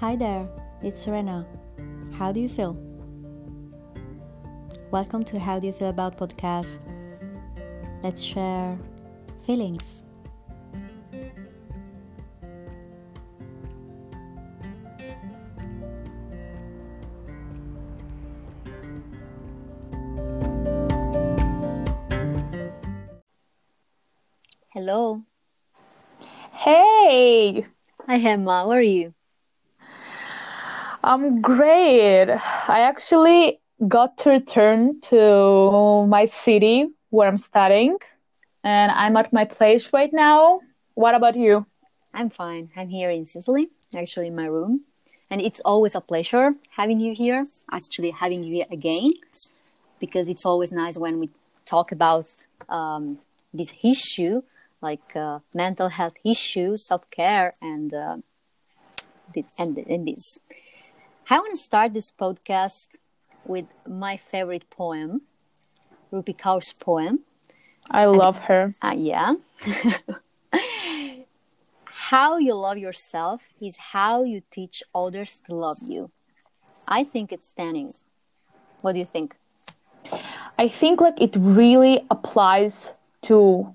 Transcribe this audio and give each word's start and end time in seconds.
Hi 0.00 0.16
there, 0.16 0.48
it's 0.82 1.02
Serena. 1.02 1.46
How 2.14 2.32
do 2.32 2.40
you 2.40 2.48
feel? 2.48 2.72
Welcome 4.90 5.24
to 5.24 5.38
How 5.38 5.60
Do 5.60 5.66
You 5.66 5.74
Feel 5.74 5.90
About 5.90 6.16
podcast. 6.16 6.78
Let's 8.02 8.22
share 8.22 8.78
feelings. 9.44 10.02
Hello. 24.72 25.24
Hey, 26.52 27.66
Hi 28.06 28.16
Emma, 28.16 28.50
how 28.50 28.70
are 28.70 28.80
you? 28.80 29.12
I'm 31.02 31.40
great. 31.40 32.28
I 32.30 32.80
actually 32.80 33.60
got 33.88 34.18
to 34.18 34.30
return 34.30 35.00
to 35.08 36.06
my 36.06 36.26
city 36.26 36.88
where 37.08 37.26
I'm 37.26 37.38
studying, 37.38 37.96
and 38.62 38.92
I'm 38.92 39.16
at 39.16 39.32
my 39.32 39.46
place 39.46 39.88
right 39.94 40.12
now. 40.12 40.60
What 40.94 41.14
about 41.14 41.36
you? 41.36 41.64
I'm 42.12 42.28
fine. 42.28 42.70
I'm 42.76 42.90
here 42.90 43.10
in 43.10 43.24
Sicily, 43.24 43.70
actually 43.96 44.26
in 44.26 44.36
my 44.36 44.44
room. 44.44 44.82
And 45.30 45.40
it's 45.40 45.60
always 45.60 45.94
a 45.94 46.00
pleasure 46.02 46.54
having 46.76 47.00
you 47.00 47.14
here, 47.14 47.46
actually 47.72 48.10
having 48.10 48.42
you 48.44 48.56
here 48.56 48.66
again, 48.70 49.14
because 50.00 50.28
it's 50.28 50.44
always 50.44 50.70
nice 50.70 50.98
when 50.98 51.18
we 51.18 51.30
talk 51.64 51.92
about 51.92 52.26
um, 52.68 53.20
this 53.54 53.72
issue, 53.82 54.42
like 54.82 55.16
uh, 55.16 55.38
mental 55.54 55.88
health 55.88 56.14
issues, 56.24 56.86
self 56.86 57.08
care, 57.10 57.54
and, 57.62 57.94
uh, 57.94 58.16
and, 59.56 59.78
and 59.78 60.06
this. 60.06 60.40
I 61.32 61.38
want 61.38 61.52
to 61.52 61.62
start 61.62 61.94
this 61.94 62.10
podcast 62.10 62.96
with 63.44 63.66
my 63.86 64.16
favorite 64.16 64.68
poem, 64.68 65.20
Rupi 66.12 66.36
Kaur's 66.36 66.72
poem. 66.72 67.20
I 67.88 68.06
love 68.06 68.36
her. 68.50 68.74
Uh, 68.82 68.96
yeah. 68.96 69.34
how 71.84 72.38
you 72.38 72.54
love 72.54 72.78
yourself 72.78 73.48
is 73.60 73.76
how 73.76 74.24
you 74.24 74.42
teach 74.50 74.82
others 74.92 75.40
to 75.46 75.54
love 75.54 75.78
you. 75.86 76.10
I 76.88 77.04
think 77.04 77.30
it's 77.30 77.46
stunning. 77.46 77.94
What 78.80 78.94
do 78.94 78.98
you 78.98 79.04
think? 79.04 79.36
I 80.58 80.66
think 80.68 81.00
like 81.00 81.20
it 81.20 81.36
really 81.38 82.04
applies 82.10 82.90
to 83.22 83.72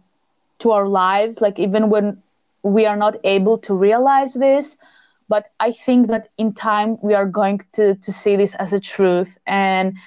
to 0.60 0.72
our 0.72 0.90
lives 0.90 1.40
like 1.40 1.58
even 1.58 1.90
when 1.90 2.22
we 2.64 2.86
are 2.86 2.98
not 2.98 3.16
able 3.24 3.58
to 3.60 3.74
realize 3.74 4.34
this 4.34 4.76
but 5.28 5.46
I 5.60 5.72
think 5.72 6.08
that 6.08 6.30
in 6.38 6.54
time 6.54 6.98
we 7.02 7.14
are 7.14 7.26
going 7.26 7.62
to 7.74 7.96
to 7.96 8.12
see 8.12 8.36
this 8.36 8.56
as 8.56 8.74
a 8.74 8.80
truth 8.80 9.38
and 9.46 9.98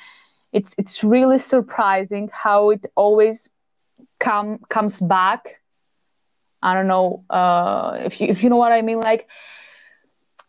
it's 0.52 0.75
it's 0.78 1.05
really 1.05 1.38
surprising 1.38 2.30
how 2.33 2.70
it 2.70 2.86
always 2.94 3.48
come 4.19 4.58
comes 4.69 5.00
back 5.00 5.60
I 6.62 6.75
don't 6.75 6.88
know 6.88 7.25
uh, 7.30 7.98
if 8.05 8.20
you 8.20 8.28
if 8.28 8.42
you 8.42 8.48
know 8.50 8.56
what 8.56 8.72
I 8.72 8.83
mean. 8.83 8.98
Like, 9.00 9.28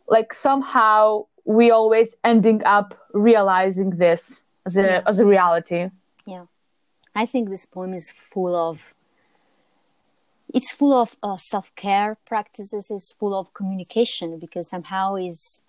like 0.08 0.34
somehow 0.34 1.26
we 1.45 1.72
always 1.72 2.16
ending 2.23 2.64
up 2.66 2.98
realizing 3.14 3.92
this 3.92 4.42
as 4.66 4.78
a 4.78 4.81
Yeah. 4.81 5.02
as 5.06 5.20
a 5.20 5.26
reality. 5.26 5.89
Yeah. 6.26 6.45
I 7.16 7.26
think 7.26 7.50
this 7.50 7.66
poem 7.66 7.94
is 7.94 8.11
full 8.11 8.56
of 8.56 8.94
it's 10.53 10.72
full 10.73 10.94
of 10.94 11.16
uh, 11.22 11.38
self-care 11.38 12.17
practices 12.25 12.88
it's 12.89 13.14
full 13.14 13.38
of 13.38 13.53
communication 13.53 14.39
because 14.39 14.69
somehow 14.69 15.16
is 15.16 15.61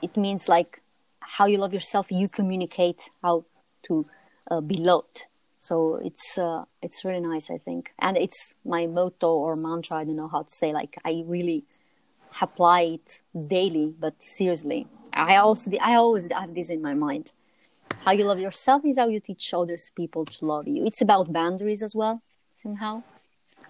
it 0.00 0.16
means 0.16 0.48
like 0.48 0.80
how 1.20 1.46
you 1.46 1.58
love 1.58 1.72
yourself 1.72 2.10
you 2.10 2.28
communicate 2.28 3.00
how 3.22 3.44
to 3.82 4.06
uh, 4.50 4.60
be 4.60 4.74
loved 4.74 5.26
so 5.60 5.96
it's 5.96 6.38
uh, 6.38 6.64
it's 6.82 7.04
really 7.04 7.20
nice 7.20 7.50
i 7.50 7.56
think. 7.58 7.92
And 8.00 8.16
it's 8.16 8.54
my 8.64 8.86
motto 8.86 9.32
or 9.32 9.54
mantra 9.56 9.98
i 9.98 10.04
don't 10.04 10.16
know 10.16 10.28
how 10.28 10.42
to 10.42 10.50
say 10.50 10.72
like 10.72 10.96
i 11.04 11.24
really 11.26 11.64
apply 12.40 12.80
it 12.96 13.22
daily 13.48 13.94
but 13.98 14.14
seriously. 14.22 14.86
I 15.12 15.36
also 15.36 15.70
i 15.80 15.94
always 15.94 16.30
have 16.32 16.54
this 16.54 16.70
in 16.70 16.80
my 16.82 16.94
mind. 16.94 17.32
How 18.04 18.12
you 18.12 18.24
love 18.24 18.40
yourself 18.40 18.84
is 18.84 18.98
how 18.98 19.08
you 19.08 19.20
teach 19.20 19.52
others 19.54 19.92
people 19.94 20.24
to 20.24 20.46
love 20.46 20.66
you. 20.66 20.86
It's 20.86 21.02
about 21.02 21.32
boundaries 21.32 21.82
as 21.82 21.94
well 21.94 22.22
somehow 22.56 23.02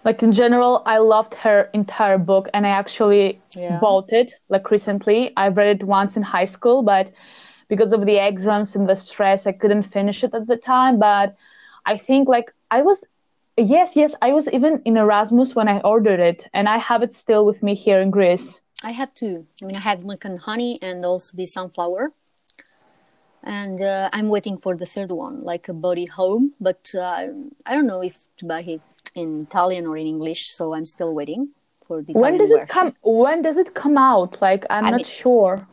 Like 0.05 0.21
in 0.21 0.31
general, 0.31 0.83
I 0.85 0.97
loved 0.97 1.33
her 1.35 1.69
entire 1.73 2.17
book, 2.17 2.49
and 2.53 2.65
I 2.65 2.69
actually 2.69 3.39
Yeah. 3.55 3.79
bought 3.79 4.11
it 4.11 4.33
like 4.49 4.69
recently. 4.71 5.31
I 5.37 5.47
read 5.47 5.81
it 5.81 5.83
once 5.87 6.17
in 6.17 6.23
high 6.23 6.45
school, 6.45 6.83
but 6.83 7.11
because 7.69 7.93
of 7.93 8.05
the 8.05 8.17
exams 8.17 8.75
and 8.75 8.87
the 8.87 8.95
stress, 8.95 9.47
I 9.47 9.53
couldn't 9.53 9.83
finish 9.83 10.23
it 10.23 10.33
at 10.33 10.47
the 10.47 10.57
time. 10.57 10.99
But 10.99 11.35
I 11.85 11.97
think 11.97 12.27
like 12.27 12.53
I 12.71 12.81
was, 12.81 13.03
yes, 13.57 13.95
yes, 13.95 14.13
I 14.21 14.33
was 14.33 14.47
even 14.49 14.81
in 14.85 14.97
Erasmus 14.97 15.55
when 15.55 15.67
I 15.67 15.79
ordered 15.81 16.19
it, 16.19 16.47
and 16.53 16.67
I 16.67 16.77
have 16.77 17.01
it 17.03 17.13
still 17.13 17.45
with 17.45 17.63
me 17.63 17.73
here 17.75 18.01
in 18.01 18.11
Greece. 18.11 18.59
I 18.83 18.91
have 18.91 19.13
two. 19.13 19.47
I 19.61 19.65
mean, 19.65 19.77
I 19.77 19.79
have 19.79 20.03
milk 20.03 20.25
and 20.25 20.39
honey 20.39 20.77
and 20.81 21.05
also 21.05 21.37
the 21.37 21.45
sunflower. 21.45 22.11
And 23.43 23.81
uh, 23.81 24.09
I'm 24.13 24.29
waiting 24.29 24.57
for 24.57 24.75
the 24.75 24.85
third 24.85 25.11
one, 25.11 25.43
like 25.43 25.67
a 25.67 25.73
body 25.73 26.05
home. 26.05 26.53
But 26.59 26.93
uh, 26.95 27.27
I 27.65 27.75
don't 27.75 27.87
know 27.87 28.01
if 28.01 28.17
to 28.37 28.45
buy 28.45 28.61
it 28.61 28.81
in 29.15 29.43
Italian 29.49 29.85
or 29.87 29.97
in 29.97 30.07
English, 30.07 30.49
so 30.49 30.73
I'm 30.73 30.85
still 30.85 31.13
waiting 31.13 31.49
for 31.87 32.01
the 32.01 32.13
When 32.13 32.35
Italian 32.35 32.39
does 32.39 32.51
it 32.51 32.53
version. 32.53 32.67
come? 32.67 32.95
When 33.03 33.41
does 33.41 33.57
it 33.57 33.73
come 33.73 33.97
out? 33.97 34.41
Like 34.41 34.65
I'm 34.69 34.85
I 34.85 34.89
not 34.91 34.97
mean- 34.97 35.05
sure. 35.05 35.67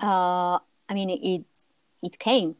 Uh, 0.00 0.58
I 0.88 0.94
mean, 0.94 1.10
it 1.10 1.44
it 2.02 2.18
came 2.18 2.56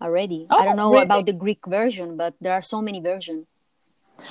already. 0.00 0.46
Oh, 0.50 0.58
I 0.58 0.64
don't 0.64 0.76
know 0.76 0.92
really? 0.92 1.02
about 1.02 1.26
the 1.26 1.32
Greek 1.32 1.66
version, 1.66 2.16
but 2.16 2.34
there 2.40 2.52
are 2.52 2.62
so 2.62 2.80
many 2.80 3.00
versions. 3.00 3.46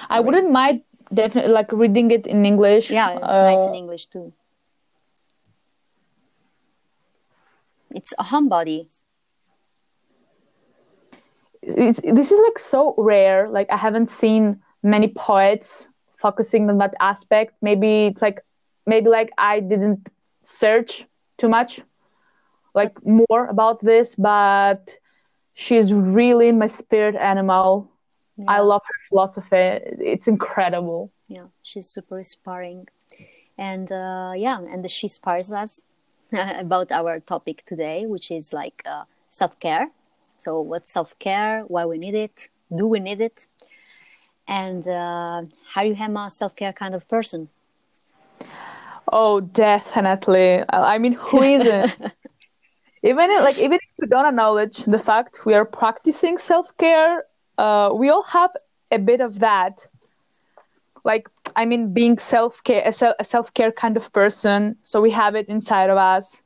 I 0.09 0.19
wouldn't 0.19 0.49
mind 0.51 0.81
definitely 1.13 1.51
like 1.53 1.71
reading 1.71 2.09
it 2.11 2.25
in 2.25 2.45
English. 2.45 2.89
Yeah, 2.89 3.13
it's 3.13 3.21
nice 3.21 3.59
Uh, 3.59 3.69
in 3.69 3.75
English 3.75 4.07
too. 4.07 4.33
It's 7.91 8.13
a 8.17 8.23
homebody. 8.23 8.87
it's, 11.61 11.99
this 12.01 12.31
is 12.31 12.39
like 12.47 12.59
so 12.59 12.93
rare. 12.97 13.49
Like 13.49 13.67
I 13.71 13.77
haven't 13.77 14.09
seen 14.09 14.61
many 14.85 15.07
poets 15.07 15.87
focusing 16.21 16.69
on 16.69 16.77
that 16.77 16.93
aspect. 16.99 17.53
Maybe 17.61 18.05
it's 18.07 18.21
like 18.21 18.39
maybe 18.85 19.09
like 19.09 19.31
I 19.37 19.59
didn't 19.59 20.07
search 20.43 21.05
too 21.37 21.49
much 21.49 21.81
like 22.73 22.93
more 23.03 23.47
about 23.47 23.83
this, 23.83 24.15
but 24.15 24.95
she's 25.53 25.91
really 25.91 26.51
my 26.51 26.67
spirit 26.67 27.15
animal. 27.15 27.91
I 28.47 28.59
love 28.59 28.81
her 28.85 28.99
philosophy. 29.07 29.79
It's 30.13 30.27
incredible. 30.27 31.11
Yeah, 31.29 31.47
she's 31.63 31.87
super 31.87 32.17
inspiring. 32.17 32.87
And 33.57 33.89
uh, 33.91 34.33
yeah, 34.35 34.59
and 34.59 34.89
she 34.91 35.07
inspires 35.07 35.51
us 35.53 35.83
about 36.33 36.91
our 36.91 37.21
topic 37.21 37.63
today, 37.65 38.05
which 38.05 38.29
is 38.29 38.51
like 38.51 38.83
uh, 38.85 39.05
self 39.29 39.57
care. 39.61 39.89
So, 40.37 40.59
what's 40.59 40.91
self 40.91 41.17
care? 41.17 41.63
Why 41.67 41.85
we 41.85 41.97
need 41.97 42.13
it? 42.13 42.49
Do 42.75 42.87
we 42.87 42.99
need 42.99 43.21
it? 43.21 43.47
And 44.47 44.87
uh, 44.87 45.43
are 45.75 45.85
you 45.85 45.95
Emma, 45.99 46.25
a 46.27 46.29
self 46.29 46.55
care 46.55 46.73
kind 46.73 46.93
of 46.95 47.07
person? 47.07 47.49
Oh, 49.11 49.39
definitely. 49.39 50.63
I 50.69 50.97
mean, 50.97 51.13
who 51.13 51.41
isn't? 51.41 51.91
even 53.03 53.31
if- 53.31 53.43
like 53.43 53.57
even 53.57 53.73
if 53.75 53.89
we 53.99 54.07
don't 54.07 54.25
acknowledge 54.25 54.77
the 54.85 54.99
fact 54.99 55.45
we 55.45 55.53
are 55.53 55.65
practicing 55.65 56.37
self-care, 56.37 57.23
uh, 57.57 57.89
we 57.93 58.09
all 58.09 58.23
have 58.23 58.51
a 58.91 58.97
bit 58.99 59.21
of 59.21 59.39
that. 59.39 59.85
Like, 61.03 61.29
I 61.55 61.65
mean, 61.65 61.93
being 61.93 62.17
self-care, 62.17 62.81
a, 62.85 62.91
self- 62.91 63.15
a 63.19 63.25
self-care 63.25 63.71
kind 63.71 63.95
of 63.95 64.11
person, 64.11 64.75
so 64.83 65.01
we 65.01 65.11
have 65.11 65.35
it 65.35 65.47
inside 65.49 65.89
of 65.91 65.97
us. 65.97 66.41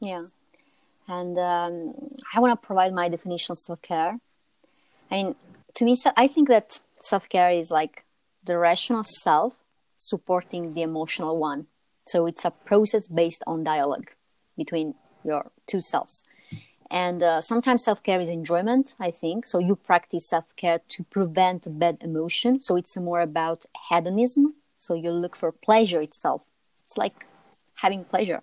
Yeah. 0.00 0.26
And 1.08 1.38
um, 1.38 1.94
I 2.34 2.40
want 2.40 2.52
to 2.60 2.66
provide 2.66 2.92
my 2.92 3.08
definition 3.08 3.52
of 3.52 3.58
self 3.58 3.80
care. 3.80 4.18
I 5.10 5.14
mean, 5.22 5.34
to 5.74 5.84
me, 5.86 5.96
se- 5.96 6.12
I 6.18 6.28
think 6.28 6.48
that 6.48 6.80
self 7.02 7.28
care 7.28 7.50
is 7.50 7.70
like 7.70 8.04
the 8.44 8.58
rational 8.58 9.04
self 9.04 9.54
supporting 9.96 10.74
the 10.74 10.82
emotional 10.82 11.38
one. 11.38 11.66
So 12.06 12.26
it's 12.26 12.44
a 12.44 12.50
process 12.50 13.08
based 13.08 13.42
on 13.46 13.64
dialogue 13.64 14.10
between 14.56 14.94
your 15.24 15.50
two 15.66 15.80
selves. 15.80 16.24
And 16.90 17.22
uh, 17.22 17.40
sometimes 17.42 17.84
self 17.84 18.02
care 18.02 18.20
is 18.20 18.28
enjoyment, 18.30 18.94
I 18.98 19.10
think. 19.10 19.46
So 19.46 19.58
you 19.58 19.76
practice 19.76 20.28
self 20.28 20.44
care 20.56 20.80
to 20.88 21.04
prevent 21.04 21.78
bad 21.78 21.98
emotion. 22.00 22.60
So 22.60 22.76
it's 22.76 22.96
more 22.96 23.20
about 23.20 23.66
hedonism. 23.90 24.54
So 24.80 24.94
you 24.94 25.10
look 25.10 25.36
for 25.36 25.52
pleasure 25.52 26.00
itself. 26.00 26.42
It's 26.84 26.96
like 26.96 27.26
having 27.74 28.04
pleasure. 28.04 28.40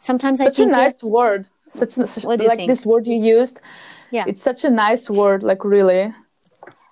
Sometimes 0.00 0.40
I 0.40 0.44
Such 0.44 0.54
a 0.54 0.56
think 0.56 0.72
that- 0.72 0.78
nice 0.78 1.02
word. 1.02 1.46
Such, 1.74 1.92
such 1.92 2.24
What 2.24 2.36
do 2.38 2.44
you 2.44 2.48
like 2.48 2.66
this 2.66 2.86
word 2.86 3.06
you 3.06 3.16
used. 3.16 3.58
Yeah. 4.10 4.24
It's 4.26 4.40
such 4.40 4.64
a 4.64 4.70
nice 4.70 5.10
word. 5.10 5.42
Like 5.42 5.62
really. 5.64 6.14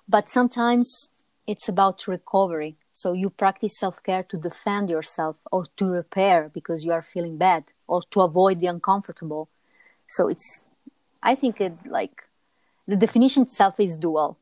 But 0.07 0.29
sometimes 0.29 1.09
it's 1.47 1.67
about 1.69 2.07
recovery 2.07 2.77
So 2.97 3.11
you 3.11 3.29
practice 3.29 3.77
self 3.77 4.01
care 4.01 4.23
to 4.23 4.37
defend 4.37 4.89
yourself 4.89 5.35
or 5.51 5.65
to 5.75 5.85
repair 5.87 6.49
because 6.53 6.85
you 6.85 6.93
are 6.93 7.01
feeling 7.01 7.37
bad 7.37 7.63
or 7.87 8.01
to 8.11 8.21
avoid 8.21 8.61
the 8.61 8.67
uncomfortable. 8.67 9.49
So 10.07 10.29
it's, 10.29 10.63
I 11.21 11.35
think 11.35 11.59
it 11.59 11.73
like 11.85 12.23
the 12.87 12.95
definition 12.95 13.43
itself 13.43 13.81
is 13.81 13.97
dual. 13.97 14.37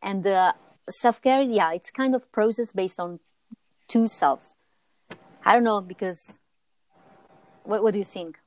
And 0.00 0.24
uh, 0.24 0.52
self 0.88 1.20
care, 1.20 1.40
yeah, 1.40 1.72
it's 1.72 1.90
kind 1.90 2.14
of 2.14 2.30
process 2.30 2.72
based 2.72 3.00
on 3.00 3.18
two 3.88 4.06
selves. 4.06 4.54
I 5.44 5.54
don't 5.54 5.64
know 5.64 5.80
because 5.80 6.38
what, 7.64 7.82
what 7.82 7.92
do 7.92 7.98
you 7.98 8.04
think? 8.04 8.38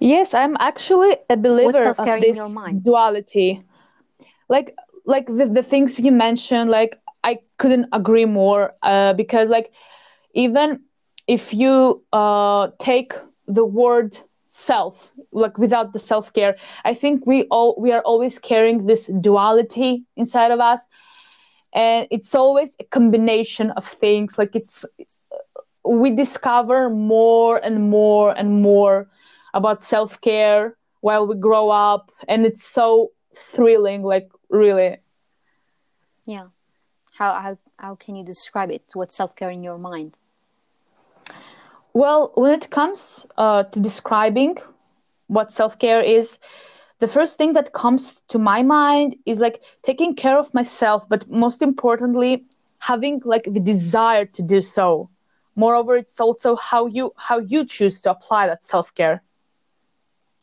Yes, 0.00 0.34
I'm 0.34 0.56
actually 0.60 1.16
a 1.30 1.36
believer 1.36 1.94
of 1.96 2.20
this 2.20 2.38
duality. 2.82 3.62
Like 4.48 4.76
like 5.10 5.26
the, 5.26 5.46
the 5.46 5.62
things 5.62 5.98
you 6.00 6.12
mentioned, 6.12 6.70
like 6.70 6.98
I 7.24 7.38
couldn't 7.58 7.88
agree 7.92 8.26
more 8.26 8.74
uh, 8.82 9.14
because 9.14 9.48
like 9.50 9.72
even 10.34 10.80
if 11.26 11.52
you 11.54 12.02
uh, 12.12 12.68
take 12.80 13.12
the 13.46 13.64
word 13.64 14.18
self 14.44 15.12
like 15.32 15.58
without 15.58 15.92
the 15.92 15.98
self 15.98 16.32
care 16.32 16.56
i 16.84 16.94
think 16.94 17.26
we 17.26 17.44
all 17.50 17.74
we 17.78 17.92
are 17.92 18.02
always 18.02 18.38
carrying 18.38 18.86
this 18.86 19.10
duality 19.20 20.04
inside 20.16 20.50
of 20.50 20.60
us. 20.60 20.80
And 21.74 22.06
it's 22.10 22.34
always 22.34 22.76
a 22.80 22.84
combination 22.84 23.70
of 23.72 23.86
things 23.86 24.38
like 24.38 24.56
it's 24.56 24.84
we 25.84 26.10
discover 26.14 26.90
more 26.90 27.56
and 27.58 27.90
more 27.90 28.32
and 28.36 28.62
more 28.62 29.08
about 29.54 29.82
self 29.82 30.20
care 30.20 30.76
while 31.00 31.26
we 31.26 31.36
grow 31.36 31.70
up. 31.70 32.10
And 32.28 32.46
it's 32.46 32.64
so 32.64 33.10
thrilling 33.54 34.02
like 34.02 34.28
really 34.50 34.98
yeah 36.26 36.48
how 37.20 37.34
how 37.34 37.58
how 37.80 37.94
can 37.94 38.16
you 38.16 38.24
describe 38.24 38.70
it? 38.70 38.82
What's 38.94 39.16
self 39.16 39.34
care 39.36 39.50
in 39.50 39.62
your 39.62 39.78
mind? 39.78 40.16
Well, 41.92 42.32
when 42.34 42.52
it 42.52 42.70
comes 42.70 43.26
uh, 43.36 43.64
to 43.64 43.80
describing 43.80 44.56
what 45.26 45.52
self 45.52 45.78
care 45.78 46.00
is, 46.00 46.38
the 46.98 47.08
first 47.08 47.36
thing 47.38 47.52
that 47.54 47.72
comes 47.72 48.22
to 48.28 48.38
my 48.38 48.62
mind 48.62 49.16
is 49.26 49.38
like 49.38 49.60
taking 49.82 50.14
care 50.14 50.38
of 50.38 50.52
myself, 50.54 51.08
but 51.08 51.28
most 51.28 51.62
importantly, 51.62 52.44
having 52.78 53.20
like 53.24 53.44
the 53.44 53.60
desire 53.60 54.24
to 54.26 54.42
do 54.42 54.60
so. 54.60 55.08
Moreover, 55.56 55.96
it's 55.96 56.20
also 56.20 56.56
how 56.56 56.86
you 56.86 57.12
how 57.16 57.38
you 57.38 57.64
choose 57.64 58.00
to 58.02 58.10
apply 58.10 58.46
that 58.46 58.64
self 58.64 58.94
care. 58.94 59.22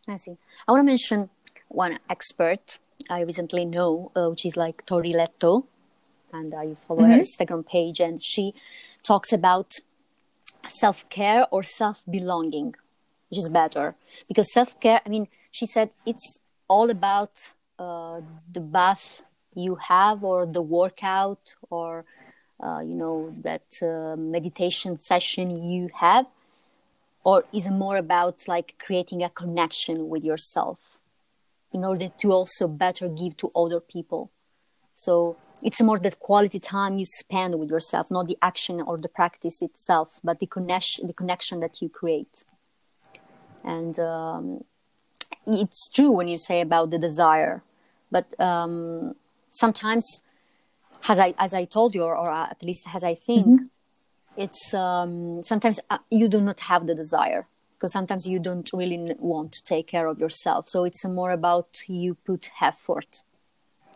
I 0.07 0.17
see. 0.17 0.37
I 0.67 0.71
want 0.71 0.81
to 0.81 0.91
mention 0.91 1.29
one 1.69 1.99
expert 2.09 2.79
I 3.09 3.21
recently 3.21 3.65
know, 3.65 4.11
uh, 4.15 4.29
which 4.29 4.45
is 4.45 4.57
like 4.57 4.85
Tori 4.85 5.13
Letto 5.13 5.65
and 6.33 6.53
I 6.53 6.75
follow 6.87 7.03
mm-hmm. 7.03 7.11
her 7.11 7.19
Instagram 7.19 7.65
page, 7.67 7.99
and 7.99 8.23
she 8.23 8.53
talks 9.03 9.31
about 9.33 9.75
self 10.67 11.07
care 11.09 11.47
or 11.51 11.63
self 11.63 12.03
belonging, 12.09 12.75
which 13.29 13.39
is 13.39 13.49
better 13.49 13.95
because 14.27 14.51
self 14.51 14.79
care. 14.79 15.01
I 15.05 15.09
mean, 15.09 15.27
she 15.51 15.65
said 15.65 15.91
it's 16.05 16.39
all 16.67 16.89
about 16.89 17.53
uh, 17.79 18.21
the 18.51 18.59
bath 18.59 19.23
you 19.55 19.75
have, 19.75 20.23
or 20.23 20.45
the 20.45 20.61
workout, 20.61 21.55
or 21.69 22.05
uh, 22.61 22.79
you 22.79 22.95
know 22.95 23.33
that 23.41 23.67
uh, 23.81 24.15
meditation 24.17 24.99
session 24.99 25.63
you 25.63 25.89
have, 25.95 26.25
or 27.23 27.45
is 27.53 27.67
it 27.67 27.71
more 27.71 27.97
about 27.97 28.47
like 28.47 28.75
creating 28.79 29.23
a 29.23 29.29
connection 29.29 30.09
with 30.09 30.23
yourself 30.23 30.96
in 31.77 31.83
order 31.85 32.09
to 32.21 32.31
also 32.31 32.67
better 32.67 33.07
give 33.07 33.37
to 33.37 33.51
other 33.55 33.79
people. 33.79 34.31
So 34.95 35.37
it's 35.61 35.81
more 35.81 35.99
the 35.99 36.11
quality 36.11 36.59
time 36.59 36.97
you 36.97 37.05
spend 37.05 37.57
with 37.59 37.69
yourself 37.69 38.11
not 38.11 38.27
the 38.27 38.37
action 38.41 38.81
or 38.81 38.97
the 38.97 39.07
practice 39.07 39.61
itself 39.61 40.19
but 40.23 40.39
the 40.39 40.45
connection 40.45 41.07
the 41.07 41.13
connection 41.13 41.59
that 41.59 41.81
you 41.81 41.89
create 41.89 42.45
and 43.63 43.99
um, 43.99 44.63
it's 45.47 45.89
true 45.89 46.11
when 46.11 46.27
you 46.27 46.37
say 46.37 46.61
about 46.61 46.91
the 46.91 46.99
desire 46.99 47.63
but 48.11 48.25
um, 48.39 49.15
sometimes 49.51 50.21
as 51.09 51.19
i 51.19 51.33
as 51.39 51.53
i 51.53 51.65
told 51.65 51.95
you 51.95 52.03
or, 52.03 52.15
or 52.15 52.29
at 52.31 52.61
least 52.63 52.85
as 52.93 53.03
i 53.03 53.15
think 53.15 53.47
mm-hmm. 53.47 53.65
it's 54.35 54.73
um, 54.73 55.43
sometimes 55.43 55.79
uh, 55.89 55.97
you 56.11 56.27
do 56.27 56.39
not 56.39 56.59
have 56.61 56.85
the 56.85 56.95
desire 56.95 57.47
because 57.77 57.91
sometimes 57.91 58.25
you 58.27 58.39
don't 58.39 58.69
really 58.73 59.13
want 59.19 59.51
to 59.51 59.63
take 59.63 59.87
care 59.87 60.07
of 60.07 60.19
yourself. 60.19 60.67
So 60.67 60.83
it's 60.83 61.05
more 61.05 61.31
about 61.31 61.83
you 61.87 62.15
put 62.15 62.49
effort. 62.59 63.23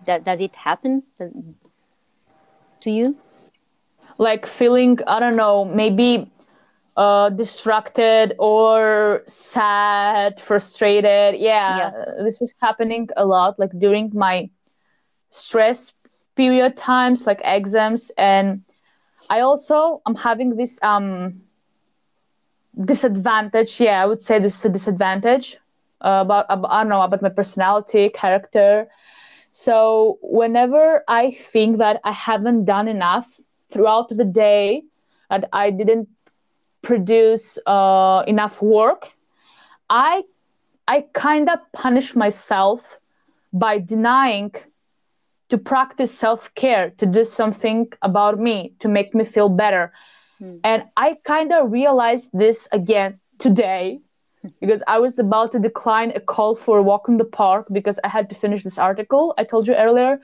That 0.06 0.24
does 0.24 0.40
it 0.40 0.56
happen? 0.56 1.04
To 2.82 2.92
you? 2.92 3.18
Like 4.18 4.46
feeling 4.46 5.00
i 5.08 5.20
don't 5.20 5.36
know 5.36 5.66
maybe 5.66 6.30
uh 6.98 7.30
distracted 7.30 8.36
or 8.38 9.24
sad 9.28 10.40
frustrated. 10.42 11.40
Yeah, 11.40 11.78
yeah, 11.78 11.92
this 12.24 12.40
was 12.40 12.54
happening 12.60 13.10
a 13.18 13.26
lot 13.26 13.58
like 13.58 13.72
during 13.80 14.12
my 14.14 14.50
stress 15.32 15.94
period 16.36 16.78
times 16.78 17.26
like 17.26 17.42
exams. 17.44 18.12
And 18.18 18.64
i 19.30 19.40
also 19.42 20.02
i'm 20.06 20.16
having 20.16 20.56
this 20.56 20.78
um 20.82 21.42
disadvantage 22.86 23.80
yeah 23.80 24.02
i 24.02 24.06
would 24.06 24.22
say 24.22 24.40
this 24.40 24.56
is 24.58 24.66
a 24.66 24.70
disadvantage 24.70 25.58
uh, 26.02 26.20
about, 26.22 26.46
i 26.50 26.56
don't 26.82 26.90
know 26.90 27.02
about 27.02 27.22
my 27.22 27.30
personality 27.30 28.10
character 28.10 28.88
so 29.52 30.18
whenever 30.22 31.04
I 31.08 31.32
think 31.32 31.78
that 31.80 32.00
I 32.04 32.12
haven't 32.14 32.66
done 32.66 32.88
enough 32.88 33.28
throughout 33.70 34.10
the 34.10 34.24
day, 34.26 34.84
and 35.30 35.46
I 35.54 35.72
didn't 35.72 36.10
produce 36.82 37.58
uh, 37.66 38.24
enough 38.28 38.62
work, 38.62 39.10
I 39.90 40.24
I 40.88 41.06
kind 41.14 41.50
of 41.50 41.60
punish 41.74 42.16
myself 42.16 43.00
by 43.54 43.78
denying 43.78 44.54
to 45.50 45.58
practice 45.58 46.18
self 46.18 46.54
care, 46.56 46.92
to 46.92 47.06
do 47.06 47.26
something 47.26 47.92
about 48.02 48.40
me, 48.40 48.74
to 48.80 48.88
make 48.88 49.14
me 49.14 49.26
feel 49.26 49.50
better. 49.50 49.92
Mm. 50.42 50.60
And 50.64 50.84
I 50.98 51.18
kind 51.24 51.52
of 51.54 51.72
realized 51.72 52.30
this 52.34 52.68
again 52.72 53.20
today 53.40 54.02
because 54.60 54.82
I 54.88 55.00
was 55.00 55.20
about 55.20 55.52
to 55.52 55.60
decline 55.60 56.12
a 56.16 56.20
call 56.20 56.56
for 56.56 56.80
a 56.80 56.84
walk 56.84 57.08
in 57.08 57.18
the 57.18 57.26
park 57.26 57.68
because 57.72 58.00
I 58.04 58.08
had 58.08 58.30
to 58.30 58.36
finish 58.36 58.64
this 58.64 58.78
article 58.78 59.34
I 59.38 59.44
told 59.44 59.68
you 59.68 59.76
earlier. 59.76 60.20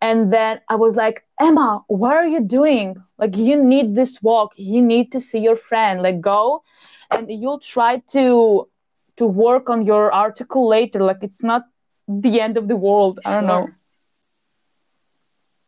And 0.00 0.32
then 0.32 0.60
I 0.68 0.76
was 0.76 0.96
like, 0.96 1.24
Emma, 1.40 1.82
what 1.86 2.14
are 2.14 2.26
you 2.26 2.40
doing? 2.40 2.96
Like, 3.18 3.36
you 3.36 3.62
need 3.62 3.94
this 3.94 4.22
walk. 4.22 4.52
You 4.56 4.82
need 4.82 5.12
to 5.12 5.20
see 5.20 5.38
your 5.38 5.56
friend. 5.56 6.02
Like, 6.02 6.20
go 6.20 6.62
and 7.10 7.30
you'll 7.30 7.60
try 7.60 8.02
to 8.12 8.68
to 9.16 9.26
work 9.26 9.70
on 9.70 9.86
your 9.86 10.12
article 10.12 10.68
later. 10.68 11.00
Like, 11.02 11.22
it's 11.22 11.42
not 11.42 11.62
the 12.08 12.40
end 12.40 12.56
of 12.56 12.68
the 12.68 12.76
world. 12.76 13.20
I 13.24 13.36
don't 13.36 13.46
know. 13.46 13.68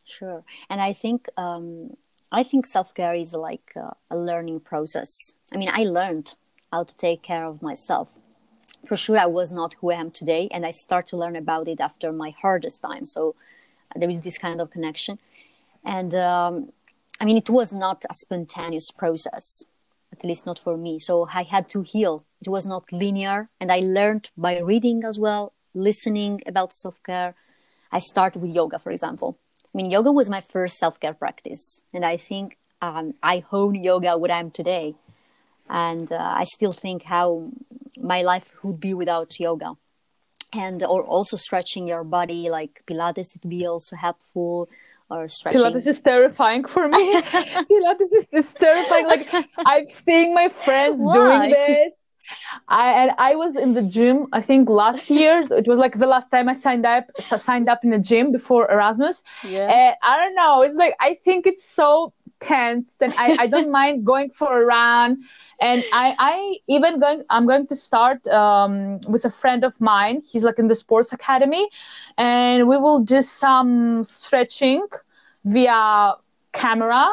Sure. 0.04 0.44
And 0.68 0.80
I 0.80 0.92
think 0.92 1.28
um, 1.36 1.96
I 2.32 2.42
think 2.42 2.66
self 2.66 2.94
care 2.94 3.14
is 3.14 3.32
like 3.32 3.72
a, 3.76 3.94
a 4.10 4.16
learning 4.16 4.60
process. 4.60 5.32
I 5.52 5.56
mean, 5.56 5.70
I 5.72 5.84
learned 5.84 6.34
how 6.72 6.84
to 6.84 6.96
take 6.96 7.22
care 7.22 7.44
of 7.44 7.62
myself. 7.62 8.08
For 8.86 8.96
sure, 8.96 9.18
I 9.18 9.26
was 9.26 9.52
not 9.52 9.74
who 9.80 9.90
I 9.90 9.96
am 9.96 10.10
today, 10.10 10.48
and 10.50 10.66
I 10.66 10.70
start 10.70 11.06
to 11.08 11.16
learn 11.16 11.36
about 11.36 11.68
it 11.68 11.80
after 11.80 12.12
my 12.12 12.30
hardest 12.30 12.82
time. 12.82 13.06
So 13.06 13.34
there 13.94 14.10
is 14.10 14.20
this 14.20 14.38
kind 14.38 14.60
of 14.60 14.70
connection, 14.70 15.18
and 15.84 16.14
um, 16.14 16.72
I 17.20 17.24
mean, 17.24 17.36
it 17.36 17.48
was 17.48 17.72
not 17.72 18.04
a 18.10 18.14
spontaneous 18.14 18.90
process, 18.90 19.62
at 20.12 20.24
least 20.24 20.46
not 20.46 20.58
for 20.58 20.76
me. 20.76 20.98
So 20.98 21.28
I 21.32 21.44
had 21.44 21.68
to 21.70 21.82
heal. 21.82 22.24
It 22.40 22.48
was 22.48 22.66
not 22.66 22.92
linear, 22.92 23.48
and 23.60 23.70
I 23.72 23.80
learned 23.80 24.30
by 24.36 24.58
reading 24.58 25.04
as 25.04 25.18
well, 25.18 25.52
listening 25.74 26.42
about 26.46 26.72
self 26.72 27.02
care. 27.02 27.34
I 27.92 28.00
started 28.00 28.42
with 28.42 28.54
yoga, 28.54 28.78
for 28.78 28.90
example. 28.90 29.38
I 29.74 29.76
mean, 29.76 29.90
yoga 29.90 30.12
was 30.12 30.30
my 30.30 30.40
first 30.40 30.78
self 30.78 30.98
care 31.00 31.14
practice, 31.14 31.82
and 31.92 32.04
I 32.04 32.16
think 32.16 32.56
um, 32.80 33.14
I 33.22 33.38
hone 33.40 33.74
yoga 33.74 34.16
what 34.18 34.30
I'm 34.30 34.50
today. 34.50 34.94
And 35.68 36.12
uh, 36.12 36.34
i 36.42 36.44
still 36.44 36.72
think 36.72 37.02
how 37.02 37.50
my 37.96 38.22
life 38.22 38.52
would 38.62 38.78
be 38.80 38.94
without 38.94 39.38
yoga. 39.40 39.76
And 40.52 40.82
or 40.84 41.02
also 41.02 41.36
stretching 41.36 41.88
your 41.88 42.04
body 42.04 42.48
like 42.48 42.82
pilates 42.86 43.34
it 43.34 43.42
would 43.42 43.50
be 43.50 43.66
also 43.66 43.96
helpful 43.96 44.68
or 45.10 45.28
stretching. 45.28 45.60
Pilates 45.60 45.86
is 45.86 46.00
terrifying 46.00 46.64
for 46.64 46.86
me. 46.88 47.20
Pilates 47.70 48.12
is, 48.12 48.32
is 48.32 48.52
terrifying. 48.54 49.06
Like 49.06 49.28
i'm 49.66 49.90
seeing 49.90 50.34
my 50.34 50.48
friends 50.48 51.02
Why? 51.02 51.14
doing 51.14 51.50
this 51.50 51.92
I 52.68 52.92
and 52.92 53.10
I 53.18 53.34
was 53.36 53.56
in 53.56 53.74
the 53.74 53.82
gym. 53.82 54.26
I 54.32 54.42
think 54.42 54.68
last 54.68 55.10
year 55.20 55.42
it 55.50 55.66
was 55.66 55.78
like 55.78 55.98
the 55.98 56.06
last 56.06 56.30
time 56.30 56.48
I 56.48 56.54
signed 56.54 56.86
up 56.86 57.04
signed 57.20 57.68
up 57.68 57.84
in 57.84 57.90
the 57.90 57.98
gym 57.98 58.32
before 58.32 58.70
Erasmus. 58.70 59.22
Yeah. 59.44 59.70
And 59.70 59.96
I 60.02 60.18
don't 60.18 60.34
know. 60.34 60.62
It's 60.62 60.76
like 60.76 60.94
I 61.00 61.18
think 61.24 61.46
it's 61.46 61.64
so 61.64 62.12
tense, 62.40 62.94
and 63.00 63.12
I 63.16 63.36
I 63.44 63.46
don't 63.46 63.70
mind 63.80 64.04
going 64.06 64.30
for 64.30 64.62
a 64.62 64.64
run 64.64 65.22
and 65.60 65.82
I, 65.92 66.14
I 66.18 66.56
even 66.66 67.00
going 67.00 67.24
i'm 67.30 67.46
going 67.46 67.66
to 67.68 67.76
start 67.76 68.26
um, 68.28 69.00
with 69.08 69.24
a 69.24 69.30
friend 69.30 69.64
of 69.64 69.78
mine 69.80 70.22
he's 70.22 70.42
like 70.42 70.58
in 70.58 70.68
the 70.68 70.74
sports 70.74 71.12
academy 71.12 71.68
and 72.18 72.68
we 72.68 72.76
will 72.76 73.00
do 73.00 73.22
some 73.22 74.04
stretching 74.04 74.86
via 75.44 76.14
camera 76.52 77.08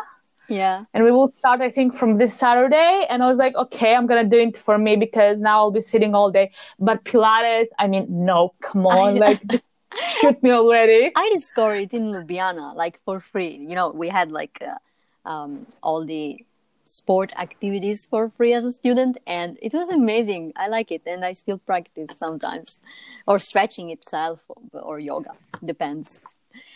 Yeah. 0.53 0.85
And 0.93 1.03
we 1.03 1.11
will 1.11 1.29
start, 1.29 1.61
I 1.61 1.71
think, 1.71 1.95
from 1.95 2.17
this 2.17 2.33
Saturday. 2.35 3.07
And 3.09 3.23
I 3.23 3.27
was 3.27 3.37
like, 3.37 3.55
okay, 3.55 3.95
I'm 3.95 4.05
gonna 4.05 4.23
do 4.23 4.37
it 4.37 4.55
for 4.55 4.77
me 4.77 4.95
because 4.95 5.39
now 5.39 5.57
I'll 5.57 5.71
be 5.71 5.81
sitting 5.81 6.13
all 6.13 6.29
day. 6.31 6.51
But 6.79 7.03
Pilates, 7.05 7.69
I 7.79 7.87
mean, 7.87 8.05
no, 8.09 8.51
come 8.61 8.85
on, 8.85 9.15
like 9.15 9.39
just 9.47 9.67
shoot 10.19 10.41
me 10.43 10.51
already. 10.51 11.11
I 11.15 11.29
discovered 11.33 11.81
it 11.85 11.93
in 11.93 12.03
Ljubljana, 12.13 12.75
like 12.75 12.99
for 13.03 13.19
free. 13.19 13.55
You 13.67 13.75
know, 13.75 13.89
we 13.89 14.09
had 14.09 14.31
like 14.31 14.61
uh, 14.61 15.29
um, 15.29 15.65
all 15.81 16.05
the 16.05 16.45
sport 16.85 17.33
activities 17.39 18.05
for 18.05 18.29
free 18.29 18.53
as 18.53 18.63
a 18.63 18.71
student, 18.71 19.17
and 19.25 19.57
it 19.59 19.73
was 19.73 19.89
amazing. 19.89 20.53
I 20.55 20.67
like 20.67 20.91
it, 20.91 21.01
and 21.07 21.25
I 21.25 21.31
still 21.33 21.57
practice 21.57 22.11
sometimes, 22.15 22.79
or 23.25 23.39
stretching 23.39 23.89
itself, 23.89 24.41
or 24.71 24.99
yoga 24.99 25.31
depends. 25.65 26.21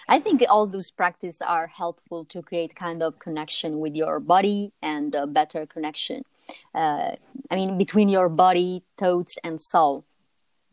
I 0.07 0.19
think 0.19 0.43
all 0.49 0.67
those 0.67 0.89
practices 0.91 1.41
are 1.41 1.67
helpful 1.67 2.25
to 2.25 2.41
create 2.41 2.75
kind 2.75 3.03
of 3.03 3.19
connection 3.19 3.79
with 3.79 3.95
your 3.95 4.19
body 4.19 4.71
and 4.81 5.13
a 5.15 5.27
better 5.27 5.65
connection. 5.65 6.23
Uh, 6.73 7.11
I 7.51 7.55
mean, 7.55 7.77
between 7.77 8.07
your 8.07 8.29
body, 8.29 8.83
thoughts, 8.97 9.37
and 9.43 9.61
soul 9.61 10.05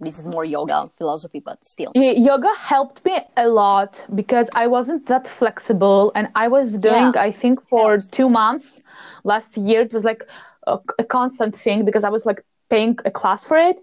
this 0.00 0.18
is 0.18 0.24
more 0.24 0.44
yoga 0.44 0.90
philosophy 0.96 1.40
but 1.40 1.64
still 1.64 1.92
yoga 1.94 2.52
helped 2.58 3.04
me 3.04 3.18
a 3.36 3.48
lot 3.48 4.04
because 4.14 4.48
i 4.54 4.66
wasn't 4.66 5.06
that 5.06 5.26
flexible 5.26 6.10
and 6.14 6.28
i 6.34 6.48
was 6.48 6.72
doing 6.78 7.12
yeah. 7.14 7.28
i 7.28 7.30
think 7.30 7.66
for 7.68 7.98
two 7.98 8.28
months 8.28 8.80
last 9.24 9.56
year 9.56 9.80
it 9.82 9.92
was 9.92 10.04
like 10.04 10.24
a, 10.66 10.78
a, 10.98 11.04
constant 11.04 11.54
thing 11.56 11.84
because 11.84 12.04
i 12.04 12.08
was 12.08 12.26
like 12.26 12.44
paying 12.70 12.98
a 13.04 13.10
class 13.10 13.44
for 13.44 13.56
it 13.56 13.76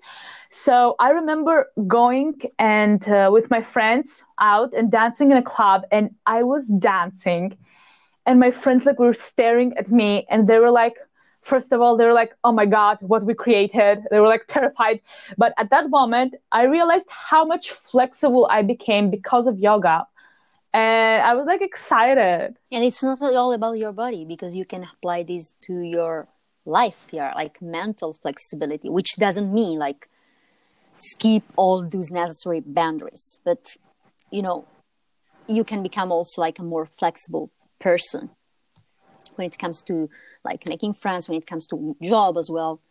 so 0.52 0.96
i 1.00 1.10
remember 1.12 1.68
going 1.88 2.40
and 2.60 3.08
uh, 3.08 3.30
with 3.32 3.50
my 3.50 3.62
friends 3.62 4.22
out 4.40 4.74
and 4.74 4.92
dancing 4.92 5.32
in 5.32 5.38
a 5.38 5.42
club 5.42 5.84
and 5.92 6.14
i 6.26 6.44
was 6.44 6.68
dancing. 6.68 7.58
And 8.26 8.40
my 8.40 8.52
friends 8.52 8.86
like 8.86 9.00
were 9.00 9.14
staring 9.14 9.76
at 9.78 9.90
me 9.90 10.28
and 10.30 10.48
they 10.48 10.60
were 10.60 10.70
like 10.70 10.96
first 11.42 11.72
of 11.72 11.82
all 11.82 11.98
they 11.98 12.06
were 12.06 12.14
like 12.14 12.34
oh 12.44 12.52
my 12.52 12.66
god 12.66 12.98
what 13.02 13.24
we 13.24 13.34
created. 13.34 14.04
They 14.12 14.20
were 14.20 14.28
like 14.28 14.46
terrified. 14.56 15.02
But 15.38 15.54
at 15.58 15.70
that 15.70 15.90
moment 15.90 16.36
i 16.52 16.64
realized 16.64 17.08
how 17.10 17.46
much 17.46 17.72
flexible 17.72 18.48
i 18.52 18.62
became 18.62 19.10
because 19.10 19.48
of 19.48 19.58
yoga. 19.58 20.06
And 20.74 21.24
i 21.24 21.34
was 21.34 21.46
like 21.48 21.62
excited. 21.62 22.58
And 22.72 22.84
it's 22.84 23.02
not 23.02 23.22
all 23.22 23.54
about 23.54 23.78
your 23.78 23.94
body 23.94 24.26
because 24.26 24.54
you 24.54 24.66
can 24.66 24.84
apply 24.94 25.24
this 25.24 25.54
to 25.62 25.80
your 25.80 26.28
life. 26.66 27.08
Here 27.10 27.32
like 27.36 27.62
mental 27.62 28.14
flexibility 28.14 28.90
which 28.90 29.16
doesn't 29.18 29.52
mean 29.52 29.80
like 29.80 30.11
skip 30.98 31.44
all 31.56 31.88
those 31.88 32.12
necessary 32.12 32.60
boundaries 32.60 33.40
but 33.44 33.76
you 34.32 34.42
know 34.42 34.66
you 35.48 35.64
can 35.64 35.82
become 35.84 36.12
also 36.12 36.42
like 36.42 36.60
a 36.60 36.64
more 36.64 36.88
flexible 37.00 37.52
person 37.80 38.30
when 39.36 39.48
it 39.48 39.58
comes 39.58 39.82
to 39.84 40.10
like 40.44 40.68
making 40.68 40.94
friends, 40.94 41.28
when 41.28 41.38
it 41.38 41.48
comes 41.48 41.68
to 41.68 41.96
job 42.02 42.38
as 42.38 42.50
well. 42.50 42.82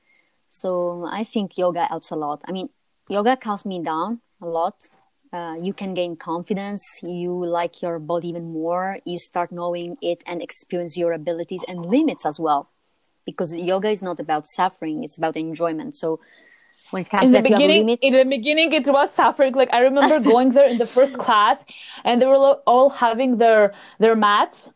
So 0.51 1.07
I 1.11 1.25
think 1.25 1.57
yoga 1.57 1.85
helps 1.87 2.11
a 2.11 2.17
lot. 2.17 2.43
I 2.47 2.53
mean, 2.53 2.71
yoga 3.09 3.37
calms 3.37 3.65
me 3.65 3.83
down 3.83 4.21
a 4.43 4.47
lot. 4.47 4.89
Uh, 5.33 5.57
you 5.61 5.73
can 5.73 5.95
gain 5.95 6.17
confidence. 6.17 6.83
You 7.03 7.33
like 7.47 7.83
your 7.83 8.01
body 8.01 8.29
even 8.29 8.53
more. 8.53 8.99
You 9.05 9.19
start 9.19 9.53
knowing 9.53 9.97
it 10.03 10.25
and 10.27 10.43
experience 10.43 10.97
your 10.97 11.13
abilities 11.13 11.65
and 11.69 11.87
limits 11.87 12.27
as 12.27 12.41
well. 12.41 12.69
Because 13.25 13.57
yoga 13.57 13.91
is 13.91 14.03
not 14.03 14.19
about 14.19 14.49
suffering; 14.49 15.05
it's 15.05 15.17
about 15.17 15.37
enjoyment. 15.37 15.97
So 15.97 16.19
when 16.91 17.03
it 17.03 17.11
comes 17.11 17.33
in 17.33 17.43
the 17.43 17.49
beginning, 17.51 17.89
in 17.89 18.13
the 18.13 18.25
beginning, 18.25 18.73
it 18.73 18.87
was 18.87 19.11
suffering. 19.13 19.55
Like 19.55 19.73
I 19.73 19.81
remember 19.81 20.21
going 20.33 20.51
there 20.53 20.67
in 20.67 20.79
the 20.79 20.87
first 20.87 21.17
class, 21.19 21.59
and 22.05 22.21
they 22.21 22.27
were 22.27 22.37
all 22.67 22.91
having 22.91 23.39
their 23.39 23.73
their 23.99 24.17
mats, 24.17 24.71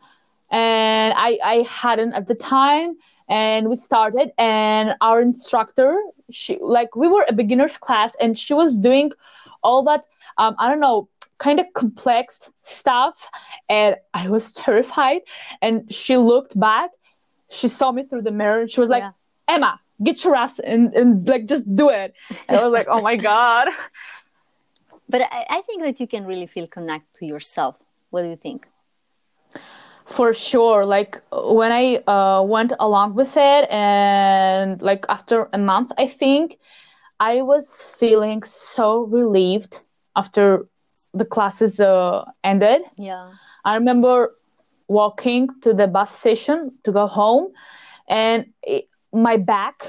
and 0.51 1.15
I, 1.17 1.39
I 1.45 1.57
hadn't 1.69 2.13
at 2.15 2.29
the 2.29 2.35
time 2.35 2.97
and 3.29 3.69
we 3.69 3.77
started 3.77 4.33
and 4.39 4.95
our 5.01 5.21
instructor 5.21 6.01
she 6.31 6.59
like 6.61 6.95
we 6.95 7.09
were 7.09 7.25
a 7.29 7.33
beginners 7.33 7.77
class 7.79 8.15
and 8.21 8.39
she 8.39 8.55
was 8.55 8.77
doing 8.77 9.11
all 9.63 9.83
that 9.83 10.05
um, 10.39 10.55
i 10.59 10.69
don't 10.69 10.81
know 10.81 11.09
kind 11.39 11.59
of 11.59 11.67
complex 11.75 12.39
stuff 12.63 13.27
and 13.69 13.97
i 14.13 14.29
was 14.29 14.53
terrified 14.65 15.21
and 15.63 15.93
she 15.93 16.17
looked 16.17 16.59
back 16.59 16.91
she 17.51 17.69
saw 17.69 17.93
me 17.93 18.05
through 18.05 18.23
the 18.23 18.31
mirror 18.31 18.63
and 18.63 18.71
she 18.71 18.81
was 18.81 18.91
like 18.91 19.03
yeah. 19.03 19.55
emma 19.55 19.81
get 20.05 20.25
your 20.25 20.35
ass 20.37 20.59
and, 20.59 20.95
and 20.95 21.29
like 21.29 21.47
just 21.47 21.65
do 21.77 21.89
it. 21.89 22.15
And 22.49 22.57
i 22.57 22.65
was 22.65 22.73
like 22.73 22.89
oh 22.89 23.03
my 23.03 23.17
god. 23.17 23.69
But 25.07 25.21
I, 25.21 25.45
I 25.51 25.61
think 25.67 25.83
that 25.83 26.01
you 26.01 26.07
can 26.07 26.25
really 26.25 26.47
feel 26.47 26.67
connect 26.67 27.15
to 27.17 27.27
yourself. 27.27 27.77
What 28.09 28.23
do 28.23 28.29
you 28.29 28.37
think? 28.37 28.67
For 30.07 30.33
sure. 30.33 30.87
Like 30.87 31.21
when 31.31 31.73
i 31.73 31.97
uh, 32.07 32.43
went 32.43 32.73
along 32.81 33.15
with 33.15 33.33
it 33.37 33.71
and 33.71 34.81
like 34.81 35.05
after 35.09 35.49
a 35.53 35.59
month 35.59 35.93
i 35.99 36.07
think 36.07 36.59
i 37.21 37.43
was 37.43 37.83
feeling 37.99 38.43
so 38.43 38.87
relieved 39.19 39.81
after 40.17 40.67
the 41.15 41.25
classes 41.25 41.81
uh, 41.81 42.25
ended. 42.43 42.83
Yeah. 42.99 43.31
I 43.65 43.75
remember 43.77 44.35
walking 44.89 45.49
to 45.63 45.73
the 45.73 45.87
bus 45.87 46.17
station 46.19 46.73
to 46.85 46.93
go 46.93 47.07
home 47.07 47.53
and 48.09 48.47
it, 48.63 48.89
my 49.15 49.37
back 49.37 49.83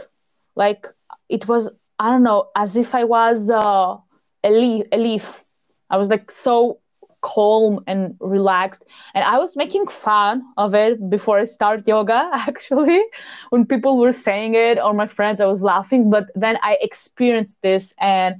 like 0.55 0.87
it 1.29 1.47
was 1.47 1.69
i 1.99 2.09
don't 2.09 2.23
know 2.23 2.49
as 2.55 2.75
if 2.75 2.93
i 2.95 3.03
was 3.03 3.49
uh, 3.49 3.97
a 4.43 4.49
leaf 4.49 4.85
a 4.91 4.97
leaf 4.97 5.43
i 5.89 5.97
was 5.97 6.09
like 6.09 6.31
so 6.31 6.79
calm 7.25 7.83
and 7.87 8.15
relaxed. 8.19 8.83
And 9.15 9.23
I 9.23 9.39
was 9.39 9.55
making 9.55 9.87
fun 9.87 10.43
of 10.57 10.75
it 10.75 11.09
before 11.09 11.39
I 11.39 11.45
start 11.45 11.87
yoga, 11.87 12.29
actually. 12.33 13.01
when 13.49 13.65
people 13.65 13.97
were 13.97 14.11
saying 14.11 14.53
it 14.53 14.77
or 14.77 14.93
my 14.93 15.07
friends, 15.07 15.41
I 15.41 15.47
was 15.47 15.61
laughing. 15.63 16.11
But 16.11 16.25
then 16.35 16.57
I 16.61 16.77
experienced 16.81 17.57
this 17.63 17.93
and 17.99 18.35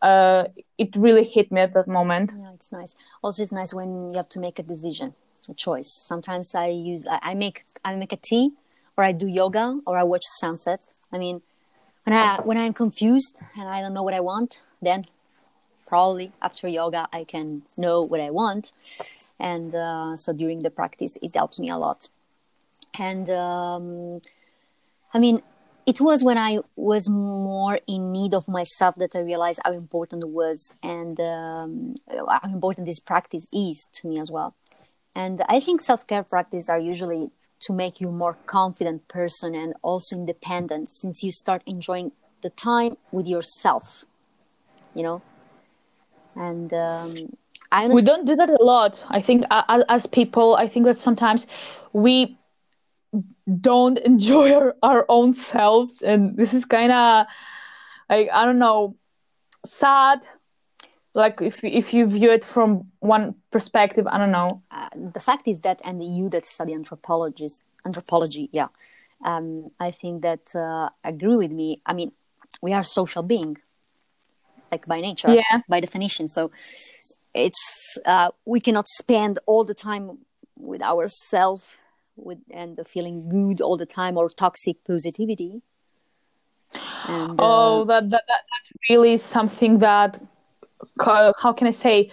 uh, 0.00 0.44
it 0.78 0.90
really 0.96 1.24
hit 1.24 1.52
me 1.52 1.60
at 1.60 1.74
that 1.74 1.86
moment. 1.86 2.32
Yeah, 2.34 2.52
it's 2.54 2.72
nice. 2.72 2.96
Also, 3.22 3.42
it's 3.42 3.52
nice 3.52 3.74
when 3.74 4.10
you 4.12 4.16
have 4.16 4.30
to 4.30 4.40
make 4.40 4.58
a 4.58 4.62
decision, 4.62 5.14
a 5.50 5.54
choice. 5.54 5.90
Sometimes 5.90 6.54
I 6.54 6.68
use, 6.68 7.04
I 7.30 7.34
make, 7.34 7.64
I 7.84 7.94
make 7.96 8.12
a 8.12 8.16
tea 8.16 8.52
or 8.96 9.04
I 9.04 9.12
do 9.12 9.26
yoga 9.26 9.80
or 9.86 9.98
I 9.98 10.04
watch 10.04 10.22
sunset. 10.40 10.80
I 11.12 11.18
mean, 11.18 11.42
when 12.04 12.14
I 12.14 12.40
when 12.42 12.58
I'm 12.58 12.72
confused 12.72 13.40
and 13.58 13.68
I 13.68 13.80
don't 13.80 13.94
know 13.94 14.02
what 14.02 14.14
I 14.14 14.20
want, 14.20 14.60
then 14.82 15.06
probably 15.86 16.32
after 16.42 16.68
yoga 16.68 17.08
I 17.12 17.24
can 17.24 17.62
know 17.76 18.02
what 18.02 18.20
I 18.20 18.30
want, 18.30 18.72
and 19.38 19.74
uh, 19.74 20.16
so 20.16 20.32
during 20.32 20.62
the 20.62 20.70
practice 20.70 21.16
it 21.22 21.34
helps 21.34 21.58
me 21.58 21.70
a 21.70 21.76
lot. 21.76 22.08
And 22.96 23.28
um, 23.30 24.20
I 25.12 25.18
mean, 25.18 25.42
it 25.86 26.00
was 26.00 26.24
when 26.24 26.38
I 26.38 26.60
was 26.76 27.08
more 27.08 27.80
in 27.86 28.12
need 28.12 28.34
of 28.34 28.48
myself 28.48 28.96
that 28.96 29.14
I 29.14 29.20
realized 29.20 29.60
how 29.64 29.72
important 29.72 30.22
it 30.22 30.28
was 30.28 30.72
and 30.82 31.18
um, 31.20 31.94
how 32.08 32.50
important 32.50 32.86
this 32.86 33.00
practice 33.00 33.46
is 33.52 33.86
to 33.94 34.08
me 34.08 34.18
as 34.18 34.30
well. 34.30 34.54
And 35.14 35.42
I 35.48 35.60
think 35.60 35.80
self 35.80 36.06
care 36.06 36.22
practices 36.22 36.68
are 36.68 36.78
usually 36.78 37.30
to 37.60 37.72
make 37.72 38.00
you 38.00 38.08
a 38.08 38.12
more 38.12 38.36
confident 38.46 39.06
person 39.08 39.54
and 39.54 39.74
also 39.82 40.16
independent 40.16 40.90
since 40.90 41.22
you 41.22 41.32
start 41.32 41.62
enjoying 41.66 42.12
the 42.42 42.50
time 42.50 42.96
with 43.10 43.26
yourself 43.26 44.04
you 44.94 45.02
know 45.02 45.22
and 46.36 46.72
um, 46.74 47.10
I 47.70 47.88
we 47.88 48.02
don't 48.02 48.26
do 48.26 48.36
that 48.36 48.50
a 48.50 48.62
lot. 48.62 49.04
I 49.08 49.20
think 49.20 49.44
as, 49.50 49.84
as 49.88 50.06
people, 50.06 50.54
I 50.54 50.68
think 50.68 50.86
that 50.86 50.98
sometimes 50.98 51.46
we 51.92 52.38
don't 53.60 53.98
enjoy 54.12 54.52
our, 54.52 54.76
our 54.82 55.06
own 55.08 55.34
selves, 55.34 56.00
and 56.02 56.36
this 56.36 56.54
is 56.54 56.64
kind 56.64 56.92
of 56.92 57.26
like 58.08 58.28
I 58.32 58.44
don't 58.44 58.58
know, 58.58 58.96
sad. 59.66 60.26
Like 61.14 61.40
if 61.40 61.62
if 61.62 61.94
you 61.94 62.06
view 62.06 62.30
it 62.32 62.44
from 62.44 62.90
one 62.98 63.36
perspective, 63.52 64.06
I 64.06 64.18
don't 64.18 64.32
know. 64.32 64.62
Uh, 64.70 64.88
the 64.94 65.20
fact 65.20 65.46
is 65.46 65.60
that, 65.60 65.80
and 65.84 66.02
you 66.02 66.28
that 66.30 66.44
study 66.44 66.74
anthropologists, 66.74 67.62
anthropology, 67.86 68.48
yeah, 68.52 68.68
um, 69.24 69.70
I 69.78 69.92
think 69.92 70.22
that 70.22 70.54
uh, 70.56 70.88
agree 71.04 71.36
with 71.36 71.52
me. 71.52 71.80
I 71.86 71.92
mean, 71.94 72.10
we 72.60 72.72
are 72.72 72.82
social 72.82 73.22
being 73.22 73.58
like 74.72 74.86
by 74.86 75.00
nature, 75.00 75.32
yeah. 75.32 75.60
by 75.68 75.78
definition. 75.80 76.28
So 76.28 76.50
it's 77.32 77.98
uh, 78.04 78.30
we 78.44 78.58
cannot 78.58 78.88
spend 78.88 79.38
all 79.46 79.64
the 79.64 79.74
time 79.74 80.18
with 80.56 80.82
ourselves 80.82 81.76
with 82.16 82.38
and 82.50 82.78
feeling 82.86 83.28
good 83.28 83.60
all 83.60 83.76
the 83.76 83.86
time 83.86 84.16
or 84.16 84.28
toxic 84.28 84.84
positivity. 84.84 85.62
And, 87.06 87.40
uh, 87.40 87.44
oh, 87.44 87.84
that, 87.84 88.10
that, 88.10 88.22
that 88.26 88.42
that's 88.50 88.70
really 88.90 89.16
something 89.16 89.78
that 89.78 90.20
how 90.98 91.52
can 91.52 91.66
I 91.66 91.72
say? 91.72 92.10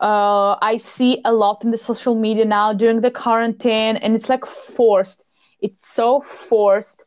Uh, 0.00 0.56
I 0.60 0.76
see 0.76 1.20
a 1.24 1.32
lot 1.32 1.64
in 1.64 1.70
the 1.70 1.78
social 1.78 2.14
media 2.14 2.44
now 2.44 2.72
during 2.72 3.00
the 3.00 3.10
quarantine, 3.10 3.96
and 3.96 4.14
it's 4.14 4.28
like 4.28 4.44
forced. 4.44 5.24
It's 5.60 5.88
so 5.88 6.20
forced. 6.20 7.04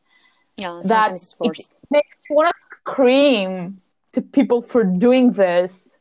Yeah, 0.58 0.82
that 0.86 1.12
it's 1.12 1.34
forced. 1.34 1.62
It 1.62 1.68
makes 1.92 2.18
you 2.30 2.36
want 2.36 2.50
to 2.50 2.78
scream 2.78 3.82
to 4.14 4.22
people 4.22 4.62
for 4.62 4.84
doing 4.84 5.34
this. 5.34 5.98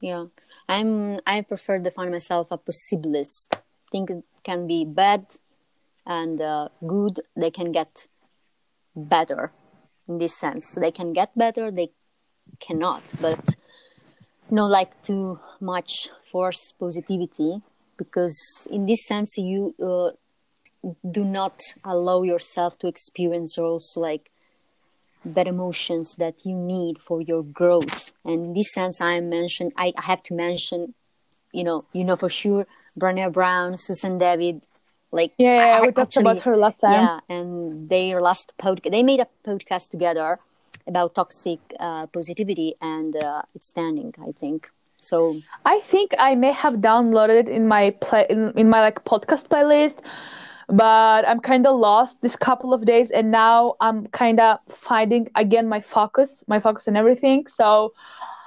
Yeah, 0.00 0.26
I'm. 0.68 1.18
I 1.26 1.42
prefer 1.42 1.78
to 1.78 1.84
define 1.84 2.10
myself 2.10 2.48
a 2.50 2.58
possibilist. 2.58 3.60
think 3.90 4.10
it 4.10 4.22
can 4.44 4.66
be 4.66 4.84
bad, 4.84 5.26
and 6.06 6.40
uh, 6.40 6.68
good, 6.86 7.20
they 7.34 7.50
can 7.50 7.72
get 7.72 8.06
better 8.94 9.52
in 10.08 10.18
this 10.18 10.36
sense. 10.36 10.74
They 10.74 10.90
can 10.90 11.12
get 11.12 11.36
better, 11.36 11.70
they 11.70 11.90
cannot, 12.60 13.02
but 13.20 13.56
not 14.50 14.70
like 14.70 15.00
too 15.02 15.38
much 15.60 16.08
force 16.22 16.72
positivity 16.78 17.62
because 17.96 18.68
in 18.70 18.86
this 18.86 19.06
sense 19.06 19.36
you 19.38 19.74
uh, 19.82 20.10
do 21.10 21.24
not 21.24 21.60
allow 21.84 22.22
yourself 22.22 22.78
to 22.78 22.86
experience 22.86 23.58
also 23.58 24.00
like 24.00 24.30
bad 25.24 25.48
emotions 25.48 26.14
that 26.16 26.44
you 26.44 26.54
need 26.54 26.98
for 26.98 27.20
your 27.20 27.42
growth. 27.42 28.12
And 28.24 28.46
in 28.46 28.52
this 28.54 28.72
sense 28.72 29.00
i 29.00 29.20
mentioned 29.20 29.72
i 29.76 29.92
have 29.96 30.22
to 30.24 30.34
mention 30.34 30.94
you 31.52 31.64
know 31.64 31.84
you 31.92 32.04
know 32.04 32.16
for 32.16 32.30
sure 32.30 32.66
Brené 32.98 33.32
Brown 33.32 33.76
susan 33.76 34.18
david 34.18 34.62
like 35.12 35.32
yeah, 35.38 35.80
we 35.80 35.92
talked 35.92 36.16
about 36.16 36.40
her 36.40 36.56
last 36.56 36.80
time. 36.80 36.92
Yeah 36.92 37.20
and 37.28 37.88
their 37.88 38.20
last 38.20 38.52
podcast 38.58 38.90
they 38.90 39.02
made 39.02 39.20
a 39.20 39.28
podcast 39.46 39.90
together 39.90 40.38
about 40.86 41.14
toxic 41.14 41.60
uh, 41.80 42.06
positivity 42.06 42.74
and 42.80 43.16
uh, 43.16 43.42
it's 43.54 43.68
standing 43.68 44.14
i 44.28 44.32
think. 44.40 44.70
So 45.02 45.40
i 45.64 45.80
think 45.80 46.14
i 46.18 46.34
may 46.34 46.52
have 46.52 46.74
downloaded 46.90 47.38
it 47.42 47.48
in 47.48 47.68
my 47.68 47.90
play 48.04 48.26
in, 48.30 48.52
in 48.56 48.68
my 48.68 48.80
like 48.80 49.04
podcast 49.04 49.44
playlist 49.52 49.98
but 50.68 51.26
i'm 51.28 51.40
kind 51.40 51.66
of 51.66 51.78
lost 51.78 52.22
this 52.22 52.34
couple 52.34 52.74
of 52.74 52.84
days 52.84 53.10
and 53.10 53.30
now 53.30 53.74
i'm 53.80 54.06
kind 54.08 54.40
of 54.40 54.58
finding 54.68 55.28
again 55.36 55.68
my 55.68 55.80
focus 55.80 56.42
my 56.48 56.58
focus 56.58 56.86
and 56.88 56.96
everything. 56.96 57.46
So 57.46 57.92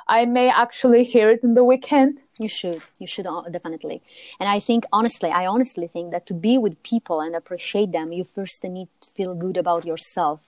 i 0.07 0.25
may 0.25 0.49
actually 0.49 1.03
hear 1.03 1.29
it 1.29 1.43
in 1.43 1.53
the 1.53 1.63
weekend. 1.63 2.23
You 2.37 2.49
should 2.49 2.81
you 2.97 3.07
should 3.07 3.27
uh, 3.27 3.43
definitely. 3.57 4.01
And 4.39 4.49
i 4.49 4.59
think 4.59 4.85
honestly 4.91 5.29
i 5.29 5.45
honestly 5.45 5.87
think 5.87 6.11
that 6.11 6.25
to 6.25 6.33
be 6.33 6.57
with 6.57 6.81
people 6.83 7.21
and 7.21 7.35
appreciate 7.35 7.91
them 7.91 8.11
you 8.11 8.23
first 8.23 8.63
need 8.63 8.89
to 9.01 9.09
feel 9.11 9.33
good 9.35 9.55
about 9.55 9.85
yourself 9.85 10.39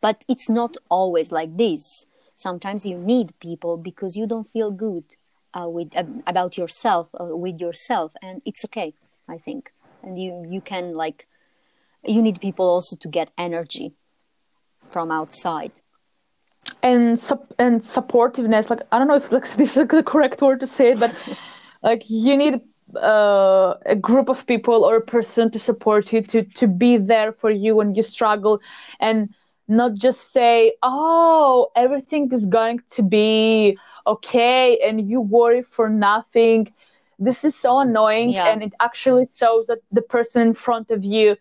but 0.00 0.24
it's 0.28 0.48
not 0.48 0.76
always 0.88 1.32
like 1.32 1.56
this. 1.56 2.06
Sometimes 2.36 2.86
you 2.86 2.96
need 2.96 3.38
people 3.40 3.76
because 3.76 4.16
you 4.16 4.26
don't 4.26 4.50
feel 4.50 4.70
good 4.70 5.04
uh, 5.54 5.68
with 5.68 5.94
uh, 5.96 6.04
about 6.26 6.56
yourself 6.56 7.08
uh, 7.18 7.36
with 7.36 7.58
yourself 7.60 8.12
and 8.22 8.40
it's 8.44 8.64
okay 8.64 8.94
i 9.28 9.38
think. 9.38 9.72
And 10.02 10.18
you 10.18 10.46
you 10.48 10.60
can 10.60 10.94
like 10.94 11.26
you 12.04 12.22
need 12.22 12.40
people 12.40 12.66
also 12.66 12.96
to 12.96 13.08
get 13.08 13.30
energy 13.36 13.92
from 14.88 15.10
outside. 15.10 15.72
And 16.82 17.18
sup- 17.18 17.54
and 17.58 17.80
supportiveness 17.80 18.70
like 18.70 18.82
i 18.92 18.98
don't 18.98 19.08
know 19.08 19.16
if 19.16 19.32
like, 19.32 19.56
this 19.56 19.76
is 19.76 19.88
the 19.88 20.02
correct 20.02 20.40
word 20.40 20.60
to 20.60 20.66
say 20.66 20.92
it 20.92 21.00
but 21.00 21.14
like 21.82 22.02
you 22.08 22.36
need 22.36 22.60
uh, 22.96 23.74
a 23.86 23.94
group 23.94 24.28
of 24.28 24.46
people 24.46 24.84
or 24.84 24.96
a 24.96 25.00
person 25.00 25.50
to 25.50 25.58
support 25.58 26.12
you 26.12 26.22
to 26.22 26.42
to 26.42 26.66
be 26.66 26.96
there 26.96 27.32
for 27.32 27.50
you 27.50 27.76
when 27.76 27.94
you 27.94 28.02
struggle. 28.02 28.60
And 28.98 29.34
not 29.70 29.94
just 29.94 30.32
say 30.32 30.74
oh 30.82 31.70
everything 31.76 32.30
is 32.32 32.46
going 32.46 32.80
to 32.90 33.02
be 33.02 33.78
okay 34.06 34.78
and 34.86 35.08
you 35.10 35.20
worry 35.20 35.62
for 35.62 35.88
nothing 35.88 36.72
this 37.18 37.44
is 37.44 37.54
so 37.54 37.80
annoying 37.80 38.30
Yeah. 38.30 38.48
and 38.50 38.62
it 38.62 38.74
actually 38.80 39.28
shows 39.32 39.66
that 39.68 39.80
the 39.92 40.02
person 40.02 40.42
in 40.48 40.54
front 40.54 40.90
of 40.90 41.04
you 41.04 41.36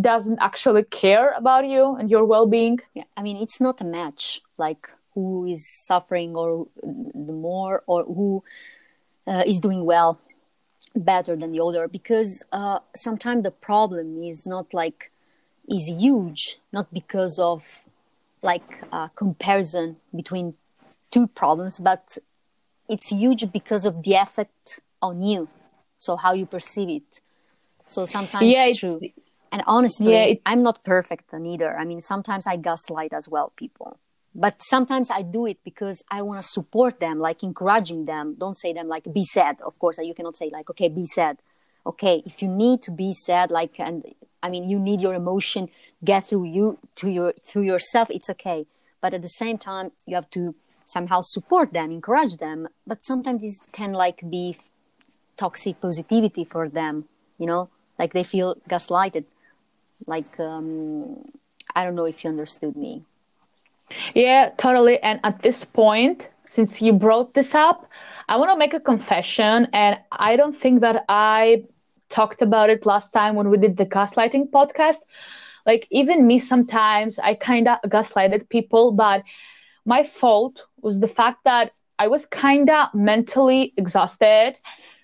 doesn't 0.00 0.38
actually 0.40 0.84
care 0.84 1.32
about 1.36 1.66
you 1.66 1.96
and 1.96 2.10
your 2.10 2.24
well-being 2.24 2.78
yeah 2.94 3.04
i 3.16 3.22
mean 3.22 3.36
it's 3.38 3.60
not 3.60 3.80
a 3.80 3.84
match 3.84 4.42
like 4.58 4.88
who 5.14 5.46
is 5.46 5.66
suffering 5.86 6.36
or 6.36 6.66
the 6.82 7.32
more 7.32 7.82
or 7.86 8.04
who 8.04 8.42
uh, 9.26 9.42
is 9.46 9.60
doing 9.60 9.84
well 9.84 10.20
better 10.94 11.36
than 11.36 11.52
the 11.52 11.62
other 11.62 11.88
because 11.88 12.42
uh, 12.52 12.78
sometimes 12.94 13.42
the 13.44 13.50
problem 13.50 14.22
is 14.22 14.46
not 14.46 14.72
like 14.74 15.10
is 15.68 15.88
huge 15.88 16.58
not 16.72 16.92
because 16.92 17.38
of 17.38 17.82
like 18.42 18.84
uh, 18.92 19.08
comparison 19.08 19.96
between 20.14 20.54
two 21.10 21.26
problems 21.26 21.78
but 21.78 22.18
it's 22.88 23.08
huge 23.10 23.50
because 23.52 23.84
of 23.84 24.02
the 24.04 24.14
effect 24.14 24.80
on 25.02 25.22
you. 25.22 25.48
So 25.98 26.16
how 26.16 26.32
you 26.34 26.46
perceive 26.46 26.88
it. 26.88 27.20
So 27.86 28.04
sometimes 28.04 28.52
Yeah, 28.54 28.66
it's- 28.66 28.78
true. 28.78 29.00
And 29.52 29.62
honestly 29.66 30.12
Yeah, 30.12 30.34
i'm 30.44 30.62
not 30.62 30.82
perfect 30.84 31.32
neither 31.32 31.78
i 31.78 31.84
mean 31.84 32.00
sometimes 32.00 32.46
i 32.46 32.56
gaslight 32.56 33.12
as 33.12 33.26
well 33.28 33.52
people. 33.56 33.98
But 34.34 34.62
sometimes 34.62 35.10
i 35.10 35.22
do 35.22 35.46
it 35.46 35.58
because 35.64 36.02
i 36.10 36.20
want 36.22 36.40
to 36.42 36.46
support 36.46 37.00
them 37.00 37.18
like 37.18 37.42
encouraging 37.42 38.04
them. 38.04 38.34
Don't 38.38 38.58
say 38.58 38.72
them 38.72 38.88
like 38.88 39.04
be 39.12 39.24
sad. 39.24 39.54
Of 39.62 39.78
course 39.78 39.98
you 39.98 40.14
cannot 40.14 40.36
say 40.36 40.50
like 40.52 40.68
okay 40.70 40.88
be 40.88 41.06
sad 41.06 41.38
okay 41.86 42.22
if 42.26 42.42
you 42.42 42.48
need 42.48 42.82
to 42.82 42.90
be 42.90 43.12
sad 43.12 43.50
like 43.50 43.78
and 43.78 44.04
i 44.42 44.50
mean 44.50 44.68
you 44.68 44.78
need 44.78 45.00
your 45.00 45.14
emotion 45.14 45.68
get 46.04 46.24
through 46.24 46.44
you 46.44 46.78
to 46.96 47.08
your 47.08 47.32
through 47.46 47.62
yourself 47.62 48.10
it's 48.10 48.28
okay 48.28 48.66
but 49.00 49.14
at 49.14 49.22
the 49.22 49.28
same 49.28 49.56
time 49.56 49.92
you 50.06 50.14
have 50.14 50.28
to 50.30 50.54
somehow 50.84 51.20
support 51.22 51.72
them 51.72 51.90
encourage 51.90 52.36
them 52.36 52.68
but 52.86 53.04
sometimes 53.04 53.42
this 53.42 53.58
can 53.72 53.92
like 53.92 54.28
be 54.28 54.58
toxic 55.36 55.80
positivity 55.80 56.44
for 56.44 56.68
them 56.68 57.04
you 57.38 57.46
know 57.46 57.68
like 57.98 58.12
they 58.12 58.24
feel 58.24 58.56
gaslighted 58.68 59.24
like 60.06 60.38
um 60.40 61.24
i 61.74 61.84
don't 61.84 61.94
know 61.94 62.06
if 62.06 62.24
you 62.24 62.30
understood 62.30 62.76
me 62.76 63.02
Yeah, 64.14 64.50
totally. 64.56 64.98
And 65.02 65.20
at 65.24 65.40
this 65.40 65.64
point, 65.64 66.28
since 66.46 66.82
you 66.82 66.92
brought 66.92 67.34
this 67.34 67.54
up, 67.54 67.88
I 68.28 68.36
want 68.36 68.50
to 68.50 68.56
make 68.56 68.74
a 68.74 68.80
confession. 68.80 69.68
And 69.72 69.98
I 70.12 70.36
don't 70.36 70.56
think 70.56 70.80
that 70.80 71.04
I 71.08 71.64
talked 72.08 72.42
about 72.42 72.70
it 72.70 72.86
last 72.86 73.12
time 73.12 73.34
when 73.34 73.50
we 73.50 73.58
did 73.58 73.76
the 73.76 73.86
gaslighting 73.86 74.50
podcast. 74.50 74.98
Like, 75.66 75.86
even 75.90 76.26
me, 76.26 76.38
sometimes 76.38 77.18
I 77.18 77.34
kind 77.34 77.68
of 77.68 77.78
gaslighted 77.82 78.48
people, 78.48 78.92
but 78.92 79.22
my 79.84 80.02
fault 80.04 80.64
was 80.80 81.00
the 81.00 81.08
fact 81.08 81.44
that 81.44 81.72
I 81.98 82.08
was 82.08 82.26
kind 82.26 82.68
of 82.70 82.94
mentally 82.94 83.72
exhausted. 83.76 84.56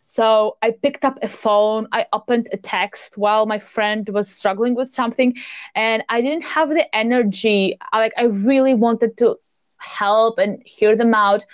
So 0.05 0.57
I 0.63 0.73
picked 0.73 1.05
up 1.05 1.19
a 1.23 1.29
phone, 1.29 1.89
I 1.93 2.07
opened 2.13 2.49
a 2.53 2.57
text 2.57 3.17
while 3.17 3.47
my 3.47 3.59
friend 3.59 4.09
was 4.11 4.29
struggling 4.29 4.75
with 4.75 4.91
something, 4.91 5.35
and 5.75 6.03
I 6.09 6.21
didn't 6.21 6.45
have 6.45 6.69
the 6.69 6.95
energy. 6.95 7.79
Like 7.93 8.13
I 8.17 8.25
really 8.25 8.75
wanted 8.75 9.17
to 9.19 9.37
help 9.79 10.39
and 10.39 10.63
hear 10.65 10.97
them 10.97 11.15
out, 11.15 11.45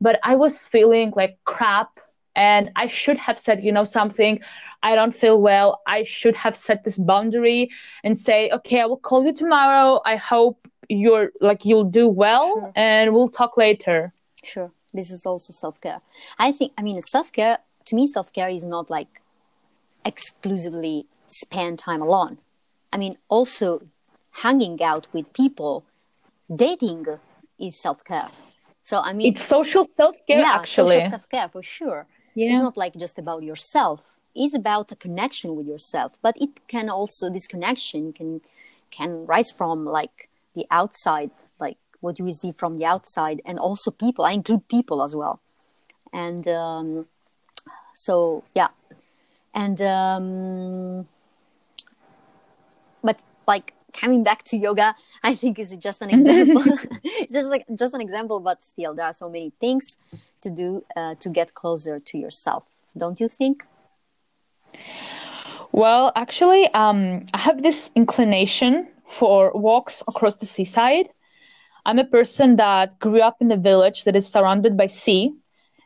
but 0.00 0.18
I 0.22 0.34
was 0.36 0.66
feeling 0.66 1.12
like 1.16 1.38
crap. 1.44 1.98
And 2.34 2.70
I 2.76 2.86
should 2.86 3.18
have 3.18 3.38
said, 3.38 3.62
you 3.62 3.72
know, 3.72 3.84
something. 3.84 4.40
I 4.82 4.94
don't 4.94 5.14
feel 5.14 5.40
well. 5.40 5.80
I 5.86 6.04
should 6.04 6.34
have 6.36 6.56
set 6.56 6.82
this 6.84 6.96
boundary 6.98 7.70
and 8.04 8.16
say, 8.18 8.50
okay, 8.50 8.80
I 8.80 8.86
will 8.86 8.96
call 8.98 9.24
you 9.24 9.32
tomorrow. 9.34 10.00
I 10.04 10.16
hope 10.16 10.66
you're 10.88 11.30
like 11.40 11.64
you'll 11.64 11.84
do 12.00 12.08
well, 12.08 12.54
Sure. 12.54 12.72
and 12.74 13.14
we'll 13.14 13.28
talk 13.28 13.56
later. 13.56 14.12
Sure. 14.44 14.70
This 14.92 15.10
is 15.10 15.24
also 15.24 15.52
self 15.52 15.80
care. 15.80 16.00
I 16.38 16.52
think, 16.52 16.72
I 16.76 16.82
mean, 16.82 17.00
self 17.00 17.30
care, 17.32 17.58
to 17.86 17.96
me, 17.96 18.06
self 18.06 18.32
care 18.32 18.48
is 18.48 18.64
not 18.64 18.90
like 18.90 19.20
exclusively 20.04 21.06
spend 21.28 21.78
time 21.78 22.02
alone. 22.02 22.38
I 22.92 22.98
mean, 22.98 23.16
also 23.28 23.82
hanging 24.32 24.82
out 24.82 25.06
with 25.12 25.32
people, 25.32 25.84
dating 26.54 27.06
is 27.58 27.80
self 27.80 28.04
care. 28.04 28.28
So, 28.84 28.98
I 29.00 29.12
mean, 29.12 29.32
It's 29.32 29.42
social 29.42 29.86
self 29.86 30.16
care, 30.26 30.40
yeah, 30.40 30.52
actually. 30.54 30.96
social 30.96 31.10
self 31.10 31.28
care 31.28 31.48
for 31.48 31.62
sure. 31.62 32.06
It's 32.34 32.62
not 32.62 32.76
like 32.76 32.94
just 32.96 33.18
about 33.18 33.42
yourself. 33.42 34.00
It's 34.34 34.54
about 34.54 34.90
a 34.92 34.96
connection 34.96 35.56
with 35.56 35.66
yourself. 35.66 36.16
But 36.22 36.36
it 36.40 36.66
can 36.68 36.88
also 36.88 37.30
this 37.30 37.46
connection 37.46 38.12
can 38.12 38.40
can 38.90 39.26
rise 39.26 39.52
from 39.52 39.84
like 39.84 40.28
the 40.54 40.66
outside, 40.70 41.30
like 41.58 41.78
what 42.00 42.18
you 42.18 42.24
receive 42.24 42.56
from 42.56 42.78
the 42.78 42.84
outside, 42.84 43.40
and 43.44 43.58
also 43.58 43.90
people. 43.90 44.24
I 44.24 44.32
include 44.32 44.68
people 44.68 45.02
as 45.02 45.14
well. 45.14 45.40
And 46.12 46.46
um, 46.48 47.06
so 47.94 48.44
yeah, 48.54 48.68
and 49.54 49.80
um, 49.82 51.08
but 53.02 53.22
like 53.46 53.74
coming 53.92 54.22
back 54.22 54.42
to 54.42 54.56
yoga 54.56 54.94
i 55.22 55.34
think 55.34 55.58
is 55.58 55.76
just 55.76 56.02
an 56.02 56.10
example 56.10 56.62
it's 57.04 57.32
just 57.32 57.50
like 57.50 57.64
just 57.74 57.94
an 57.94 58.00
example 58.00 58.40
but 58.40 58.62
still 58.62 58.94
there 58.94 59.06
are 59.06 59.12
so 59.12 59.28
many 59.28 59.52
things 59.60 59.98
to 60.40 60.50
do 60.50 60.84
uh, 60.96 61.14
to 61.16 61.28
get 61.28 61.54
closer 61.54 62.00
to 62.00 62.18
yourself 62.18 62.64
don't 62.96 63.20
you 63.20 63.28
think 63.28 63.64
Well, 65.72 66.12
actually, 66.14 66.68
um, 66.74 67.26
I 67.32 67.38
have 67.38 67.62
this 67.62 67.90
inclination 67.94 68.88
for 69.08 69.52
walks 69.54 70.02
across 70.06 70.36
the 70.36 70.46
seaside. 70.46 71.08
I'm 71.84 71.98
a 71.98 72.04
person 72.04 72.56
that 72.56 72.98
grew 72.98 73.20
up 73.20 73.38
in 73.40 73.50
a 73.50 73.56
village 73.56 74.04
that 74.04 74.14
is 74.14 74.26
surrounded 74.28 74.76
by 74.76 74.86
sea, 74.86 75.32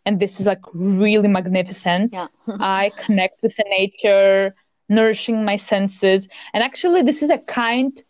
and 0.05 0.21
this 0.21 0.41
is 0.41 0.47
like 0.47 0.63
really 0.75 1.29
magnificent. 1.29 2.13
Yeah. 2.13 2.27
I 2.61 2.91
connect 2.99 3.43
with 3.43 3.57
the 3.57 3.65
nature, 3.69 4.55
nourishing 4.89 5.45
my 5.45 5.57
senses, 5.57 6.29
and 6.53 6.63
actually, 6.63 7.03
this 7.03 7.23
is 7.23 7.31
a 7.31 7.39
kind 7.39 8.03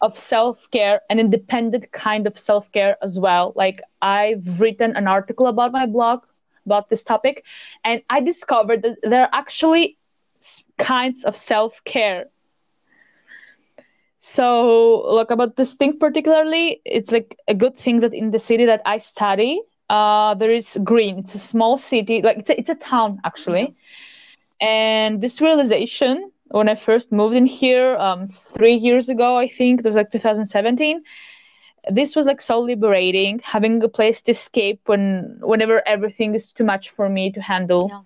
of 0.00 0.16
self 0.18 0.68
care, 0.70 1.00
an 1.10 1.18
independent 1.18 1.90
kind 1.92 2.26
of 2.26 2.38
self 2.38 2.70
care 2.72 2.96
as 3.02 3.18
well. 3.18 3.52
Like, 3.56 3.80
I've 4.02 4.60
written 4.60 4.96
an 4.96 5.06
article 5.08 5.46
about 5.46 5.72
my 5.72 5.86
blog 5.86 6.22
about 6.66 6.88
this 6.88 7.04
topic, 7.04 7.44
and 7.84 8.02
I 8.10 8.20
discovered 8.20 8.82
that 8.82 8.98
there 9.02 9.22
are 9.22 9.30
actually 9.32 9.98
kinds 10.78 11.24
of 11.24 11.36
self 11.36 11.82
care 11.84 12.26
So, 14.18 15.02
look 15.14 15.30
about 15.30 15.56
this 15.56 15.74
thing 15.74 15.98
particularly, 15.98 16.80
it's 16.84 17.10
like 17.12 17.36
a 17.48 17.54
good 17.54 17.76
thing 17.76 18.00
that 18.00 18.14
in 18.14 18.30
the 18.30 18.38
city 18.38 18.64
that 18.66 18.82
I 18.84 18.98
study, 18.98 19.60
uh, 19.90 20.34
there 20.34 20.50
is 20.50 20.78
green. 20.82 21.18
It's 21.18 21.34
a 21.34 21.38
small 21.38 21.78
city, 21.78 22.22
like 22.22 22.38
it's 22.38 22.50
a, 22.50 22.58
it's 22.58 22.68
a 22.70 22.74
town 22.74 23.20
actually. 23.24 23.74
And 24.60 25.20
this 25.20 25.40
realization, 25.40 26.30
when 26.48 26.68
I 26.68 26.74
first 26.74 27.12
moved 27.12 27.36
in 27.36 27.46
here, 27.46 27.96
um, 27.96 28.28
three 28.28 28.74
years 28.74 29.08
ago, 29.08 29.36
I 29.36 29.48
think 29.48 29.80
it 29.80 29.86
was 29.86 29.96
like 29.96 30.10
2017. 30.10 31.02
This 31.90 32.16
was 32.16 32.26
like 32.26 32.40
so 32.40 32.60
liberating, 32.60 33.40
having 33.42 33.82
a 33.82 33.88
place 33.88 34.22
to 34.22 34.30
escape 34.30 34.80
when 34.86 35.38
whenever 35.42 35.86
everything 35.86 36.34
is 36.34 36.52
too 36.52 36.64
much 36.64 36.90
for 36.90 37.08
me 37.08 37.32
to 37.32 37.42
handle. 37.42 37.88
Yeah. 37.90 38.00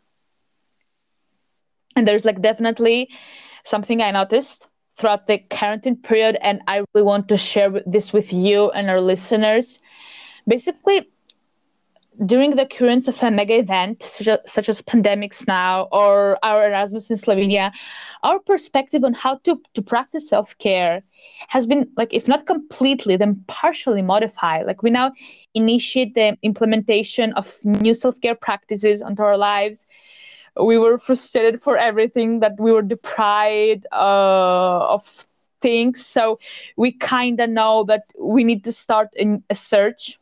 And 1.94 2.08
there's 2.08 2.24
like 2.24 2.42
definitely 2.42 3.08
something 3.64 4.00
I 4.00 4.10
noticed 4.10 4.66
throughout 4.96 5.28
the 5.28 5.38
quarantine 5.38 5.96
period, 5.96 6.36
and 6.40 6.60
I 6.66 6.84
really 6.92 7.04
want 7.04 7.28
to 7.28 7.36
share 7.36 7.70
this 7.86 8.12
with 8.12 8.32
you 8.32 8.70
and 8.70 8.90
our 8.90 9.00
listeners. 9.00 9.78
Basically, 10.46 11.08
during 12.26 12.56
the 12.56 12.62
occurrence 12.62 13.06
of 13.06 13.22
a 13.22 13.30
mega 13.30 13.58
event 13.58 14.02
such 14.02 14.28
as, 14.28 14.38
such 14.46 14.68
as 14.68 14.82
pandemics 14.82 15.46
now 15.46 15.88
or 15.92 16.38
our 16.42 16.66
Erasmus 16.66 17.10
in 17.10 17.16
Slovenia, 17.16 17.72
our 18.22 18.40
perspective 18.40 19.04
on 19.04 19.14
how 19.14 19.36
to, 19.44 19.60
to 19.74 19.82
practice 19.82 20.28
self-care 20.28 21.02
has 21.48 21.66
been 21.66 21.88
like 21.96 22.12
if 22.12 22.26
not 22.26 22.46
completely 22.46 23.16
then 23.16 23.44
partially 23.46 24.02
modified. 24.02 24.66
Like 24.66 24.82
we 24.82 24.90
now 24.90 25.12
initiate 25.54 26.14
the 26.14 26.36
implementation 26.42 27.32
of 27.34 27.56
new 27.62 27.94
self-care 27.94 28.34
practices 28.34 29.00
onto 29.00 29.22
our 29.22 29.36
lives. 29.36 29.86
We 30.60 30.76
were 30.76 30.98
frustrated 30.98 31.62
for 31.62 31.76
everything 31.76 32.40
that 32.40 32.58
we 32.58 32.72
were 32.72 32.82
deprived 32.82 33.86
uh, 33.92 34.94
of 34.94 35.26
things. 35.62 36.04
So 36.04 36.40
we 36.76 36.92
kind 36.92 37.38
of 37.40 37.50
know 37.50 37.84
that 37.84 38.02
we 38.18 38.42
need 38.42 38.64
to 38.64 38.72
start 38.72 39.10
in 39.14 39.44
a 39.50 39.54
search. 39.54 40.18